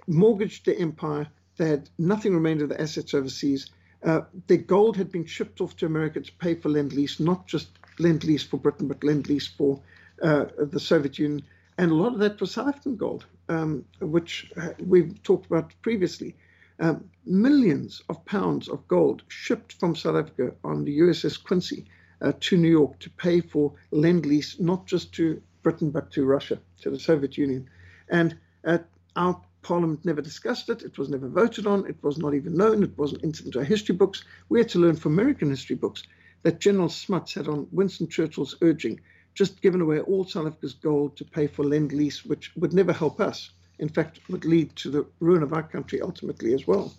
mortgaged 0.08 0.66
their 0.66 0.78
empire, 0.78 1.28
they 1.58 1.70
had 1.70 1.90
nothing 1.98 2.34
remained 2.34 2.62
of 2.62 2.70
the 2.70 2.82
assets 2.82 3.14
overseas. 3.14 3.70
Uh, 4.02 4.22
their 4.48 4.58
gold 4.58 4.96
had 4.96 5.12
been 5.12 5.26
shipped 5.26 5.60
off 5.60 5.76
to 5.76 5.86
America 5.86 6.22
to 6.22 6.32
pay 6.38 6.56
for 6.56 6.70
lend 6.70 6.94
lease, 6.94 7.20
not 7.20 7.48
just 7.48 7.79
lend 8.00 8.24
lease 8.24 8.44
for 8.44 8.58
Britain, 8.58 8.88
but 8.88 9.04
lend 9.04 9.28
lease 9.30 9.48
for 9.48 9.82
uh, 10.22 10.46
the 10.58 10.80
Soviet 10.80 11.20
Union. 11.20 11.44
And 11.78 11.92
a 11.92 11.96
lot 11.96 12.14
of 12.14 12.20
that 12.20 12.42
was 12.42 12.52
South 12.52 12.68
African 12.68 12.98
gold, 12.98 13.26
um, 13.48 13.86
which 14.02 14.52
uh, 14.58 14.70
we've 14.80 15.22
talked 15.24 15.46
about 15.46 15.74
previously. 15.82 16.36
Um, 16.82 17.10
millions 17.26 18.02
of 18.10 18.24
pounds 18.26 18.70
of 18.70 18.88
gold 18.88 19.24
shipped 19.28 19.74
from 19.74 19.96
South 19.96 20.16
Africa 20.16 20.54
on 20.64 20.86
the 20.86 21.00
USS 21.00 21.42
Quincy 21.42 21.86
uh, 22.22 22.34
to 22.40 22.58
New 22.58 22.70
York 22.70 23.00
to 23.00 23.10
pay 23.12 23.42
for 23.42 23.74
lend 23.92 24.26
lease, 24.26 24.60
not 24.60 24.86
just 24.86 25.14
to 25.14 25.42
Britain, 25.64 25.92
but 25.92 26.12
to 26.12 26.26
Russia, 26.26 26.60
to 26.82 26.90
the 26.90 27.00
Soviet 27.00 27.38
Union. 27.38 27.70
And 28.10 28.38
uh, 28.66 28.80
our 29.16 29.42
Parliament 29.62 30.06
never 30.06 30.22
discussed 30.22 30.70
it. 30.70 30.84
It 30.84 30.98
was 30.98 31.10
never 31.10 31.28
voted 31.28 31.68
on. 31.68 31.86
It 31.86 32.02
was 32.02 32.18
not 32.18 32.34
even 32.34 32.56
known. 32.56 32.82
It 32.84 32.98
wasn't 32.98 33.24
entered 33.24 33.46
into 33.48 33.60
our 33.60 33.66
history 33.66 33.96
books. 33.96 34.24
We 34.48 34.60
had 34.60 34.70
to 34.70 34.80
learn 34.80 34.96
from 34.96 35.14
American 35.14 35.50
history 35.50 35.76
books 35.76 36.04
that 36.44 36.60
General 36.60 36.90
Smuts 36.90 37.34
had 37.34 37.48
on 37.48 37.68
Winston 37.72 38.08
Churchill's 38.08 38.56
urging 38.62 39.00
just 39.34 39.62
given 39.62 39.82
away 39.82 40.00
all 40.00 40.26
South 40.26 40.48
Africa's 40.48 40.74
gold 40.74 41.16
to 41.16 41.24
pay 41.24 41.48
for 41.48 41.64
lend 41.64 41.94
lease, 41.94 42.26
which 42.26 42.52
would 42.56 42.74
never 42.74 42.92
help 42.92 43.22
us. 43.22 43.52
In 43.78 43.88
fact, 43.88 44.20
would 44.30 44.44
lead 44.44 44.76
to 44.78 44.90
the 44.90 45.06
ruin 45.20 45.44
of 45.44 45.54
our 45.54 45.64
country 45.64 46.02
ultimately 46.02 46.54
as 46.54 46.68
well. 46.68 46.94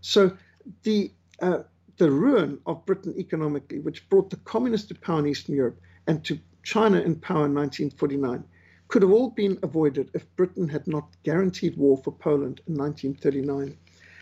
So 0.00 0.36
the 0.82 1.12
uh, 1.40 1.62
the 1.98 2.10
ruin 2.10 2.58
of 2.66 2.84
Britain 2.86 3.14
economically, 3.18 3.80
which 3.80 4.08
brought 4.08 4.30
the 4.30 4.36
communists 4.38 4.88
to 4.88 4.94
power 4.94 5.20
in 5.20 5.28
Eastern 5.28 5.54
Europe 5.54 5.80
and 6.06 6.24
to 6.24 6.38
China 6.62 7.00
in 7.00 7.16
power 7.16 7.46
in 7.46 7.54
1949, 7.54 8.44
could 8.88 9.02
have 9.02 9.10
all 9.10 9.30
been 9.30 9.58
avoided 9.62 10.10
if 10.14 10.36
Britain 10.36 10.68
had 10.68 10.86
not 10.86 11.08
guaranteed 11.22 11.76
war 11.76 11.96
for 11.96 12.12
Poland 12.12 12.60
in 12.66 12.74
1939. 12.74 13.76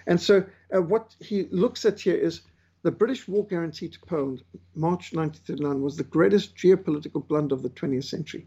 And 0.07 0.21
so, 0.21 0.45
uh, 0.75 0.83
what 0.83 1.15
he 1.21 1.45
looks 1.51 1.85
at 1.85 2.01
here 2.01 2.17
is 2.17 2.43
the 2.87 2.93
British 2.93 3.27
war 3.27 3.45
guarantee 3.45 3.89
to 3.89 3.99
Poland, 4.07 4.45
March 4.77 5.13
1939, 5.13 5.83
was 5.83 5.97
the 5.97 6.05
greatest 6.05 6.55
geopolitical 6.55 7.27
blunder 7.27 7.53
of 7.53 7.65
the 7.65 7.71
20th 7.71 8.05
century. 8.05 8.47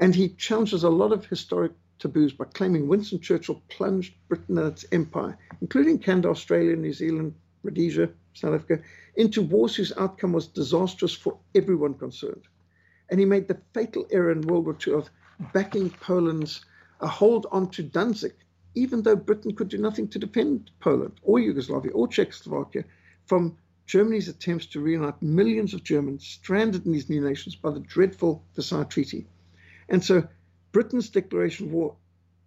And 0.00 0.12
he 0.12 0.30
challenges 0.30 0.82
a 0.82 0.90
lot 0.90 1.12
of 1.12 1.24
historic 1.26 1.70
taboos 2.00 2.32
by 2.32 2.46
claiming 2.46 2.88
Winston 2.88 3.20
Churchill 3.20 3.62
plunged 3.68 4.14
Britain 4.26 4.58
and 4.58 4.72
its 4.72 4.84
empire, 4.90 5.38
including 5.60 6.00
Canada, 6.00 6.30
Australia, 6.30 6.74
New 6.74 6.92
Zealand, 6.92 7.32
Rhodesia, 7.62 8.10
South 8.34 8.54
Africa, 8.54 8.82
into 9.14 9.40
wars 9.40 9.76
whose 9.76 9.96
outcome 9.96 10.32
was 10.32 10.48
disastrous 10.48 11.14
for 11.14 11.38
everyone 11.54 11.94
concerned. 11.94 12.48
And 13.08 13.20
he 13.20 13.24
made 13.24 13.46
the 13.46 13.60
fatal 13.72 14.04
error 14.10 14.32
in 14.32 14.40
World 14.40 14.64
War 14.64 14.76
II 14.84 14.94
of 14.94 15.10
backing 15.52 15.90
Poland's 15.90 16.64
hold 17.00 17.46
on 17.52 17.70
to 17.70 17.84
Danzig, 17.84 18.34
even 18.74 19.02
though 19.02 19.14
Britain 19.14 19.54
could 19.54 19.68
do 19.68 19.78
nothing 19.78 20.08
to 20.08 20.18
defend 20.18 20.72
Poland 20.80 21.20
or 21.22 21.38
Yugoslavia 21.38 21.92
or 21.92 22.08
Czechoslovakia 22.08 22.82
from 23.30 23.56
Germany's 23.86 24.26
attempts 24.26 24.66
to 24.66 24.80
reunite 24.80 25.22
millions 25.22 25.72
of 25.72 25.84
Germans 25.84 26.26
stranded 26.26 26.84
in 26.84 26.90
these 26.90 27.08
new 27.08 27.20
nations 27.20 27.54
by 27.54 27.70
the 27.70 27.78
dreadful 27.78 28.44
Versailles 28.56 28.82
Treaty. 28.82 29.24
And 29.88 30.02
so 30.02 30.26
Britain's 30.72 31.10
declaration 31.10 31.66
of 31.68 31.72
war 31.72 31.94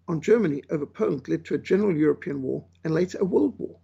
on 0.10 0.20
Germany 0.20 0.62
over 0.70 0.86
Poland 0.86 1.30
led 1.30 1.46
to 1.46 1.56
a 1.56 1.58
general 1.58 1.96
European 1.96 2.42
war 2.42 2.66
and 2.84 2.94
later 2.94 3.18
a 3.20 3.24
world 3.24 3.54
war, 3.58 3.78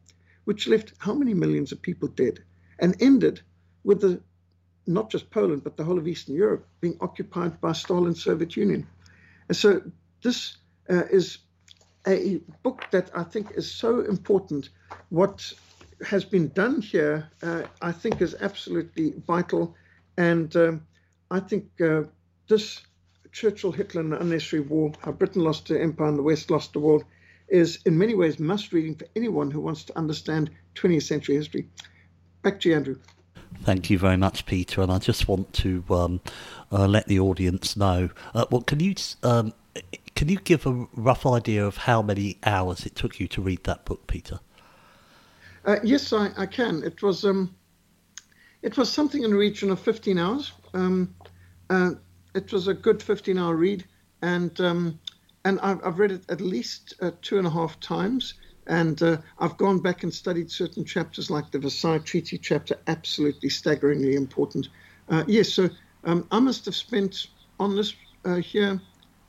which 0.43 0.67
left 0.67 0.91
how 0.97 1.13
many 1.13 1.33
millions 1.33 1.71
of 1.71 1.81
people 1.81 2.09
dead 2.09 2.43
and 2.79 3.01
ended 3.01 3.39
with 3.85 4.01
the 4.01 4.21
not 4.85 5.09
just 5.09 5.29
Poland, 5.29 5.63
but 5.63 5.77
the 5.77 5.85
whole 5.85 5.99
of 5.99 6.05
Eastern 6.05 6.35
Europe 6.35 6.67
being 6.81 6.97
occupied 6.99 7.61
by 7.61 7.71
Stalin's 7.71 8.21
Soviet 8.21 8.57
Union. 8.57 8.85
And 9.47 9.55
so 9.55 9.81
this 10.21 10.57
uh, 10.89 11.05
is 11.09 11.37
a 12.05 12.41
book 12.61 12.87
that 12.91 13.09
I 13.15 13.23
think 13.23 13.51
is 13.55 13.71
so 13.71 14.01
important. 14.01 14.67
What 15.07 15.53
has 16.05 16.23
been 16.23 16.49
done 16.49 16.81
here, 16.81 17.29
uh, 17.43 17.63
I 17.81 17.91
think, 17.91 18.21
is 18.21 18.35
absolutely 18.39 19.13
vital. 19.27 19.75
And 20.17 20.55
um, 20.55 20.87
I 21.31 21.39
think 21.39 21.69
uh, 21.81 22.03
this 22.47 22.81
Churchill, 23.31 23.71
Hitler, 23.71 24.01
and 24.01 24.11
the 24.11 24.19
unnecessary 24.19 24.61
war, 24.61 24.91
how 25.03 25.11
Britain 25.11 25.43
lost 25.43 25.67
the 25.67 25.81
empire 25.81 26.07
and 26.07 26.17
the 26.17 26.23
West 26.23 26.49
lost 26.49 26.73
the 26.73 26.79
world, 26.79 27.03
is 27.47 27.79
in 27.85 27.97
many 27.97 28.15
ways 28.15 28.39
must 28.39 28.71
reading 28.73 28.95
for 28.95 29.05
anyone 29.15 29.51
who 29.51 29.59
wants 29.59 29.83
to 29.85 29.97
understand 29.97 30.51
20th 30.75 31.03
century 31.03 31.35
history. 31.35 31.67
Back 32.41 32.59
to 32.61 32.69
you, 32.69 32.75
Andrew. 32.75 32.95
Thank 33.63 33.89
you 33.89 33.97
very 33.97 34.17
much, 34.17 34.45
Peter. 34.45 34.81
And 34.81 34.91
I 34.91 34.99
just 34.99 35.27
want 35.27 35.51
to 35.53 35.83
um, 35.89 36.21
uh, 36.71 36.87
let 36.87 37.07
the 37.07 37.19
audience 37.19 37.75
know. 37.75 38.09
Uh, 38.33 38.45
well, 38.51 38.61
can 38.61 38.79
you 38.79 38.95
um, 39.23 39.53
can 40.15 40.29
you 40.29 40.37
give 40.37 40.65
a 40.65 40.87
rough 40.93 41.25
idea 41.25 41.65
of 41.65 41.77
how 41.77 42.01
many 42.01 42.37
hours 42.43 42.85
it 42.85 42.95
took 42.95 43.19
you 43.19 43.27
to 43.29 43.41
read 43.41 43.63
that 43.63 43.85
book, 43.85 44.07
Peter? 44.07 44.39
Uh, 45.66 45.78
yes, 45.84 46.14
I, 46.14 46.32
I, 46.38 46.45
can. 46.45 46.84
It 46.84 47.01
was 47.01 47.26
um, 47.26 47.55
it 48.62 48.78
was 48.78 48.91
something 48.91 49.24
in 49.24 49.32
the 49.32 49.38
region 49.38 49.70
of 49.70 49.80
15 49.80 50.18
hours. 50.18 50.51
Um, 50.74 51.16
uh, 51.70 51.91
it 52.36 52.51
was 52.51 52.68
a 52.68 52.74
good 52.74 52.99
15-hour 52.99 53.55
read, 53.55 53.86
and 54.22 54.60
um, 54.62 54.99
and 55.45 55.60
I've, 55.62 55.84
I've, 55.86 55.99
read 55.99 56.12
it 56.12 56.24
at 56.30 56.41
least 56.41 56.93
uh, 57.01 57.12
two 57.22 57.38
and 57.38 57.47
a 57.47 57.49
half 57.49 57.80
times. 57.80 58.36
And 58.68 59.01
uh, 59.01 59.18
I've 59.39 59.57
gone 59.57 59.80
back 59.80 60.03
and 60.03 60.14
studied 60.14 60.51
certain 60.51 60.86
chapters, 60.86 61.32
like 61.32 61.51
the 61.51 61.57
Versailles 61.57 61.99
Treaty 61.99 62.38
chapter, 62.38 62.76
absolutely 62.86 63.49
staggeringly 63.49 64.16
important. 64.16 64.68
Uh, 65.10 65.24
yes, 65.28 65.51
so 65.51 65.70
um, 66.03 66.28
I 66.30 66.39
must 66.39 66.66
have 66.66 66.76
spent 66.76 67.28
on 67.60 67.76
this 67.76 67.95
uh, 68.26 68.36
here 68.36 68.80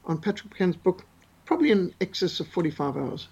on 0.04 0.18
Patrick 0.18 0.50
Buchanan's 0.50 0.76
book 0.76 1.06
probably 1.46 1.70
in 1.70 1.94
excess 2.00 2.38
of 2.40 2.48
45 2.48 2.96
hours. 2.96 3.28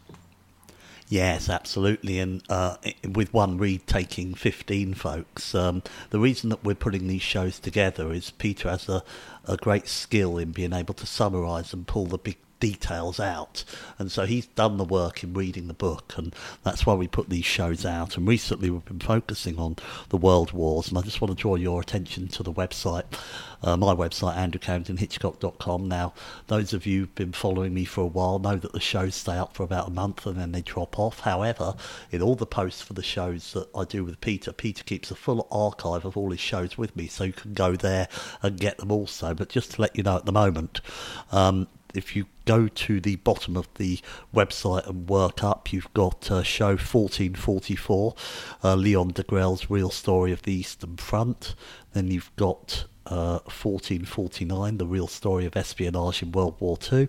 Yes, 1.10 1.48
absolutely. 1.48 2.18
And 2.18 2.42
uh, 2.50 2.76
with 3.08 3.32
one 3.32 3.56
read 3.56 3.86
taking 3.86 4.34
15 4.34 4.92
folks, 4.94 5.54
um, 5.54 5.82
the 6.10 6.18
reason 6.20 6.50
that 6.50 6.62
we're 6.62 6.74
putting 6.74 7.06
these 7.06 7.22
shows 7.22 7.58
together 7.58 8.12
is 8.12 8.30
Peter 8.32 8.68
has 8.68 8.88
a, 8.90 9.02
a 9.46 9.56
great 9.56 9.88
skill 9.88 10.36
in 10.36 10.52
being 10.52 10.74
able 10.74 10.94
to 10.94 11.06
summarise 11.06 11.72
and 11.72 11.86
pull 11.86 12.06
the 12.06 12.18
big 12.18 12.36
details 12.60 13.20
out. 13.20 13.64
And 13.98 14.10
so 14.10 14.26
he's 14.26 14.46
done 14.46 14.76
the 14.76 14.84
work 14.84 15.22
in 15.22 15.34
reading 15.34 15.68
the 15.68 15.74
book, 15.74 16.14
and 16.16 16.34
that's 16.62 16.86
why 16.86 16.94
we 16.94 17.08
put 17.08 17.28
these 17.28 17.44
shows 17.44 17.84
out. 17.84 18.16
And 18.16 18.26
recently 18.26 18.70
we've 18.70 18.84
been 18.84 19.00
focusing 19.00 19.58
on 19.58 19.76
the 20.08 20.16
world 20.16 20.52
wars, 20.52 20.88
and 20.88 20.98
I 20.98 21.02
just 21.02 21.20
want 21.20 21.36
to 21.36 21.40
draw 21.40 21.56
your 21.56 21.80
attention 21.80 22.28
to 22.28 22.42
the 22.42 22.52
website, 22.52 23.04
uh, 23.62 23.76
my 23.76 23.94
website, 23.94 24.36
andrewcarringtonhitchcock.com. 24.36 25.88
Now, 25.88 26.14
those 26.46 26.72
of 26.72 26.86
you 26.86 27.00
who've 27.00 27.14
been 27.14 27.32
following 27.32 27.74
me 27.74 27.84
for 27.84 28.02
a 28.02 28.06
while 28.06 28.38
know 28.38 28.56
that 28.56 28.72
the 28.72 28.80
shows 28.80 29.14
stay 29.14 29.36
up 29.36 29.54
for 29.54 29.62
about 29.62 29.88
a 29.88 29.90
month 29.90 30.26
and 30.26 30.36
then 30.36 30.52
they 30.52 30.62
drop 30.62 30.98
off. 30.98 31.20
However, 31.20 31.74
in 32.10 32.22
all 32.22 32.34
the 32.34 32.46
posts 32.46 32.82
for 32.82 32.94
the 32.94 33.02
shows 33.02 33.52
that 33.52 33.68
I 33.74 33.84
do 33.84 34.04
with 34.04 34.20
Peter, 34.20 34.52
Peter 34.52 34.84
keeps 34.84 35.10
a 35.10 35.14
full 35.14 35.46
archive 35.50 36.04
of 36.04 36.16
all 36.16 36.30
his 36.30 36.40
shows 36.40 36.78
with 36.78 36.94
me, 36.96 37.08
so 37.08 37.24
you 37.24 37.32
can 37.32 37.54
go 37.54 37.76
there 37.76 38.08
and 38.42 38.58
get 38.58 38.78
them 38.78 38.92
also. 38.92 39.34
But 39.34 39.48
just 39.48 39.72
to 39.72 39.82
let 39.82 39.96
you 39.96 40.02
know 40.02 40.16
at 40.16 40.26
the 40.26 40.32
moment, 40.32 40.80
um, 41.32 41.66
if 41.94 42.14
you 42.14 42.26
go 42.48 42.66
to 42.66 42.98
the 42.98 43.16
bottom 43.16 43.58
of 43.58 43.68
the 43.74 44.00
website 44.34 44.86
and 44.88 45.06
work 45.06 45.44
up, 45.44 45.70
you've 45.70 45.92
got 45.92 46.30
uh, 46.30 46.42
show 46.42 46.68
1444, 46.68 48.14
uh, 48.64 48.74
Leon 48.74 49.08
Degrelle's 49.08 49.68
Real 49.68 49.90
Story 49.90 50.32
of 50.32 50.40
the 50.42 50.52
Eastern 50.54 50.96
Front. 50.96 51.54
Then 51.92 52.10
you've 52.10 52.34
got 52.36 52.86
uh, 53.04 53.40
1449, 53.44 54.78
the 54.78 54.86
real 54.86 55.06
story 55.06 55.44
of 55.44 55.58
espionage 55.58 56.22
in 56.22 56.32
World 56.32 56.56
War 56.58 56.78
II. 56.90 57.08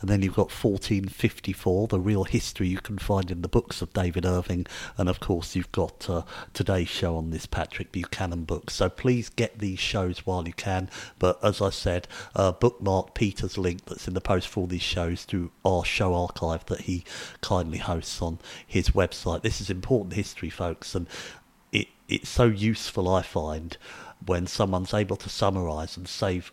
And 0.00 0.08
then 0.08 0.22
you've 0.22 0.34
got 0.34 0.50
1454, 0.50 1.88
the 1.88 2.00
real 2.00 2.24
history 2.24 2.68
you 2.68 2.78
can 2.78 2.98
find 2.98 3.30
in 3.30 3.42
the 3.42 3.48
books 3.48 3.82
of 3.82 3.92
David 3.92 4.24
Irving. 4.24 4.66
And 4.96 5.08
of 5.08 5.20
course, 5.20 5.54
you've 5.54 5.72
got 5.72 6.08
uh, 6.08 6.22
today's 6.54 6.88
show 6.88 7.16
on 7.16 7.30
this 7.30 7.46
Patrick 7.46 7.92
Buchanan 7.92 8.44
book. 8.44 8.70
So 8.70 8.88
please 8.88 9.28
get 9.28 9.58
these 9.58 9.78
shows 9.78 10.24
while 10.26 10.46
you 10.46 10.54
can. 10.54 10.88
But 11.18 11.42
as 11.44 11.60
I 11.60 11.70
said, 11.70 12.08
uh, 12.34 12.52
bookmark 12.52 13.14
Peter's 13.14 13.58
link 13.58 13.84
that's 13.84 14.08
in 14.08 14.14
the 14.14 14.20
post 14.20 14.48
for 14.48 14.60
all 14.60 14.66
these 14.66 14.80
shows 14.82 15.26
to 15.26 15.50
our 15.64 15.84
show 15.84 16.14
archive 16.14 16.64
that 16.66 16.82
he 16.82 17.04
kindly 17.42 17.78
hosts 17.78 18.22
on 18.22 18.38
his 18.66 18.90
website. 18.90 19.42
This 19.42 19.60
is 19.60 19.68
important 19.68 20.14
history, 20.14 20.50
folks. 20.50 20.94
And 20.94 21.06
it, 21.72 21.88
it's 22.08 22.28
so 22.28 22.44
useful, 22.44 23.08
I 23.08 23.22
find, 23.22 23.76
when 24.24 24.46
someone's 24.46 24.94
able 24.94 25.16
to 25.16 25.28
summarise 25.28 25.96
and 25.96 26.08
save 26.08 26.52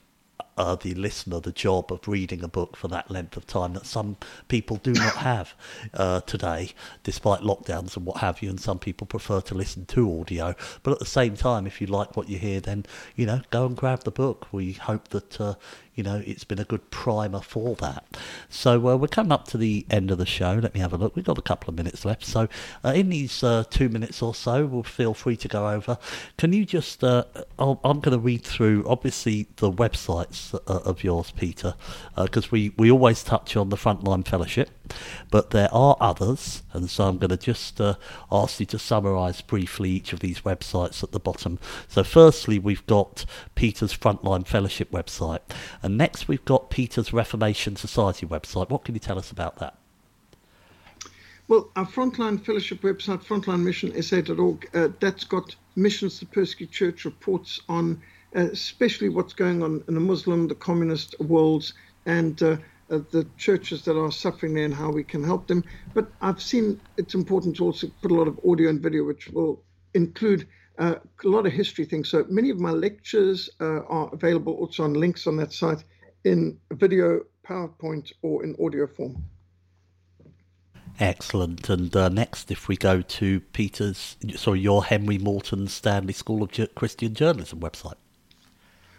uh, 0.57 0.75
the 0.75 0.93
listener 0.95 1.39
the 1.39 1.51
job 1.51 1.91
of 1.91 2.07
reading 2.07 2.43
a 2.43 2.47
book 2.47 2.75
for 2.75 2.87
that 2.87 3.09
length 3.11 3.37
of 3.37 3.45
time 3.45 3.73
that 3.73 3.85
some 3.85 4.17
people 4.47 4.77
do 4.77 4.93
not 4.93 5.15
have 5.17 5.53
uh, 5.93 6.21
today, 6.21 6.71
despite 7.03 7.41
lockdowns 7.41 7.95
and 7.95 8.05
what 8.05 8.17
have 8.17 8.41
you. 8.41 8.49
And 8.49 8.59
some 8.59 8.79
people 8.79 9.07
prefer 9.07 9.41
to 9.41 9.53
listen 9.55 9.85
to 9.87 10.19
audio. 10.19 10.55
But 10.83 10.93
at 10.93 10.99
the 10.99 11.05
same 11.05 11.35
time, 11.35 11.67
if 11.67 11.79
you 11.81 11.87
like 11.87 12.17
what 12.17 12.29
you 12.29 12.37
hear, 12.37 12.59
then 12.59 12.85
you 13.15 13.25
know 13.25 13.41
go 13.49 13.65
and 13.65 13.75
grab 13.75 14.03
the 14.03 14.11
book. 14.11 14.47
We 14.51 14.73
hope 14.73 15.09
that 15.09 15.39
uh, 15.39 15.55
you 15.97 16.03
know, 16.03 16.21
it's 16.25 16.43
been 16.43 16.59
a 16.59 16.63
good 16.63 16.89
primer 16.91 17.41
for 17.41 17.75
that. 17.77 18.05
So 18.49 18.87
uh, 18.87 18.95
we're 18.95 19.07
coming 19.07 19.31
up 19.31 19.47
to 19.49 19.57
the 19.57 19.85
end 19.89 20.11
of 20.11 20.19
the 20.19 20.27
show. 20.27 20.59
Let 20.61 20.75
me 20.75 20.79
have 20.79 20.93
a 20.93 20.97
look. 20.97 21.15
We've 21.15 21.25
got 21.25 21.39
a 21.39 21.41
couple 21.41 21.69
of 21.69 21.75
minutes 21.75 22.05
left. 22.05 22.23
So 22.23 22.47
uh, 22.85 22.89
in 22.89 23.09
these 23.09 23.43
uh, 23.43 23.63
two 23.69 23.89
minutes 23.89 24.21
or 24.21 24.35
so, 24.35 24.67
we'll 24.67 24.83
feel 24.83 25.15
free 25.15 25.35
to 25.37 25.47
go 25.47 25.67
over. 25.67 25.97
Can 26.37 26.53
you 26.53 26.65
just, 26.65 27.03
uh, 27.03 27.25
i 27.57 27.63
am 27.63 27.99
going 27.99 28.11
to 28.11 28.19
read 28.19 28.43
through, 28.43 28.85
obviously, 28.87 29.47
the 29.55 29.71
websites 29.71 30.53
uh, 30.53 30.59
of 30.85 31.03
yours, 31.03 31.31
Peter, 31.31 31.73
because 32.15 32.45
uh, 32.45 32.49
we, 32.51 32.73
we 32.77 32.91
always 32.91 33.23
touch 33.23 33.57
on 33.57 33.69
the 33.69 33.75
Frontline 33.75 34.25
Fellowship, 34.27 34.69
but 35.31 35.51
there 35.51 35.69
are 35.73 35.95
others. 35.99 36.63
And 36.73 36.89
so 36.89 37.05
I'm 37.07 37.17
going 37.17 37.29
to 37.29 37.37
just 37.37 37.79
ask 38.31 38.59
you 38.59 38.65
to 38.67 38.79
summarise 38.79 39.41
briefly 39.41 39.91
each 39.91 40.13
of 40.13 40.19
these 40.19 40.41
websites 40.41 41.03
at 41.03 41.11
the 41.11 41.19
bottom. 41.19 41.59
So 41.87 42.03
firstly, 42.03 42.59
we've 42.59 42.85
got 42.87 43.25
Peter's 43.55 43.95
Frontline 43.95 44.45
Fellowship 44.45 44.91
website. 44.91 45.41
And 45.81 45.97
next, 45.97 46.27
we've 46.27 46.45
got 46.45 46.69
Peter's 46.69 47.13
Reformation 47.13 47.75
Society 47.75 48.25
website. 48.25 48.69
What 48.69 48.85
can 48.85 48.95
you 48.95 48.99
tell 48.99 49.17
us 49.17 49.31
about 49.31 49.57
that? 49.57 49.77
Well, 51.47 51.69
our 51.77 51.85
Frontline 51.85 52.43
Fellowship 52.45 52.81
website, 52.81 53.23
frontlinemissionsa.org, 53.23 54.69
uh, 54.73 54.89
that's 54.99 55.23
got 55.23 55.55
Missions 55.77 56.19
to 56.19 56.25
Persecuted 56.25 56.73
Church 56.73 57.05
reports 57.05 57.61
on 57.69 58.01
uh, 58.35 58.41
especially 58.51 59.09
what's 59.09 59.33
going 59.33 59.63
on 59.63 59.83
in 59.87 59.93
the 59.93 59.99
Muslim, 59.99 60.47
the 60.47 60.55
communist 60.55 61.19
worlds, 61.21 61.73
and 62.05 62.43
uh, 62.43 62.57
uh, 62.89 62.99
the 63.11 63.27
churches 63.37 63.83
that 63.83 63.97
are 63.97 64.11
suffering 64.11 64.53
there 64.53 64.65
and 64.65 64.73
how 64.73 64.89
we 64.89 65.03
can 65.03 65.23
help 65.23 65.47
them. 65.47 65.63
But 65.93 66.09
I've 66.21 66.41
seen 66.41 66.79
it's 66.97 67.13
important 67.13 67.57
to 67.57 67.65
also 67.65 67.87
put 68.01 68.11
a 68.11 68.13
lot 68.15 68.27
of 68.27 68.39
audio 68.47 68.69
and 68.69 68.81
video, 68.81 69.03
which 69.03 69.27
will 69.29 69.61
include 69.93 70.47
uh, 70.77 70.95
a 71.23 71.27
lot 71.27 71.45
of 71.45 71.53
history 71.53 71.85
things. 71.85 72.09
So 72.09 72.25
many 72.29 72.49
of 72.49 72.59
my 72.59 72.71
lectures 72.71 73.49
uh, 73.59 73.81
are 73.85 74.09
available 74.13 74.53
also 74.53 74.83
on 74.83 74.93
links 74.93 75.27
on 75.27 75.37
that 75.37 75.53
site 75.53 75.83
in 76.23 76.59
video, 76.71 77.21
PowerPoint, 77.47 78.11
or 78.21 78.43
in 78.43 78.55
audio 78.63 78.87
form. 78.87 79.23
Excellent. 80.99 81.69
And 81.69 81.95
uh, 81.95 82.09
next, 82.09 82.49
if 82.51 82.67
we 82.67 82.75
go 82.75 83.01
to 83.01 83.39
Peter's, 83.39 84.17
sorry, 84.35 84.59
your 84.59 84.83
Henry 84.83 85.17
Morton 85.17 85.67
Stanley 85.67 86.13
School 86.13 86.41
of 86.43 86.51
Christian 86.75 87.13
Journalism 87.13 87.59
website. 87.59 87.95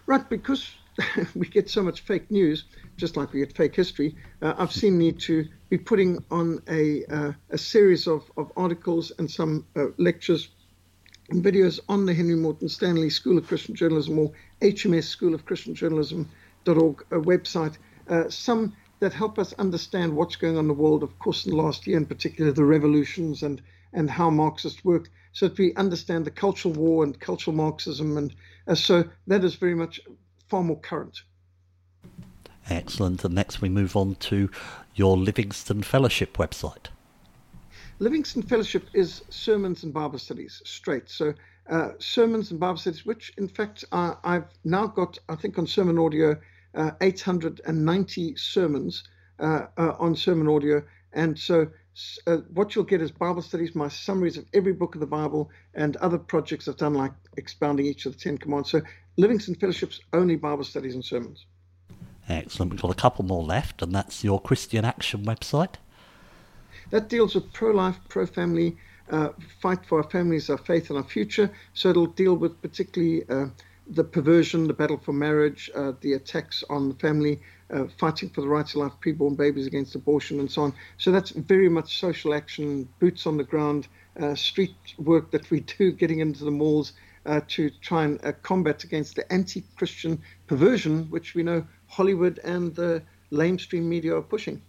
Right, 0.06 0.26
because 0.28 0.70
we 1.34 1.46
get 1.46 1.70
so 1.70 1.82
much 1.82 2.00
fake 2.00 2.30
news, 2.30 2.64
just 2.96 3.16
like 3.16 3.32
we 3.32 3.40
get 3.40 3.56
fake 3.56 3.74
history, 3.74 4.16
uh, 4.42 4.54
I've 4.58 4.72
seen 4.72 4.98
need 4.98 5.20
to 5.20 5.46
be 5.68 5.78
putting 5.78 6.24
on 6.30 6.62
a, 6.68 7.04
uh, 7.06 7.32
a 7.50 7.58
series 7.58 8.06
of, 8.06 8.30
of 8.36 8.50
articles 8.56 9.12
and 9.18 9.30
some 9.30 9.66
uh, 9.76 9.86
lectures 9.96 10.48
and 11.30 11.44
videos 11.44 11.78
on 11.88 12.06
the 12.06 12.14
Henry 12.14 12.34
Morton 12.34 12.68
Stanley 12.68 13.10
School 13.10 13.38
of 13.38 13.46
Christian 13.46 13.74
Journalism 13.74 14.18
or 14.18 14.32
HMS 14.62 15.04
School 15.04 15.34
of 15.34 15.44
Christian 15.44 15.74
Journalism.org 15.74 17.04
uh, 17.12 17.16
website. 17.16 17.76
Uh, 18.08 18.28
some 18.30 18.74
that 19.00 19.12
help 19.12 19.38
us 19.38 19.52
understand 19.54 20.16
what's 20.16 20.36
going 20.36 20.56
on 20.56 20.64
in 20.64 20.68
the 20.68 20.74
world, 20.74 21.02
of 21.02 21.18
course, 21.18 21.44
in 21.44 21.52
the 21.52 21.56
last 21.56 21.86
year 21.86 21.96
in 21.96 22.06
particular, 22.06 22.50
the 22.50 22.64
revolutions 22.64 23.42
and, 23.42 23.62
and 23.92 24.10
how 24.10 24.30
Marxists 24.30 24.84
work, 24.84 25.08
so 25.32 25.46
that 25.46 25.58
we 25.58 25.74
understand 25.74 26.24
the 26.24 26.30
cultural 26.30 26.74
war 26.74 27.04
and 27.04 27.20
cultural 27.20 27.54
Marxism. 27.54 28.16
And 28.16 28.34
uh, 28.66 28.74
so 28.74 29.04
that 29.28 29.44
is 29.44 29.54
very 29.54 29.74
much 29.74 30.00
far 30.48 30.62
more 30.62 30.78
current. 30.78 31.22
Excellent. 32.70 33.24
And 33.24 33.34
next 33.34 33.60
we 33.60 33.68
move 33.68 33.96
on 33.96 34.16
to 34.16 34.50
your 34.94 35.16
Livingstone 35.16 35.82
Fellowship 35.82 36.36
website. 36.36 36.86
Livingstone 37.98 38.42
Fellowship 38.42 38.88
is 38.92 39.22
sermons 39.30 39.82
and 39.82 39.92
Bible 39.92 40.18
studies 40.18 40.62
straight. 40.64 41.08
So 41.08 41.34
uh, 41.68 41.90
sermons 41.98 42.50
and 42.50 42.60
Bible 42.60 42.78
studies, 42.78 43.04
which 43.04 43.32
in 43.38 43.48
fact 43.48 43.84
uh, 43.92 44.14
I've 44.22 44.46
now 44.64 44.86
got, 44.86 45.18
I 45.28 45.34
think 45.34 45.58
on 45.58 45.66
sermon 45.66 45.98
audio, 45.98 46.36
uh, 46.74 46.92
890 47.00 48.36
sermons 48.36 49.04
uh, 49.40 49.66
uh, 49.76 49.92
on 49.98 50.14
sermon 50.14 50.48
audio. 50.48 50.82
And 51.12 51.38
so 51.38 51.68
uh, 52.26 52.38
what 52.52 52.74
you'll 52.74 52.84
get 52.84 53.02
is 53.02 53.10
Bible 53.10 53.42
studies, 53.42 53.74
my 53.74 53.88
summaries 53.88 54.36
of 54.36 54.46
every 54.54 54.72
book 54.72 54.94
of 54.94 55.00
the 55.00 55.06
Bible, 55.06 55.50
and 55.74 55.96
other 55.96 56.18
projects 56.18 56.68
I've 56.68 56.76
done, 56.76 56.94
like 56.94 57.12
expounding 57.36 57.86
each 57.86 58.06
of 58.06 58.12
the 58.12 58.18
Ten 58.18 58.38
Commandments. 58.38 58.70
So 58.70 58.82
Livingstone 59.18 59.56
Fellowship's 59.56 60.00
only 60.12 60.36
Bible 60.36 60.62
studies 60.62 60.94
and 60.94 61.04
sermons. 61.04 61.44
Excellent. 62.28 62.70
We've 62.70 62.80
got 62.80 62.92
a 62.92 62.94
couple 62.94 63.24
more 63.24 63.42
left, 63.42 63.82
and 63.82 63.92
that's 63.92 64.22
your 64.22 64.40
Christian 64.40 64.84
Action 64.84 65.24
website. 65.24 65.74
That 66.90 67.08
deals 67.08 67.34
with 67.34 67.52
pro 67.52 67.72
life, 67.72 67.96
pro 68.08 68.26
family, 68.26 68.76
uh, 69.10 69.30
fight 69.60 69.84
for 69.86 70.02
our 70.02 70.08
families, 70.08 70.48
our 70.48 70.58
faith, 70.58 70.88
and 70.90 70.98
our 70.98 71.04
future. 71.04 71.50
So 71.74 71.88
it'll 71.88 72.06
deal 72.06 72.36
with 72.36 72.62
particularly 72.62 73.28
uh, 73.28 73.46
the 73.88 74.04
perversion, 74.04 74.68
the 74.68 74.72
battle 74.72 74.98
for 74.98 75.12
marriage, 75.12 75.68
uh, 75.74 75.92
the 76.00 76.12
attacks 76.12 76.62
on 76.70 76.88
the 76.88 76.94
family, 76.94 77.40
uh, 77.70 77.86
fighting 77.98 78.28
for 78.30 78.42
the 78.42 78.48
rights 78.48 78.74
of 78.74 78.82
life, 78.82 78.92
preborn 79.04 79.36
babies 79.36 79.66
against 79.66 79.96
abortion, 79.96 80.38
and 80.38 80.48
so 80.48 80.62
on. 80.62 80.74
So 80.96 81.10
that's 81.10 81.30
very 81.30 81.68
much 81.68 81.98
social 81.98 82.34
action, 82.34 82.88
boots 83.00 83.26
on 83.26 83.36
the 83.36 83.44
ground, 83.44 83.88
uh, 84.20 84.36
street 84.36 84.76
work 84.98 85.32
that 85.32 85.50
we 85.50 85.60
do, 85.78 85.90
getting 85.90 86.20
into 86.20 86.44
the 86.44 86.52
malls. 86.52 86.92
Uh, 87.28 87.42
to 87.46 87.68
try 87.82 88.04
and 88.04 88.18
combat 88.42 88.84
against 88.84 89.14
the 89.14 89.30
anti-Christian 89.30 90.18
perversion, 90.46 91.04
which 91.10 91.34
we 91.34 91.42
know 91.42 91.62
Hollywood 91.86 92.40
and 92.42 92.74
the 92.74 93.02
lamestream 93.30 93.82
media 93.82 94.16
are 94.16 94.22
pushing. 94.22 94.62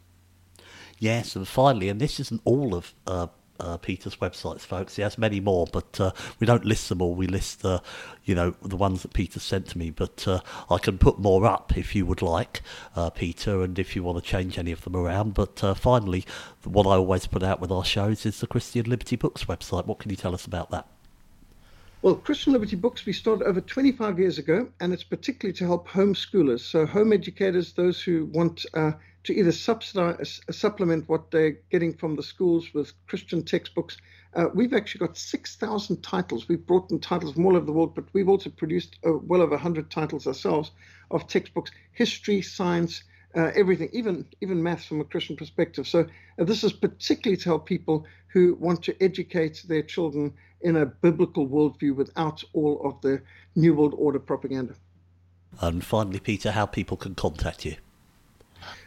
Yes, 0.97 1.37
and 1.37 1.47
finally, 1.47 1.87
and 1.87 2.01
this 2.01 2.19
isn't 2.19 2.41
all 2.43 2.75
of 2.75 2.93
uh, 3.07 3.27
uh, 3.61 3.77
Peter's 3.77 4.17
websites, 4.17 4.61
folks. 4.61 4.97
He 4.97 5.01
has 5.03 5.17
many 5.17 5.39
more, 5.39 5.67
but 5.71 6.01
uh, 6.01 6.11
we 6.39 6.47
don't 6.47 6.65
list 6.65 6.89
them 6.89 7.01
all. 7.01 7.15
We 7.15 7.27
list, 7.27 7.63
uh, 7.63 7.79
you 8.25 8.35
know, 8.35 8.53
the 8.61 8.75
ones 8.75 9.03
that 9.03 9.13
Peter 9.13 9.39
sent 9.39 9.67
to 9.67 9.77
me. 9.77 9.89
But 9.89 10.27
uh, 10.27 10.41
I 10.69 10.79
can 10.79 10.97
put 10.97 11.17
more 11.17 11.45
up 11.45 11.77
if 11.77 11.95
you 11.95 12.05
would 12.05 12.21
like, 12.21 12.61
uh, 12.93 13.09
Peter, 13.09 13.63
and 13.63 13.79
if 13.79 13.95
you 13.95 14.03
want 14.03 14.21
to 14.21 14.29
change 14.29 14.57
any 14.57 14.73
of 14.73 14.81
them 14.81 14.97
around. 14.97 15.33
But 15.33 15.63
uh, 15.63 15.75
finally, 15.75 16.25
what 16.65 16.85
I 16.85 16.97
always 16.97 17.25
put 17.25 17.41
out 17.41 17.61
with 17.61 17.71
our 17.71 17.85
shows 17.85 18.25
is 18.25 18.41
the 18.41 18.47
Christian 18.47 18.89
Liberty 18.89 19.15
Books 19.15 19.45
website. 19.45 19.85
What 19.85 19.99
can 19.99 20.11
you 20.11 20.17
tell 20.17 20.33
us 20.33 20.45
about 20.45 20.71
that? 20.71 20.87
Well, 22.01 22.15
Christian 22.15 22.53
Liberty 22.53 22.77
Books 22.77 23.05
we 23.05 23.11
started 23.11 23.45
over 23.45 23.59
25 23.59 24.19
years 24.19 24.37
ago, 24.37 24.69
and 24.79 24.93
it's 24.93 25.03
particularly 25.03 25.51
to 25.57 25.65
help 25.65 25.89
homeschoolers, 25.89 26.61
so 26.61 26.85
home 26.85 27.11
educators, 27.11 27.73
those 27.73 28.01
who 28.01 28.27
want 28.27 28.65
to 29.23 29.33
either 29.33 29.51
subsidize, 29.51 30.39
uh, 30.47 30.51
supplement 30.53 31.09
what 31.09 31.29
they're 31.29 31.57
getting 31.69 31.93
from 31.93 32.15
the 32.15 32.23
schools 32.23 32.73
with 32.73 32.93
Christian 33.07 33.43
textbooks. 33.43 33.97
Uh, 34.33 34.45
we've 34.53 34.73
actually 34.73 35.05
got 35.05 35.17
6,000 35.17 36.01
titles. 36.01 36.47
We've 36.47 36.65
brought 36.65 36.89
in 36.89 36.99
titles 37.01 37.33
from 37.33 37.45
all 37.45 37.57
over 37.57 37.65
the 37.65 37.73
world, 37.73 37.95
but 37.95 38.05
we've 38.13 38.29
also 38.29 38.49
produced 38.49 38.97
uh, 39.05 39.17
well 39.17 39.41
over 39.41 39.55
100 39.55 39.91
titles 39.91 40.25
ourselves 40.25 40.71
of 41.11 41.27
textbooks, 41.27 41.71
history, 41.91 42.41
science, 42.41 43.03
uh, 43.35 43.51
everything, 43.55 43.89
even 43.93 44.25
even 44.41 44.63
maths 44.63 44.85
from 44.85 45.01
a 45.01 45.03
Christian 45.03 45.35
perspective. 45.35 45.87
So 45.87 46.07
uh, 46.39 46.43
this 46.45 46.63
is 46.63 46.73
particularly 46.73 47.37
to 47.37 47.49
help 47.49 47.65
people 47.65 48.05
who 48.27 48.55
want 48.55 48.83
to 48.83 49.03
educate 49.03 49.63
their 49.67 49.83
children 49.83 50.33
in 50.61 50.75
a 50.75 50.85
biblical 50.85 51.47
worldview 51.47 51.95
without 51.95 52.43
all 52.53 52.81
of 52.83 53.01
the 53.01 53.21
New 53.55 53.73
World 53.73 53.93
Order 53.97 54.19
propaganda. 54.19 54.75
And 55.61 55.83
finally, 55.83 56.19
Peter, 56.19 56.51
how 56.51 56.65
people 56.65 56.97
can 56.97 57.15
contact 57.15 57.65
you. 57.65 57.75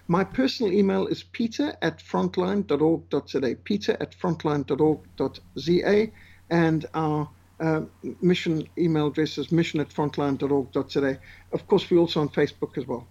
My 0.08 0.24
personal 0.24 0.72
email 0.72 1.06
is 1.06 1.22
peter 1.22 1.76
at 1.80 1.98
frontline.org.za, 1.98 3.54
peter 3.64 3.96
at 4.00 4.14
frontline.org.za, 4.18 6.06
and 6.50 6.86
our 6.94 7.30
uh, 7.60 7.82
mission 8.20 8.68
email 8.76 9.06
address 9.06 9.38
is 9.38 9.50
mission 9.52 9.80
at 9.80 9.88
frontline.org.za. 9.88 11.18
Of 11.52 11.66
course, 11.66 11.90
we're 11.90 11.98
also 11.98 12.20
on 12.20 12.28
Facebook 12.28 12.76
as 12.76 12.86
well. 12.86 13.06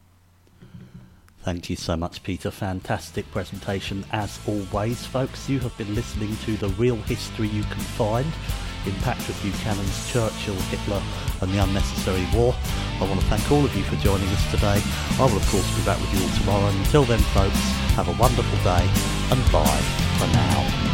Thank 1.43 1.71
you 1.71 1.75
so 1.75 1.97
much, 1.97 2.21
Peter. 2.21 2.51
Fantastic 2.51 3.29
presentation 3.31 4.05
as 4.11 4.39
always, 4.47 5.05
folks. 5.05 5.49
You 5.49 5.59
have 5.59 5.75
been 5.77 5.95
listening 5.95 6.35
to 6.45 6.55
the 6.57 6.69
real 6.69 6.97
history 6.97 7.47
you 7.47 7.63
can 7.63 7.79
find 7.79 8.31
in 8.85 8.93
Patrick 9.01 9.37
Buchanan's 9.41 10.11
Churchill, 10.11 10.55
Hitler 10.69 11.01
and 11.41 11.51
the 11.51 11.63
Unnecessary 11.63 12.25
War. 12.33 12.53
I 12.99 13.07
want 13.07 13.19
to 13.19 13.25
thank 13.27 13.51
all 13.51 13.65
of 13.65 13.75
you 13.75 13.83
for 13.83 13.95
joining 13.97 14.27
us 14.29 14.51
today. 14.51 14.81
I 15.19 15.25
will 15.25 15.37
of 15.37 15.47
course 15.49 15.77
be 15.77 15.83
back 15.83 15.99
with 15.99 16.13
you 16.13 16.21
all 16.23 16.37
tomorrow. 16.37 16.67
And 16.67 16.77
until 16.79 17.03
then 17.05 17.19
folks, 17.33 17.59
have 17.97 18.07
a 18.07 18.21
wonderful 18.21 18.57
day 18.63 18.85
and 19.31 19.51
bye 19.51 19.81
for 20.19 20.27
now. 20.27 20.90